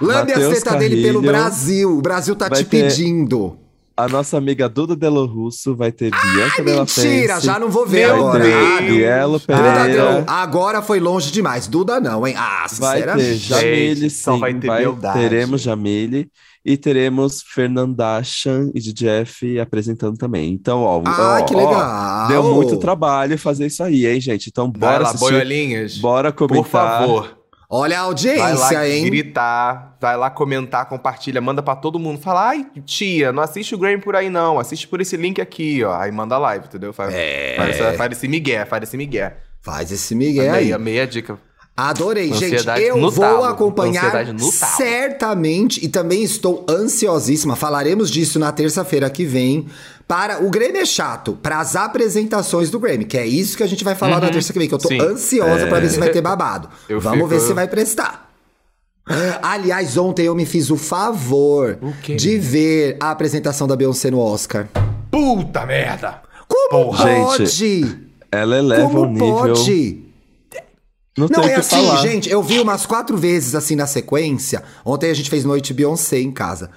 Lambe 0.00 0.32
as 0.32 0.38
Matheus 0.38 0.54
tetas 0.62 0.78
dele 0.78 1.02
pelo 1.02 1.20
Brasil. 1.20 1.98
O 1.98 2.00
Brasil 2.02 2.36
tá 2.36 2.48
Vai 2.48 2.62
te 2.62 2.70
ter- 2.70 2.82
pedindo. 2.88 3.56
A 3.96 4.08
nossa 4.08 4.36
amiga 4.36 4.68
Duda 4.68 4.96
Delo 4.96 5.24
Russo 5.24 5.76
vai 5.76 5.92
ter 5.92 6.10
Bianca 6.10 6.64
Della 6.64 6.80
Mentira, 6.80 7.34
Fence, 7.36 7.46
já 7.46 7.60
não 7.60 7.70
vou 7.70 7.86
ver 7.86 8.08
Meu 8.08 8.08
vai 8.08 8.18
agora. 8.18 8.44
Deus. 8.44 8.78
ter 8.78 8.92
Bielo 8.92 9.40
Pereira, 9.40 10.24
agora 10.26 10.82
foi 10.82 10.98
longe 10.98 11.30
demais. 11.30 11.68
Duda 11.68 12.00
não, 12.00 12.26
hein? 12.26 12.34
Ah, 12.36 12.66
vai 12.76 13.02
ter 13.02 13.08
sinceramente. 13.20 13.36
Jamile, 13.38 13.94
Gente, 13.94 14.10
sim, 14.10 14.22
só 14.22 14.36
vai 14.36 14.52
ter 14.54 14.66
beldade. 14.68 15.18
teremos 15.20 15.60
Jamile 15.60 16.28
e 16.64 16.76
teremos 16.76 17.40
Fernanda 17.54 18.20
Chan 18.24 18.70
e 18.74 18.80
DJF 18.80 19.60
apresentando 19.60 20.16
também. 20.16 20.50
Então, 20.52 20.80
ó, 20.82 21.00
Ah, 21.04 21.38
ó, 21.40 21.44
que 21.44 21.54
ó, 21.54 21.58
legal. 21.58 22.26
deu 22.28 22.42
muito 22.54 22.76
trabalho 22.78 23.38
fazer 23.38 23.66
isso 23.66 23.82
aí, 23.84 24.06
hein, 24.06 24.20
gente? 24.20 24.48
Então, 24.48 24.72
Vai 24.76 24.90
bora 24.90 25.02
lá, 25.04 25.08
assistir, 25.10 25.30
boiolinhas. 25.30 25.98
bora 25.98 26.32
Por 26.32 26.48
comentar. 26.48 27.00
favor. 27.02 27.38
Olha 27.68 27.96
a 27.96 28.00
Vai 28.00 28.06
audiência, 28.08 28.78
lá 28.78 28.88
hein? 28.88 29.04
gritar, 29.04 29.96
vai 30.00 30.16
lá 30.16 30.30
comentar, 30.30 30.86
compartilha, 30.86 31.40
manda 31.40 31.62
pra 31.62 31.74
todo 31.74 31.98
mundo. 31.98 32.20
Fala, 32.20 32.48
ai, 32.50 32.66
tia, 32.84 33.32
não 33.32 33.42
assiste 33.42 33.74
o 33.74 33.78
Grammy 33.78 34.00
por 34.00 34.14
aí 34.14 34.28
não, 34.30 34.58
assiste 34.58 34.86
por 34.86 35.00
esse 35.00 35.16
link 35.16 35.40
aqui, 35.40 35.82
ó. 35.82 35.94
Aí 35.98 36.12
manda 36.12 36.36
live, 36.38 36.66
entendeu? 36.66 36.92
Faz, 36.92 37.12
É. 37.14 37.54
faz, 37.56 37.96
faz 37.96 38.12
esse 38.12 38.28
migué, 38.28 38.64
faz 38.64 38.82
esse 38.82 38.96
migué. 38.96 39.36
Faz 39.62 39.90
esse 39.90 40.14
Miguel 40.14 40.50
amei, 40.50 40.64
aí. 40.64 40.72
amei 40.74 41.00
a 41.00 41.06
dica. 41.06 41.38
Adorei, 41.76 42.32
gente. 42.32 42.54
Ansiedade 42.54 42.82
Eu 42.84 42.96
no 42.96 43.10
vou 43.10 43.24
talo. 43.24 43.44
acompanhar 43.44 44.12
certamente 44.76 45.84
e 45.84 45.88
também 45.88 46.22
estou 46.22 46.64
ansiosíssima. 46.68 47.56
Falaremos 47.56 48.10
disso 48.10 48.38
na 48.38 48.52
terça-feira 48.52 49.10
que 49.10 49.24
vem. 49.24 49.66
Para 50.06 50.44
o 50.44 50.50
Grêmio 50.50 50.80
é 50.80 50.84
chato, 50.84 51.32
para 51.42 51.58
as 51.58 51.74
apresentações 51.74 52.70
do 52.70 52.78
Grêmio, 52.78 53.06
que 53.06 53.16
é 53.18 53.26
isso 53.26 53.56
que 53.56 53.62
a 53.62 53.66
gente 53.66 53.82
vai 53.82 53.94
falar 53.94 54.20
na 54.20 54.28
terça 54.30 54.52
que 54.52 54.58
vem, 54.58 54.68
que 54.68 54.74
eu 54.74 54.78
tô 54.78 54.88
Sim. 54.88 55.00
ansiosa 55.00 55.66
pra 55.66 55.80
ver 55.80 55.88
se 55.90 55.98
vai 55.98 56.10
ter 56.10 56.20
babado. 56.20 56.68
Eu 56.88 57.00
Vamos 57.00 57.18
fico- 57.18 57.28
ver 57.28 57.40
se 57.40 57.52
vai 57.54 57.66
prestar. 57.66 58.30
Aliás, 59.42 59.96
ontem 59.98 60.24
eu 60.26 60.34
me 60.34 60.46
fiz 60.46 60.70
o 60.70 60.76
favor 60.78 61.76
O 61.82 61.92
quê? 62.02 62.14
de 62.16 62.38
ver 62.38 62.96
a 63.00 63.10
apresentação 63.10 63.66
da 63.66 63.76
Beyoncé 63.76 64.10
no 64.10 64.18
Oscar. 64.18 64.66
Puta 65.10 65.66
merda! 65.66 66.22
Como 66.48 66.70
Porra. 66.86 67.04
pode? 67.14 67.98
Ela 68.32 68.58
eleva 68.58 68.82
Como 68.88 69.00
o 69.02 69.06
nível. 69.06 69.34
pode? 69.34 70.03
Não, 71.16 71.28
Não, 71.28 71.44
é 71.44 71.54
assim, 71.54 71.76
falar. 71.76 72.00
gente, 72.02 72.28
eu 72.28 72.42
vi 72.42 72.58
umas 72.58 72.84
quatro 72.86 73.16
vezes 73.16 73.54
assim 73.54 73.76
na 73.76 73.86
sequência. 73.86 74.62
Ontem 74.84 75.10
a 75.10 75.14
gente 75.14 75.30
fez 75.30 75.44
noite 75.44 75.72
Beyoncé 75.72 76.18
em 76.18 76.32
casa. 76.32 76.70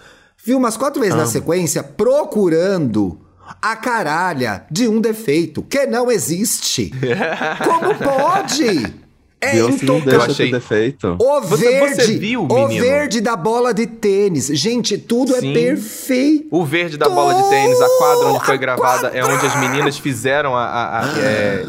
Vi 0.45 0.53
umas 0.53 0.77
quatro 0.77 0.99
vezes 1.01 1.15
na 1.15 1.25
sequência 1.25 1.81
procurando 1.83 3.19
a 3.61 3.75
caralha 3.75 4.65
de 4.69 4.88
um 4.88 5.01
defeito 5.01 5.61
que 5.63 5.85
não 5.88 6.11
existe. 6.11 6.91
Como 7.63 7.95
pode? 7.95 8.93
É 9.39 9.55
não 9.59 9.69
intocável. 9.69 10.03
deixa 10.05 10.15
Eu 10.25 10.31
achei- 10.31 10.51
defeito. 10.51 11.17
O 11.19 11.41
Você- 11.41 11.69
verde, 11.69 11.95
você 11.95 12.17
viu, 12.17 12.43
o 12.49 12.67
verde 12.67 13.21
da 13.21 13.35
bola 13.35 13.71
de 13.73 13.85
tênis. 13.85 14.47
Gente, 14.47 14.97
tudo 14.97 15.33
Sim. 15.39 15.51
é 15.51 15.53
perfeito. 15.53 16.47
O 16.51 16.65
verde 16.65 16.97
da 16.97 17.07
bola 17.07 17.33
de 17.35 17.49
tênis, 17.49 17.79
a 17.79 17.88
quadra 17.97 18.27
onde 18.27 18.45
foi 18.45 18.57
gravada, 18.57 19.07
é 19.09 19.21
quadra! 19.21 19.35
onde 19.35 19.45
as 19.45 19.59
meninas 19.59 19.97
fizeram 19.97 20.55
a. 20.55 20.63
a- 20.65 20.99
a- 21.05 21.19
é, 21.19 21.65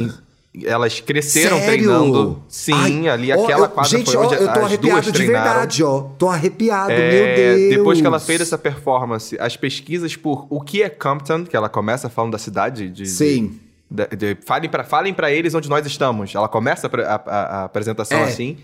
elas 0.65 1.01
cresceram 1.01 1.59
Sério? 1.59 1.73
treinando. 1.73 2.43
Sim, 2.49 2.73
Ai, 2.75 3.09
ali 3.09 3.33
ó, 3.33 3.45
aquela 3.45 3.67
eu- 3.67 3.71
quadra 3.71 3.91
gente, 3.91 4.07
foi 4.07 4.17
ó, 4.17 4.25
onde 4.25 4.35
eu 4.35 4.39
tô 4.41 4.45
as 4.45 4.51
duas 4.53 4.65
arrepiado 4.67 5.03
de 5.03 5.13
treinaram. 5.13 5.45
verdade, 5.51 5.85
ó. 5.85 6.01
Tô 6.19 6.29
arrepiado, 6.29 6.91
É, 6.91 7.11
meu 7.13 7.37
Deus. 7.37 7.77
Depois 7.77 8.01
que 8.01 8.07
ela 8.07 8.19
fez 8.19 8.41
essa 8.41 8.59
performance, 8.59 9.37
as 9.39 9.57
pesquisas 9.57 10.17
por 10.17 10.47
o 10.51 10.61
que 10.61 10.83
é 10.83 10.89
Compton, 10.89 11.45
que 11.45 11.57
ela 11.57 11.69
começa 11.69 12.09
falando 12.09 12.33
da 12.33 12.39
cidade. 12.39 12.89
De, 12.89 13.07
Sim. 13.07 13.59
de- 13.91 14.07
de- 14.09 14.17
de- 14.35 14.39
falem 14.45 14.69
para 14.69 14.85
falem 14.85 15.15
pra 15.15 15.31
eles 15.31 15.55
onde 15.55 15.69
nós 15.69 15.87
estamos. 15.87 16.35
Ela 16.35 16.49
começa 16.49 16.89
a, 16.89 17.15
a- 17.15 17.23
a- 17.61 17.65
apresentação 17.65 18.19
É. 18.19 18.25
assim. 18.25 18.57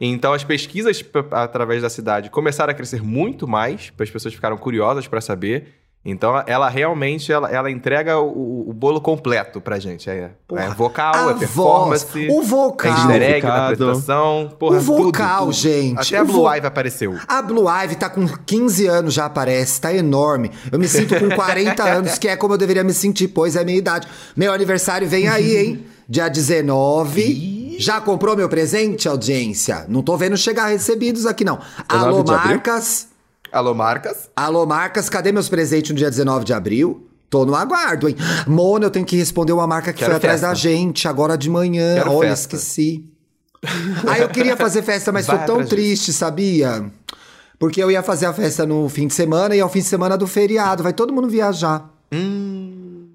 Então 0.00 0.32
as 0.32 0.44
pesquisas 0.44 1.04
através 1.32 1.82
da 1.82 1.90
cidade 1.90 2.30
começaram 2.30 2.70
a 2.70 2.74
crescer 2.74 3.02
muito 3.02 3.48
mais, 3.48 3.92
as 3.98 4.10
pessoas 4.10 4.32
ficaram 4.34 4.56
curiosas 4.56 5.08
para 5.08 5.20
saber. 5.20 5.74
Então 6.04 6.42
ela 6.46 6.68
realmente 6.70 7.30
ela, 7.30 7.50
ela 7.50 7.70
entrega 7.70 8.18
o, 8.18 8.70
o 8.70 8.72
bolo 8.72 9.00
completo 9.00 9.60
pra 9.60 9.78
gente. 9.78 10.08
É, 10.08 10.30
Porra, 10.46 10.62
é 10.62 10.68
vocal, 10.70 11.28
a 11.28 11.32
é 11.32 11.34
performance, 11.34 12.06
voz, 12.06 12.28
o 12.30 12.42
vocal. 12.42 12.90
é 12.92 12.94
easter 12.94 13.22
egg 13.22 13.46
na 13.46 13.64
apresentação. 13.66 14.52
Porra, 14.58 14.78
O 14.78 14.80
vocal, 14.80 15.38
tudo, 15.40 15.44
tudo. 15.46 15.52
gente, 15.52 15.98
Até 15.98 16.16
a 16.18 16.22
o 16.22 16.26
Blue 16.26 16.42
vo- 16.44 16.54
Ivy 16.54 16.66
apareceu. 16.66 17.18
A 17.26 17.42
Blue 17.42 17.66
Ivy 17.68 17.96
tá 17.96 18.08
com 18.08 18.26
15 18.26 18.86
anos 18.86 19.12
já 19.12 19.26
aparece, 19.26 19.80
tá 19.80 19.92
enorme. 19.92 20.50
Eu 20.72 20.78
me 20.78 20.88
sinto 20.88 21.18
com 21.18 21.28
40 21.34 21.82
anos, 21.84 22.16
que 22.16 22.28
é 22.28 22.36
como 22.36 22.54
eu 22.54 22.58
deveria 22.58 22.84
me 22.84 22.94
sentir, 22.94 23.28
pois 23.28 23.54
é 23.56 23.60
a 23.60 23.64
minha 23.64 23.76
idade. 23.76 24.08
Meu 24.34 24.52
aniversário 24.52 25.06
vem 25.06 25.28
aí, 25.28 25.56
hein? 25.56 25.84
Dia 26.08 26.28
19. 26.28 27.76
Já 27.80 28.00
comprou 28.00 28.36
meu 28.36 28.48
presente, 28.48 29.08
audiência? 29.08 29.84
Não 29.88 30.02
tô 30.02 30.16
vendo 30.16 30.36
chegar 30.36 30.66
recebidos 30.68 31.26
aqui, 31.26 31.44
não. 31.44 31.58
19 31.88 32.08
Alô, 32.18 32.24
marcas. 32.24 33.08
Alô, 33.50 33.74
marcas? 33.74 34.30
Alô, 34.36 34.66
marcas, 34.66 35.08
cadê 35.08 35.32
meus 35.32 35.48
presentes 35.48 35.90
no 35.90 35.96
dia 35.96 36.10
19 36.10 36.44
de 36.44 36.52
abril? 36.52 37.08
Tô 37.30 37.44
no 37.44 37.54
aguardo, 37.54 38.08
hein? 38.08 38.16
Mona, 38.46 38.86
eu 38.86 38.90
tenho 38.90 39.04
que 39.04 39.16
responder 39.16 39.52
uma 39.52 39.66
marca 39.66 39.92
que 39.92 39.98
Quero 39.98 40.12
foi 40.12 40.16
atrás 40.16 40.40
festa. 40.40 40.48
da 40.48 40.54
gente, 40.54 41.06
agora 41.08 41.36
de 41.36 41.50
manhã. 41.50 41.94
Quero 41.96 42.12
Olha, 42.12 42.30
festa. 42.30 42.56
esqueci. 42.56 43.04
Ah, 44.06 44.18
eu 44.18 44.28
queria 44.28 44.56
fazer 44.56 44.82
festa, 44.82 45.10
mas 45.10 45.26
Vai 45.26 45.40
tô 45.40 45.44
tão 45.44 45.66
triste, 45.66 46.12
sabia? 46.12 46.90
Porque 47.58 47.82
eu 47.82 47.90
ia 47.90 48.04
fazer 48.04 48.26
a 48.26 48.32
festa 48.32 48.64
no 48.64 48.88
fim 48.88 49.08
de 49.08 49.14
semana 49.14 49.56
e 49.56 49.58
é 49.58 49.64
o 49.64 49.68
fim 49.68 49.80
de 49.80 49.86
semana 49.86 50.16
do 50.16 50.28
feriado. 50.28 50.82
Vai 50.84 50.92
todo 50.92 51.12
mundo 51.12 51.28
viajar. 51.28 51.90
Hum. 52.12 53.08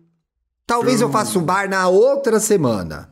Talvez 0.68 1.00
eu 1.00 1.10
faça 1.10 1.40
um 1.40 1.44
bar 1.44 1.70
na 1.70 1.88
outra 1.88 2.42
semana. 2.42 3.10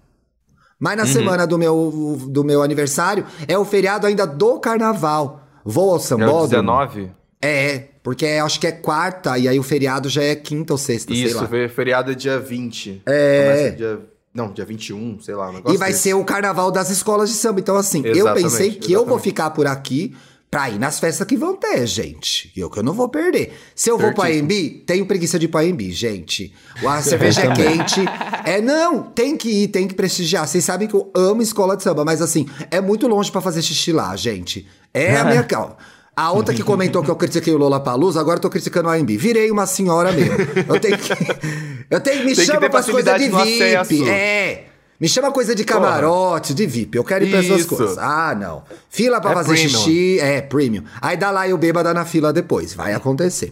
Mas 0.78 0.92
Uhum. 0.94 0.98
na 0.98 1.06
semana 1.08 1.48
do 1.48 1.58
meu, 1.58 2.18
do 2.28 2.44
meu 2.44 2.62
aniversário 2.62 3.26
é 3.48 3.58
o 3.58 3.64
feriado 3.64 4.06
ainda 4.08 4.28
do 4.28 4.60
carnaval. 4.60 5.41
Vou 5.64 5.92
ao 5.92 5.98
É 5.98 6.00
sambódromo. 6.00 6.48
19? 6.48 7.12
É, 7.44 7.86
porque 8.04 8.26
acho 8.26 8.60
que 8.60 8.68
é 8.68 8.72
quarta 8.72 9.38
e 9.38 9.48
aí 9.48 9.60
o 9.60 9.64
feriado 9.64 10.08
já 10.10 10.24
é 10.24 10.36
quinta 10.36 10.74
ou 10.74 10.78
sexta, 10.78 11.14
sei 11.14 11.24
Isso, 11.24 11.38
lá. 11.38 11.48
fe- 11.48 11.68
feriado 11.70 12.12
é 12.12 12.16
dia 12.16 12.40
20. 12.40 13.02
É. 13.06 13.44
Começa 13.44 13.76
dia. 13.76 14.00
Não, 14.34 14.54
dia 14.54 14.64
21, 14.64 15.20
sei 15.20 15.36
lá. 15.36 15.50
Um 15.50 15.54
negócio 15.56 15.76
E 15.76 15.78
vai 15.78 15.90
desse. 15.90 16.04
ser 16.04 16.14
o 16.14 16.24
carnaval 16.24 16.72
das 16.72 16.90
escolas 16.90 17.30
de 17.30 17.36
samba. 17.36 17.60
Então, 17.60 17.76
assim, 17.76 18.02
eu 18.06 18.16
Exatamente, 18.16 18.44
pensei 18.44 18.72
que 18.76 18.94
eu 18.94 19.00
vou 19.00 19.18
exatamente. 19.18 19.24
ficar 19.24 19.50
por 19.50 19.68
aqui 19.68 20.16
pra 20.52 20.70
ir 20.70 20.78
nas 20.78 21.00
festas 21.00 21.26
que 21.26 21.38
vão 21.38 21.56
ter, 21.56 21.88
gente. 21.88 22.52
E 22.54 22.60
eu 22.60 22.70
que 22.70 22.78
eu 22.78 22.84
não 22.84 22.92
vou 22.92 23.08
perder. 23.08 23.58
Se 23.74 23.90
eu 23.90 23.98
vou 23.98 24.14
pra 24.14 24.26
Certíssimo. 24.26 24.52
AMB, 24.52 24.84
tenho 24.86 25.06
preguiça 25.06 25.40
de 25.40 25.46
ir 25.46 25.48
pra 25.48 25.62
AMB, 25.62 25.90
gente. 25.92 26.54
A 26.86 27.00
cerveja 27.02 27.44
é 27.44 27.54
quente. 27.54 28.02
É, 28.44 28.60
não, 28.60 29.02
tem 29.02 29.38
que 29.38 29.50
ir, 29.50 29.68
tem 29.70 29.88
que 29.88 29.96
prestigiar. 29.96 30.46
Vocês 30.46 30.66
sabem 30.66 30.90
que 30.90 30.94
eu 30.94 31.10
amo 31.16 31.42
escola 31.42 31.78
de 31.78 31.84
samba, 31.84 32.04
mas 32.04 32.22
assim, 32.22 32.46
é 32.70 32.82
muito 32.82 33.08
longe 33.08 33.32
pra 33.32 33.40
fazer 33.40 33.62
xixi 33.62 33.94
lá, 33.94 34.14
gente. 34.18 34.68
É 34.94 35.16
a 35.16 35.24
minha 35.24 35.44
calma. 35.48 35.78
A 36.14 36.34
outra 36.34 36.54
que 36.54 36.62
comentou 36.62 37.02
que 37.02 37.10
eu 37.10 37.16
critiquei 37.16 37.54
o 37.54 37.58
Lola 37.58 37.80
Palusa, 37.80 38.20
agora 38.20 38.36
eu 38.36 38.42
tô 38.42 38.50
criticando 38.50 38.90
a 38.90 38.96
AMB. 38.96 39.16
Virei 39.18 39.50
uma 39.50 39.66
senhora 39.66 40.12
mesmo. 40.12 40.36
Eu 40.68 40.80
tenho 40.80 40.98
que. 40.98 41.12
Eu 41.90 42.00
tenho 42.00 42.24
me 42.24 42.34
Tem 42.34 42.46
chama 42.46 42.70
pras 42.70 42.90
coisas 42.90 43.20
de 43.20 43.28
VIP. 43.28 44.10
É. 44.10 44.71
Me 45.02 45.10
chama 45.10 45.32
coisa 45.32 45.56
de 45.56 45.66
camarote, 45.66 46.54
de 46.54 46.68
VIP. 46.68 46.96
Eu 46.96 47.04
quero 47.04 47.26
ir 47.26 47.32
pra 47.32 47.40
essas 47.40 47.62
Isso. 47.62 47.76
coisas. 47.76 47.98
Ah, 47.98 48.36
não. 48.40 48.64
Fila 48.88 49.20
pra 49.20 49.32
É 49.32 49.34
fazer 49.34 49.54
premium. 49.54 49.70
xixi. 49.80 50.20
É, 50.20 50.42
premium. 50.42 50.84
Aí 51.02 51.18
dá 51.18 51.32
lá 51.32 51.48
e 51.48 51.54
o 51.54 51.58
bêbado 51.58 51.92
na 51.92 52.06
fila 52.06 52.32
depois. 52.32 52.76
Vai 52.76 52.94
acontecer. 52.94 53.52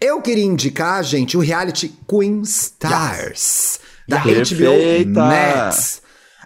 Eu 0.00 0.20
queria 0.20 0.42
indicar, 0.44 1.04
gente, 1.04 1.36
o 1.36 1.40
reality 1.40 1.94
Queen 2.08 2.42
Stars. 2.42 3.78
Da 4.08 4.20
Perfeita. 4.20 4.64
HBO 4.64 5.10
Max. 5.20 6.02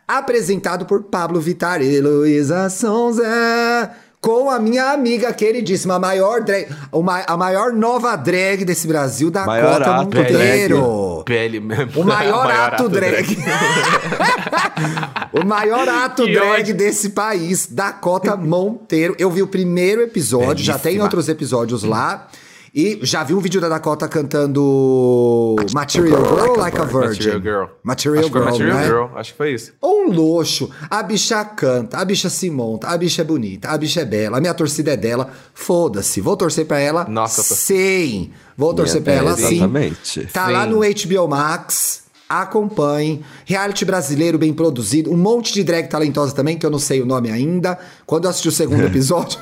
Apresentado 0.07 0.84
por 0.84 1.05
Pablo 1.05 1.40
Vittar 1.40 1.80
e 1.80 1.98
Luísa 2.00 2.68
Sonza. 2.68 3.90
Com 4.23 4.49
a 4.49 4.59
minha 4.61 4.93
amiga 4.93 5.33
queridíssima, 5.33 5.97
a 5.97 5.99
maior 5.99 6.45
drag, 6.45 6.68
uma, 6.93 7.23
a 7.27 7.37
maior 7.37 7.73
nova 7.73 8.14
drag 8.14 8.64
desse 8.64 8.87
Brasil, 8.87 9.33
Dakota 9.33 9.51
Maior 9.51 9.83
ato 9.83 10.05
Monteiro. 10.05 11.23
Pele 11.27 11.59
mesmo. 11.59 12.01
O 12.01 12.05
maior, 12.05 12.47
ato, 12.49 12.89
drag. 12.89 13.37
o 15.35 15.45
maior 15.45 15.89
ato 15.89 16.25
Que 16.25 16.35
drag 16.35 16.61
ódio. 16.61 16.75
desse 16.75 17.11
país, 17.11 17.66
Dakota 17.66 18.37
Monteiro. 18.37 19.16
Eu 19.18 19.29
vi 19.29 19.43
o 19.43 19.49
primeiro 19.49 20.01
episódio, 20.03 20.64
já 20.64 20.75
tem 20.75 20.83
Belíssima. 20.93 21.05
outros 21.05 21.29
episódios 21.29 21.83
lá. 21.83 22.29
E 22.75 22.99
já 23.03 23.23
vi 23.23 23.35
um 23.35 23.39
vídeo 23.39 23.61
da 23.61 23.68
Dakota 23.68 24.09
cantando 24.09 25.57
Material 25.75 26.25
Girl 26.25 26.57
Like 26.57 26.79
a 26.79 26.85
Virgin. 26.85 27.29
Material 27.29 27.41
Girl. 27.43 27.64
Material 27.83 28.20
acho 28.25 28.33
que 28.33 28.39
foi 28.39 28.41
Girl, 28.43 28.51
Material 28.53 28.77
né? 28.79 28.85
Girl. 28.87 29.18
Acho 29.18 29.31
que 29.33 29.37
foi 29.37 29.53
isso. 29.53 29.73
Um 29.83 30.11
luxo. 30.11 30.70
A 30.89 31.03
bicha 31.03 31.45
canta, 31.45 31.99
a 31.99 32.05
bicha 32.05 32.31
se 32.31 32.49
monta, 32.49 32.89
a 32.89 32.97
bicha 32.97 33.20
é 33.20 33.25
bonita, 33.27 33.68
a 33.68 33.77
bicha 33.77 34.01
é 34.01 34.05
bela, 34.07 34.39
a 34.39 34.41
minha 34.41 34.55
torcida 34.55 34.93
é 34.93 34.97
dela. 34.97 35.31
Foda-se, 35.53 36.23
vou 36.23 36.35
torcer 36.35 36.64
pra 36.64 36.79
ela. 36.81 37.05
Nossa, 37.05 37.43
sim. 37.43 38.31
Vou 38.57 38.73
torcer 38.73 39.03
pra 39.03 39.12
Minha 39.14 39.23
ela 39.23 39.35
tese, 39.37 39.49
sim. 39.49 39.55
exatamente. 39.57 40.27
Tá 40.33 40.47
Sim. 40.47 40.53
lá 40.53 40.66
no 40.66 40.79
HBO 40.81 41.29
Max. 41.29 42.03
Acompanhe. 42.27 43.23
Reality 43.45 43.85
brasileiro 43.85 44.39
bem 44.39 44.55
produzido. 44.55 45.12
Um 45.12 45.16
monte 45.18 45.53
de 45.53 45.62
drag 45.62 45.89
talentosa 45.89 46.35
também, 46.35 46.57
que 46.57 46.64
eu 46.64 46.70
não 46.70 46.79
sei 46.79 47.03
o 47.03 47.07
nome 47.07 47.31
ainda. 47.31 47.79
Quando 48.07 48.25
eu 48.25 48.31
assistir 48.31 48.49
o 48.49 48.53
segundo 48.53 48.81
episódio, 48.87 49.39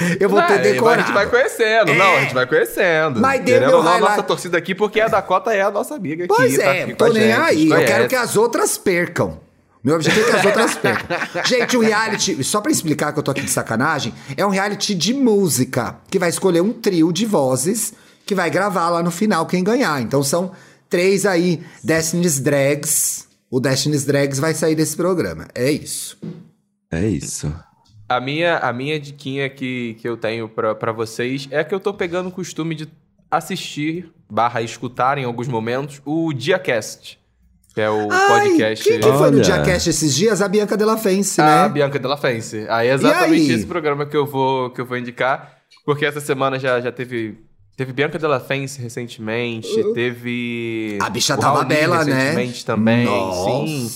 eu 0.20 0.28
vou 0.28 0.40
ter 0.42 0.52
Ah, 0.54 0.56
decorado. 0.58 1.02
A 1.02 1.04
gente 1.04 1.14
vai 1.14 1.26
conhecendo. 1.28 1.90
É. 1.90 1.94
Não, 1.96 2.16
a 2.16 2.20
gente 2.20 2.34
vai 2.34 2.46
conhecendo. 2.46 3.20
Mas 3.20 3.44
deu 3.44 3.60
meu 3.60 3.70
não, 3.70 3.80
a 3.80 3.82
highlight. 3.82 4.10
nossa 4.10 4.22
torcida 4.22 4.58
aqui, 4.58 4.74
porque 4.74 5.00
a 5.00 5.08
Dakota 5.08 5.52
é 5.52 5.62
a 5.62 5.70
nossa 5.70 5.94
amiga 5.94 6.24
aqui. 6.24 6.34
Pois 6.34 6.56
tá 6.56 6.62
é, 6.64 6.82
aqui 6.82 6.92
com 6.92 6.96
tô 6.98 7.12
nem 7.12 7.22
gente, 7.22 7.40
aí. 7.40 7.70
Eu 7.70 7.84
quero 7.84 8.08
que 8.08 8.16
as 8.16 8.36
outras 8.36 8.76
percam. 8.76 9.40
Meu 9.82 9.94
objetivo 9.94 10.26
é 10.26 10.30
que 10.30 10.36
as 10.36 10.44
outras 10.44 10.74
percam. 10.78 11.44
Gente, 11.44 11.76
o 11.76 11.80
reality, 11.80 12.42
só 12.42 12.60
pra 12.60 12.72
explicar 12.72 13.12
que 13.12 13.18
eu 13.18 13.22
tô 13.22 13.30
aqui 13.30 13.42
de 13.42 13.50
sacanagem, 13.50 14.12
é 14.36 14.44
um 14.44 14.50
reality 14.50 14.94
de 14.94 15.14
música, 15.14 15.96
que 16.10 16.18
vai 16.18 16.28
escolher 16.28 16.60
um 16.60 16.72
trio 16.72 17.12
de 17.12 17.24
vozes 17.24 17.94
que 18.26 18.34
vai 18.34 18.50
gravar 18.50 18.90
lá 18.90 19.02
no 19.02 19.12
final 19.12 19.46
quem 19.46 19.62
ganhar. 19.62 20.02
Então 20.02 20.22
são 20.24 20.50
três 20.90 21.24
aí 21.24 21.62
Destiny's 21.84 22.40
Drags. 22.40 23.28
O 23.48 23.60
Destiny's 23.60 24.04
Drags 24.04 24.40
vai 24.40 24.52
sair 24.54 24.74
desse 24.74 24.96
programa. 24.96 25.46
É 25.54 25.70
isso. 25.70 26.18
É 26.90 27.06
isso. 27.06 27.54
A 28.08 28.20
minha, 28.20 28.58
a 28.58 28.72
minha 28.72 29.00
diquinha 29.00 29.48
que, 29.48 29.96
que 30.00 30.08
eu 30.08 30.16
tenho 30.16 30.48
pra, 30.48 30.74
pra 30.74 30.92
vocês 30.92 31.48
é 31.50 31.64
que 31.64 31.74
eu 31.74 31.80
tô 31.80 31.92
pegando 31.92 32.28
o 32.28 32.32
costume 32.32 32.74
de 32.74 32.88
assistir, 33.30 34.12
barra 34.30 34.62
escutar 34.62 35.18
em 35.18 35.24
alguns 35.24 35.48
momentos, 35.48 36.00
o 36.04 36.32
Diacast. 36.32 37.18
Que 37.74 37.82
é 37.82 37.90
o 37.90 38.10
Ai, 38.10 38.28
podcast... 38.48 38.84
quem 38.88 39.00
que 39.00 39.06
foi 39.06 39.30
no 39.30 39.36
Olha. 39.36 39.40
Diacast 39.42 39.90
esses 39.90 40.14
dias? 40.14 40.40
A 40.40 40.48
Bianca 40.48 40.78
Della 40.78 40.96
Fence, 40.96 41.40
A 41.40 41.64
né? 41.64 41.68
Bianca 41.68 41.98
Della 41.98 42.16
Fence. 42.16 42.66
Aí 42.70 42.88
é 42.88 42.94
exatamente 42.94 43.50
aí? 43.50 43.52
esse 43.52 43.66
programa 43.66 44.06
que 44.06 44.16
eu 44.16 44.24
vou, 44.24 44.70
que 44.70 44.80
eu 44.80 44.86
vou 44.86 44.96
indicar. 44.96 45.58
Porque 45.84 46.06
essa 46.06 46.20
semana 46.20 46.58
já, 46.58 46.80
já 46.80 46.90
teve. 46.90 47.38
Teve 47.76 47.92
Bianca 47.92 48.18
Della 48.18 48.40
Fence 48.40 48.80
recentemente. 48.80 49.68
Teve. 49.92 50.96
A 51.02 51.10
bicha 51.10 51.34
o 51.34 51.38
tava 51.38 51.64
bela, 51.64 52.02
né? 52.02 52.14
recentemente 52.14 52.64
também. 52.64 53.06
Sim. 53.06 53.88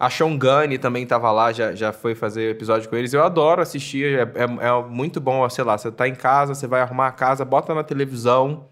A 0.00 0.08
Sean 0.08 0.38
Gunn 0.38 0.78
também 0.80 1.04
tava 1.06 1.30
lá, 1.30 1.52
já, 1.52 1.74
já 1.74 1.92
foi 1.92 2.14
fazer 2.14 2.52
episódio 2.52 2.88
com 2.88 2.96
eles. 2.96 3.12
Eu 3.12 3.22
adoro 3.22 3.60
assistir, 3.60 4.18
é, 4.18 4.22
é, 4.22 4.68
é 4.68 4.82
muito 4.88 5.20
bom, 5.20 5.46
sei 5.50 5.62
lá, 5.62 5.76
você 5.76 5.92
tá 5.92 6.08
em 6.08 6.14
casa, 6.14 6.54
você 6.54 6.66
vai 6.66 6.80
arrumar 6.80 7.08
a 7.08 7.12
casa, 7.12 7.44
bota 7.44 7.74
na 7.74 7.84
televisão. 7.84 8.64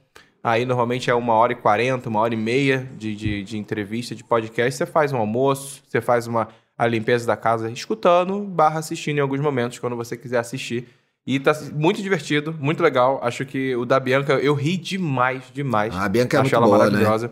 Aí 0.42 0.64
normalmente 0.64 1.10
é 1.10 1.14
uma 1.14 1.34
hora 1.34 1.52
e 1.52 1.56
quarenta, 1.56 2.08
uma 2.08 2.20
hora 2.20 2.32
e 2.32 2.36
meia 2.36 2.88
de, 2.96 3.14
de, 3.14 3.42
de 3.42 3.58
entrevista, 3.58 4.14
de 4.14 4.24
podcast. 4.24 4.78
Você 4.78 4.86
faz 4.86 5.12
um 5.12 5.18
almoço, 5.18 5.82
você 5.86 6.00
faz 6.00 6.26
uma, 6.26 6.48
a 6.78 6.86
limpeza 6.86 7.26
da 7.26 7.36
casa 7.36 7.70
escutando, 7.70 8.40
barra 8.40 8.78
assistindo 8.78 9.18
em 9.18 9.20
alguns 9.20 9.40
momentos, 9.40 9.78
quando 9.78 9.96
você 9.96 10.16
quiser 10.16 10.38
assistir. 10.38 10.88
E 11.26 11.38
tá 11.38 11.52
muito 11.74 12.00
divertido, 12.00 12.56
muito 12.58 12.82
legal. 12.82 13.20
Acho 13.22 13.44
que 13.44 13.76
o 13.76 13.84
da 13.84 14.00
Bianca, 14.00 14.32
eu 14.34 14.54
ri 14.54 14.78
demais, 14.78 15.42
demais. 15.52 15.94
A 15.94 16.08
Bianca 16.08 16.38
é 16.38 16.40
Acho 16.40 16.44
muito 16.44 16.56
ela 16.56 16.66
boa, 16.66 16.90
né? 16.90 17.28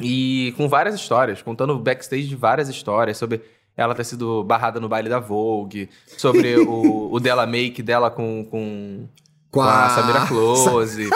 E 0.00 0.52
com 0.56 0.68
várias 0.68 0.94
histórias, 0.94 1.40
contando 1.40 1.78
backstage 1.78 2.28
de 2.28 2.36
várias 2.36 2.68
histórias 2.68 3.16
sobre 3.16 3.42
ela 3.76 3.94
ter 3.94 4.04
sido 4.04 4.42
barrada 4.44 4.80
no 4.80 4.88
baile 4.88 5.08
da 5.08 5.18
Vogue, 5.18 5.88
sobre 6.06 6.56
o, 6.56 7.12
o 7.12 7.20
dela 7.20 7.46
make 7.46 7.82
dela 7.82 8.10
com, 8.10 8.44
com, 8.44 9.08
com 9.56 9.68
a 9.68 9.88
Samira 9.90 10.20
Close. 10.26 11.08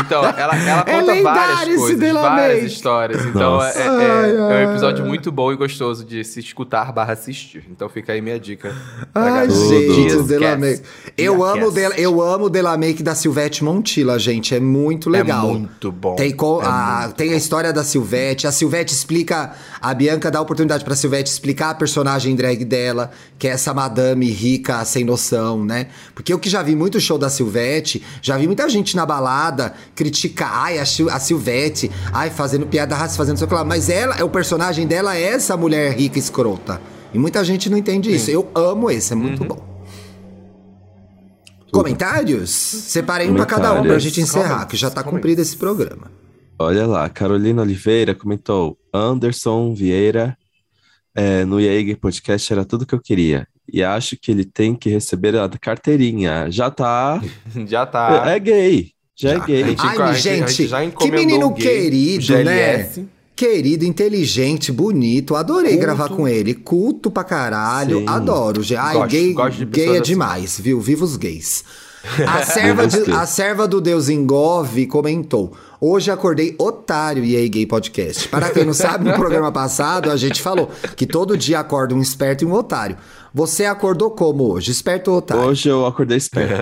Então, 0.00 0.24
ela, 0.24 0.56
ela 0.56 0.84
É 0.88 1.00
conta 1.00 1.12
lendário 1.12 1.22
várias 1.22 1.76
coisas, 1.80 2.12
várias 2.12 2.64
histórias. 2.72 3.24
Então, 3.26 3.62
é, 3.62 3.72
é- 3.76 4.30
é 4.62 4.66
um 4.66 4.70
episódio 4.70 5.04
muito 5.04 5.30
bom 5.30 5.52
e 5.52 5.56
gostoso 5.56 6.04
de 6.04 6.24
se 6.24 6.40
escutar 6.40 6.92
barra 6.92 7.12
assistir. 7.12 7.64
Então 7.70 7.88
fica 7.88 8.12
aí 8.12 8.20
minha 8.20 8.38
dica. 8.38 8.74
Ai, 9.14 9.48
gente, 9.50 10.14
o 10.16 10.22
Delamake. 10.22 10.82
Eu 11.16 11.44
amo, 11.44 11.70
Del, 11.70 11.92
eu 11.92 12.20
amo 12.22 12.46
o 12.46 12.50
Delamake 12.50 13.02
da 13.02 13.14
Silvete 13.14 13.62
Montilla, 13.64 14.18
gente. 14.18 14.54
É 14.54 14.60
muito 14.60 15.08
legal. 15.08 15.48
É 15.48 15.52
muito 15.52 15.92
bom. 15.92 16.14
Tem, 16.16 16.30
co- 16.32 16.60
É 16.62 16.66
a, 16.66 17.00
muito 17.04 17.14
tem 17.16 17.32
a 17.32 17.36
história 17.36 17.72
da 17.72 17.84
Silvete. 17.84 18.46
A 18.46 18.52
Silvete 18.52 18.92
explica. 18.92 19.52
A 19.80 19.94
Bianca 19.94 20.30
dá 20.30 20.38
a 20.38 20.42
oportunidade 20.42 20.84
pra 20.84 20.94
Silvete 20.96 21.30
explicar 21.30 21.70
a 21.70 21.74
personagem 21.74 22.34
drag 22.36 22.64
dela, 22.64 23.10
que 23.38 23.46
é 23.46 23.50
essa 23.52 23.72
madame 23.72 24.28
rica, 24.30 24.84
sem 24.84 25.04
noção, 25.04 25.64
né? 25.64 25.86
Porque 26.14 26.32
eu 26.32 26.38
que 26.38 26.50
já 26.50 26.62
vi 26.62 26.74
muito 26.74 27.00
show 27.00 27.16
da 27.16 27.28
Silvete, 27.30 27.87
já 28.22 28.36
vi 28.36 28.46
muita 28.46 28.68
gente 28.68 28.94
na 28.96 29.04
balada 29.06 29.72
criticar, 29.94 30.50
ai, 30.52 30.78
a, 30.78 30.84
Sil- 30.86 31.10
a 31.10 31.18
Silvete, 31.18 31.90
ai, 32.12 32.30
fazendo 32.30 32.66
piada 32.66 32.94
racista, 32.94 33.16
fazendo 33.18 33.36
sei 33.38 33.46
lá. 33.50 33.64
Mas 33.64 33.88
ela, 33.88 34.22
o 34.24 34.28
personagem 34.30 34.86
dela 34.86 35.16
é 35.16 35.22
essa 35.22 35.56
mulher 35.56 35.92
rica 35.96 36.18
escrota. 36.18 36.80
E 37.14 37.18
muita 37.18 37.42
gente 37.44 37.70
não 37.70 37.78
entende 37.78 38.14
isso. 38.14 38.30
Eu 38.30 38.50
amo 38.54 38.90
esse, 38.90 39.12
é 39.12 39.16
muito 39.16 39.42
Uhum. 39.42 39.48
bom. 39.48 39.68
Comentários? 41.72 42.50
Separei 42.50 43.28
um 43.30 43.34
pra 43.34 43.44
cada 43.46 43.72
um 43.80 43.82
pra 43.82 43.98
gente 43.98 44.20
encerrar, 44.20 44.48
Comments, 44.48 44.70
que 44.70 44.76
já 44.76 44.88
tá 44.90 45.02
comments. 45.02 45.18
cumprido 45.18 45.42
esse 45.42 45.56
programa. 45.56 46.10
Olha 46.58 46.86
lá, 46.86 47.08
Carolina 47.08 47.62
Oliveira 47.62 48.14
comentou: 48.14 48.76
Anderson 48.92 49.74
Vieira 49.74 50.36
é, 51.14 51.44
no 51.44 51.60
Jaeger 51.60 51.98
Podcast 51.98 52.52
era 52.52 52.64
tudo 52.64 52.86
que 52.86 52.94
eu 52.94 53.00
queria. 53.00 53.46
E 53.72 53.82
acho 53.84 54.16
que 54.16 54.30
ele 54.30 54.44
tem 54.44 54.74
que 54.74 54.88
receber 54.88 55.36
a 55.36 55.48
carteirinha. 55.60 56.50
Já 56.50 56.70
tá. 56.70 57.20
Já 57.66 57.84
tá. 57.86 58.22
É 58.26 58.38
gay. 58.38 58.90
Já, 59.14 59.30
é 59.30 59.34
Já. 59.38 59.44
gay. 59.44 59.64
gente- 59.64 59.80
Ai, 59.80 59.96
gente- 59.96 60.00
a 60.00 60.12
gente, 60.12 60.52
gente 60.52 60.68
já 60.68 60.90
que 60.90 61.10
menino 61.10 61.50
gay, 61.50 61.66
querido, 61.66 62.44
né? 62.44 62.88
Querido, 63.36 63.84
inteligente, 63.84 64.72
bonito. 64.72 65.36
Adorei 65.36 65.72
Culto. 65.72 65.80
gravar 65.86 66.08
com 66.08 66.26
ele. 66.26 66.54
Culto 66.54 67.08
pra 67.10 67.22
caralho. 67.22 67.98
Sim. 68.00 68.04
Adoro. 68.08 68.62
gente. 68.62 68.78
Ai, 68.78 68.94
Gosto, 68.94 69.10
gay, 69.10 69.32
gosto 69.32 69.58
de 69.58 69.64
gay 69.66 69.86
é 69.88 69.92
assim. 69.92 70.02
demais, 70.02 70.58
viu? 70.60 70.80
Viva 70.80 71.04
os 71.04 71.16
gays. 71.16 71.62
A 72.26 72.42
serva, 72.44 72.86
de- 72.86 72.96
gays. 73.04 73.08
a 73.16 73.26
serva 73.26 73.68
do 73.68 73.80
Deus 73.80 74.08
Engove 74.08 74.86
comentou: 74.86 75.52
Hoje 75.80 76.10
acordei 76.10 76.56
otário 76.58 77.24
e 77.24 77.36
aí 77.36 77.48
gay 77.48 77.64
podcast. 77.64 78.28
Para 78.28 78.50
quem 78.50 78.64
não 78.64 78.74
sabe, 78.74 79.04
no 79.04 79.14
programa 79.16 79.52
passado 79.52 80.10
a 80.10 80.16
gente 80.16 80.42
falou 80.42 80.70
que 80.96 81.06
todo 81.06 81.36
dia 81.36 81.60
acorda 81.60 81.94
um 81.94 82.02
esperto 82.02 82.42
e 82.42 82.46
um 82.46 82.52
otário. 82.52 82.96
Você 83.32 83.64
acordou 83.64 84.10
como 84.10 84.52
hoje? 84.52 84.72
Esperto 84.72 85.12
ou 85.12 85.18
otário? 85.18 85.44
Hoje 85.44 85.68
eu 85.68 85.86
acordei 85.86 86.16
esperto. 86.16 86.54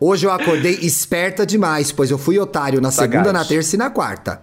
Hoje 0.00 0.26
eu 0.26 0.30
acordei 0.30 0.78
esperta 0.80 1.44
demais, 1.44 1.92
pois 1.92 2.10
eu 2.10 2.16
fui 2.16 2.38
otário 2.38 2.80
na 2.80 2.90
segunda, 2.90 3.32
na 3.32 3.44
terça 3.44 3.76
e 3.76 3.78
na 3.78 3.90
quarta. 3.90 4.40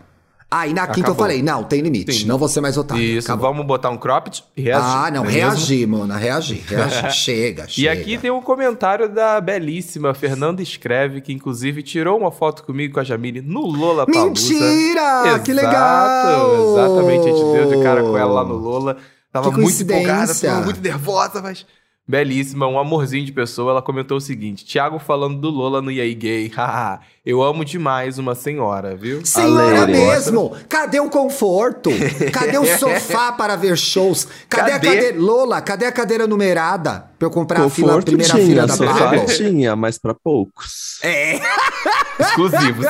Aí 0.58 0.74
na 0.74 0.88
quinta 0.88 1.00
eu 1.10 1.14
Acabou. 1.14 1.16
falei, 1.26 1.42
não, 1.42 1.64
tem 1.64 1.82
limite, 1.82 2.14
Sim. 2.14 2.26
não 2.28 2.38
vou 2.38 2.48
ser 2.48 2.62
mais 2.62 2.78
otário. 2.78 3.04
Isso, 3.04 3.28
Acabou. 3.32 3.50
vamos 3.52 3.66
botar 3.66 3.90
um 3.90 3.98
cropped 3.98 4.44
e 4.56 4.62
reagir. 4.62 4.86
Ah, 4.88 5.12
não, 5.12 5.24
mesmo? 5.24 5.38
reagir, 5.38 5.86
mano, 5.88 6.14
reagir, 6.14 6.64
reagir. 6.68 7.12
chega, 7.12 7.66
E 7.66 7.72
chega. 7.72 7.92
aqui 7.92 8.18
tem 8.18 8.32
um 8.32 8.42
comentário 8.42 9.10
da 9.10 9.42
belíssima 9.42 10.14
Fernanda 10.14 10.62
Escreve, 10.62 11.20
que 11.20 11.34
inclusive 11.34 11.84
tirou 11.84 12.18
uma 12.18 12.32
foto 12.32 12.64
comigo 12.64 12.94
com 12.94 13.00
a 13.00 13.04
Jamile 13.04 13.42
no 13.42 13.62
Lola 13.66 14.06
Mentira! 14.08 15.40
Que 15.44 15.52
legal! 15.52 16.72
Exatamente, 16.74 17.28
a 17.30 17.32
gente 17.34 17.52
deu 17.52 17.70
de 17.78 17.84
cara 17.84 18.02
com 18.02 18.18
ela 18.18 18.32
lá 18.32 18.44
no 18.46 18.56
Lola. 18.56 18.98
Tava 19.32 19.52
muito 19.52 19.84
empolgada, 19.84 20.34
muito 20.64 20.80
nervosa, 20.82 21.42
mas 21.42 21.66
belíssima, 22.08 22.68
um 22.68 22.78
amorzinho 22.78 23.26
de 23.26 23.32
pessoa. 23.32 23.72
Ela 23.72 23.82
comentou 23.82 24.18
o 24.18 24.22
seguinte: 24.22 24.66
Thiago 24.66 25.00
falando 25.00 25.40
do 25.40 25.50
Lola 25.50 25.82
no 25.82 25.92
EA 25.92 26.14
Gay. 26.14 26.52
Haha, 26.56 27.00
eu 27.26 27.42
amo 27.42 27.66
demais 27.66 28.18
uma 28.20 28.36
senhora, 28.36 28.96
viu? 28.96 29.26
Senhora 29.26 29.88
mesmo! 29.88 30.56
Cadê 30.70 31.00
o 31.00 31.10
conforto? 31.10 31.90
Cadê 32.32 32.58
o 32.58 32.66
sofá 32.78 33.32
para 33.34 33.56
ver 33.56 33.78
shows? 33.78 34.28
Cadê, 34.48 34.72
Cadê? 34.72 34.88
a 34.88 34.92
cadeira. 34.94 35.20
Lola, 35.20 35.62
cadê 35.62 35.86
a 35.86 35.92
cadeira 35.92 36.28
numerada? 36.28 37.10
Pra 37.18 37.28
eu 37.28 37.32
comprar 37.32 37.62
a, 37.64 37.70
fila, 37.70 37.88
a 37.88 37.96
Conforto 37.96 38.06
primeira 38.08 38.34
tinha, 38.34 38.46
fila 38.46 38.68
da 38.68 38.76
sofá 38.76 39.10
Pablo? 39.12 39.26
tinha, 39.26 39.76
mas 39.76 39.98
pra 39.98 40.14
poucos. 40.14 41.00
É, 41.02 41.40
Exclusivos. 42.20 42.86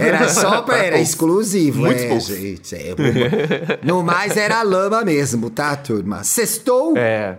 era 0.00 0.28
só 0.28 0.62
pra. 0.62 0.76
Era 0.78 0.98
exclusivo, 1.00 1.80
Muitos 1.82 2.02
é, 2.02 2.08
poucos. 2.08 2.26
gente. 2.26 2.74
É, 2.74 2.94
no 3.82 4.02
mais 4.02 4.36
era 4.36 4.62
lama 4.62 5.02
mesmo, 5.04 5.50
tá, 5.50 5.74
turma? 5.76 6.22
Sextou? 6.24 6.96
É. 6.96 7.38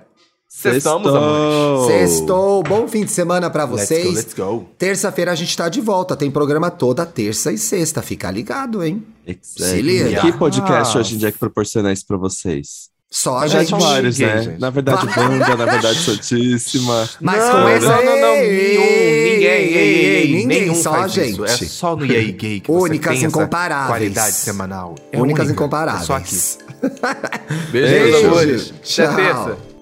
Sextamos, 0.61 1.13
amores. 1.13 1.87
Sextou. 1.87 2.63
Bom 2.63 2.87
fim 2.87 3.03
de 3.03 3.11
semana 3.11 3.49
pra 3.49 3.65
Let's 3.65 3.87
vocês. 3.87 4.05
go, 4.05 4.11
let's 4.15 4.33
go. 4.33 4.65
Terça-feira 4.77 5.31
a 5.31 5.35
gente 5.35 5.55
tá 5.55 5.67
de 5.67 5.81
volta. 5.81 6.15
Tem 6.15 6.31
programa 6.31 6.71
toda 6.71 7.05
terça 7.05 7.51
e 7.51 7.57
sexta. 7.57 8.01
Fica 8.01 8.31
ligado, 8.31 8.83
hein? 8.83 9.03
Exactly. 9.27 9.65
Se 9.65 9.81
liga. 9.81 10.21
Que 10.21 10.31
podcast 10.31 10.97
hoje 10.97 11.15
em 11.15 11.17
dia 11.17 11.31
que 11.31 11.37
proporciona 11.37 11.91
isso 11.91 12.05
pra 12.07 12.15
vocês? 12.17 12.89
Só 13.11 13.37
a 13.39 13.47
gente. 13.47 13.69
vários, 13.71 14.17
né? 14.17 14.41
gente. 14.43 14.59
Na 14.59 14.69
verdade, 14.69 15.05
banda, 15.07 15.55
na 15.55 15.65
verdade, 15.65 15.99
Santíssima. 15.99 17.07
Mas 17.21 17.39
não, 17.39 17.51
com 17.51 17.67
essa. 17.69 17.87
não, 17.87 18.05
não, 18.05 18.21
não, 18.21 18.27
Ei, 18.35 18.49
nenhum, 18.49 18.81
ninguém, 18.81 19.45
ei, 19.45 19.73
ei, 19.73 20.05
ei, 20.05 20.35
ninguém, 20.35 20.47
nenhum 20.61 20.75
só 20.75 20.91
faz 20.91 21.17
a 21.17 21.25
isso. 21.25 21.45
gente. 21.47 21.63
É 21.63 21.67
só 21.67 21.95
no 21.95 22.05
E 22.05 22.15
aí 22.15 22.31
Gay 22.31 22.59
que 22.61 22.71
Únicas 22.71 23.13
você 23.13 23.19
tem 23.19 23.27
essa 23.27 23.37
incomparáveis. 23.37 23.87
qualidade 23.89 24.35
semanal. 24.35 24.95
É 25.11 25.21
Únicas 25.21 25.45
única. 25.47 25.53
incomparáveis. 25.61 26.03
É 26.03 26.05
só 26.07 26.13
aqui. 26.15 26.35
Beijo, 27.71 28.25
amores. 28.27 28.69
Até 28.69 28.81
Tchau. 28.83 29.15
terça. 29.15 29.74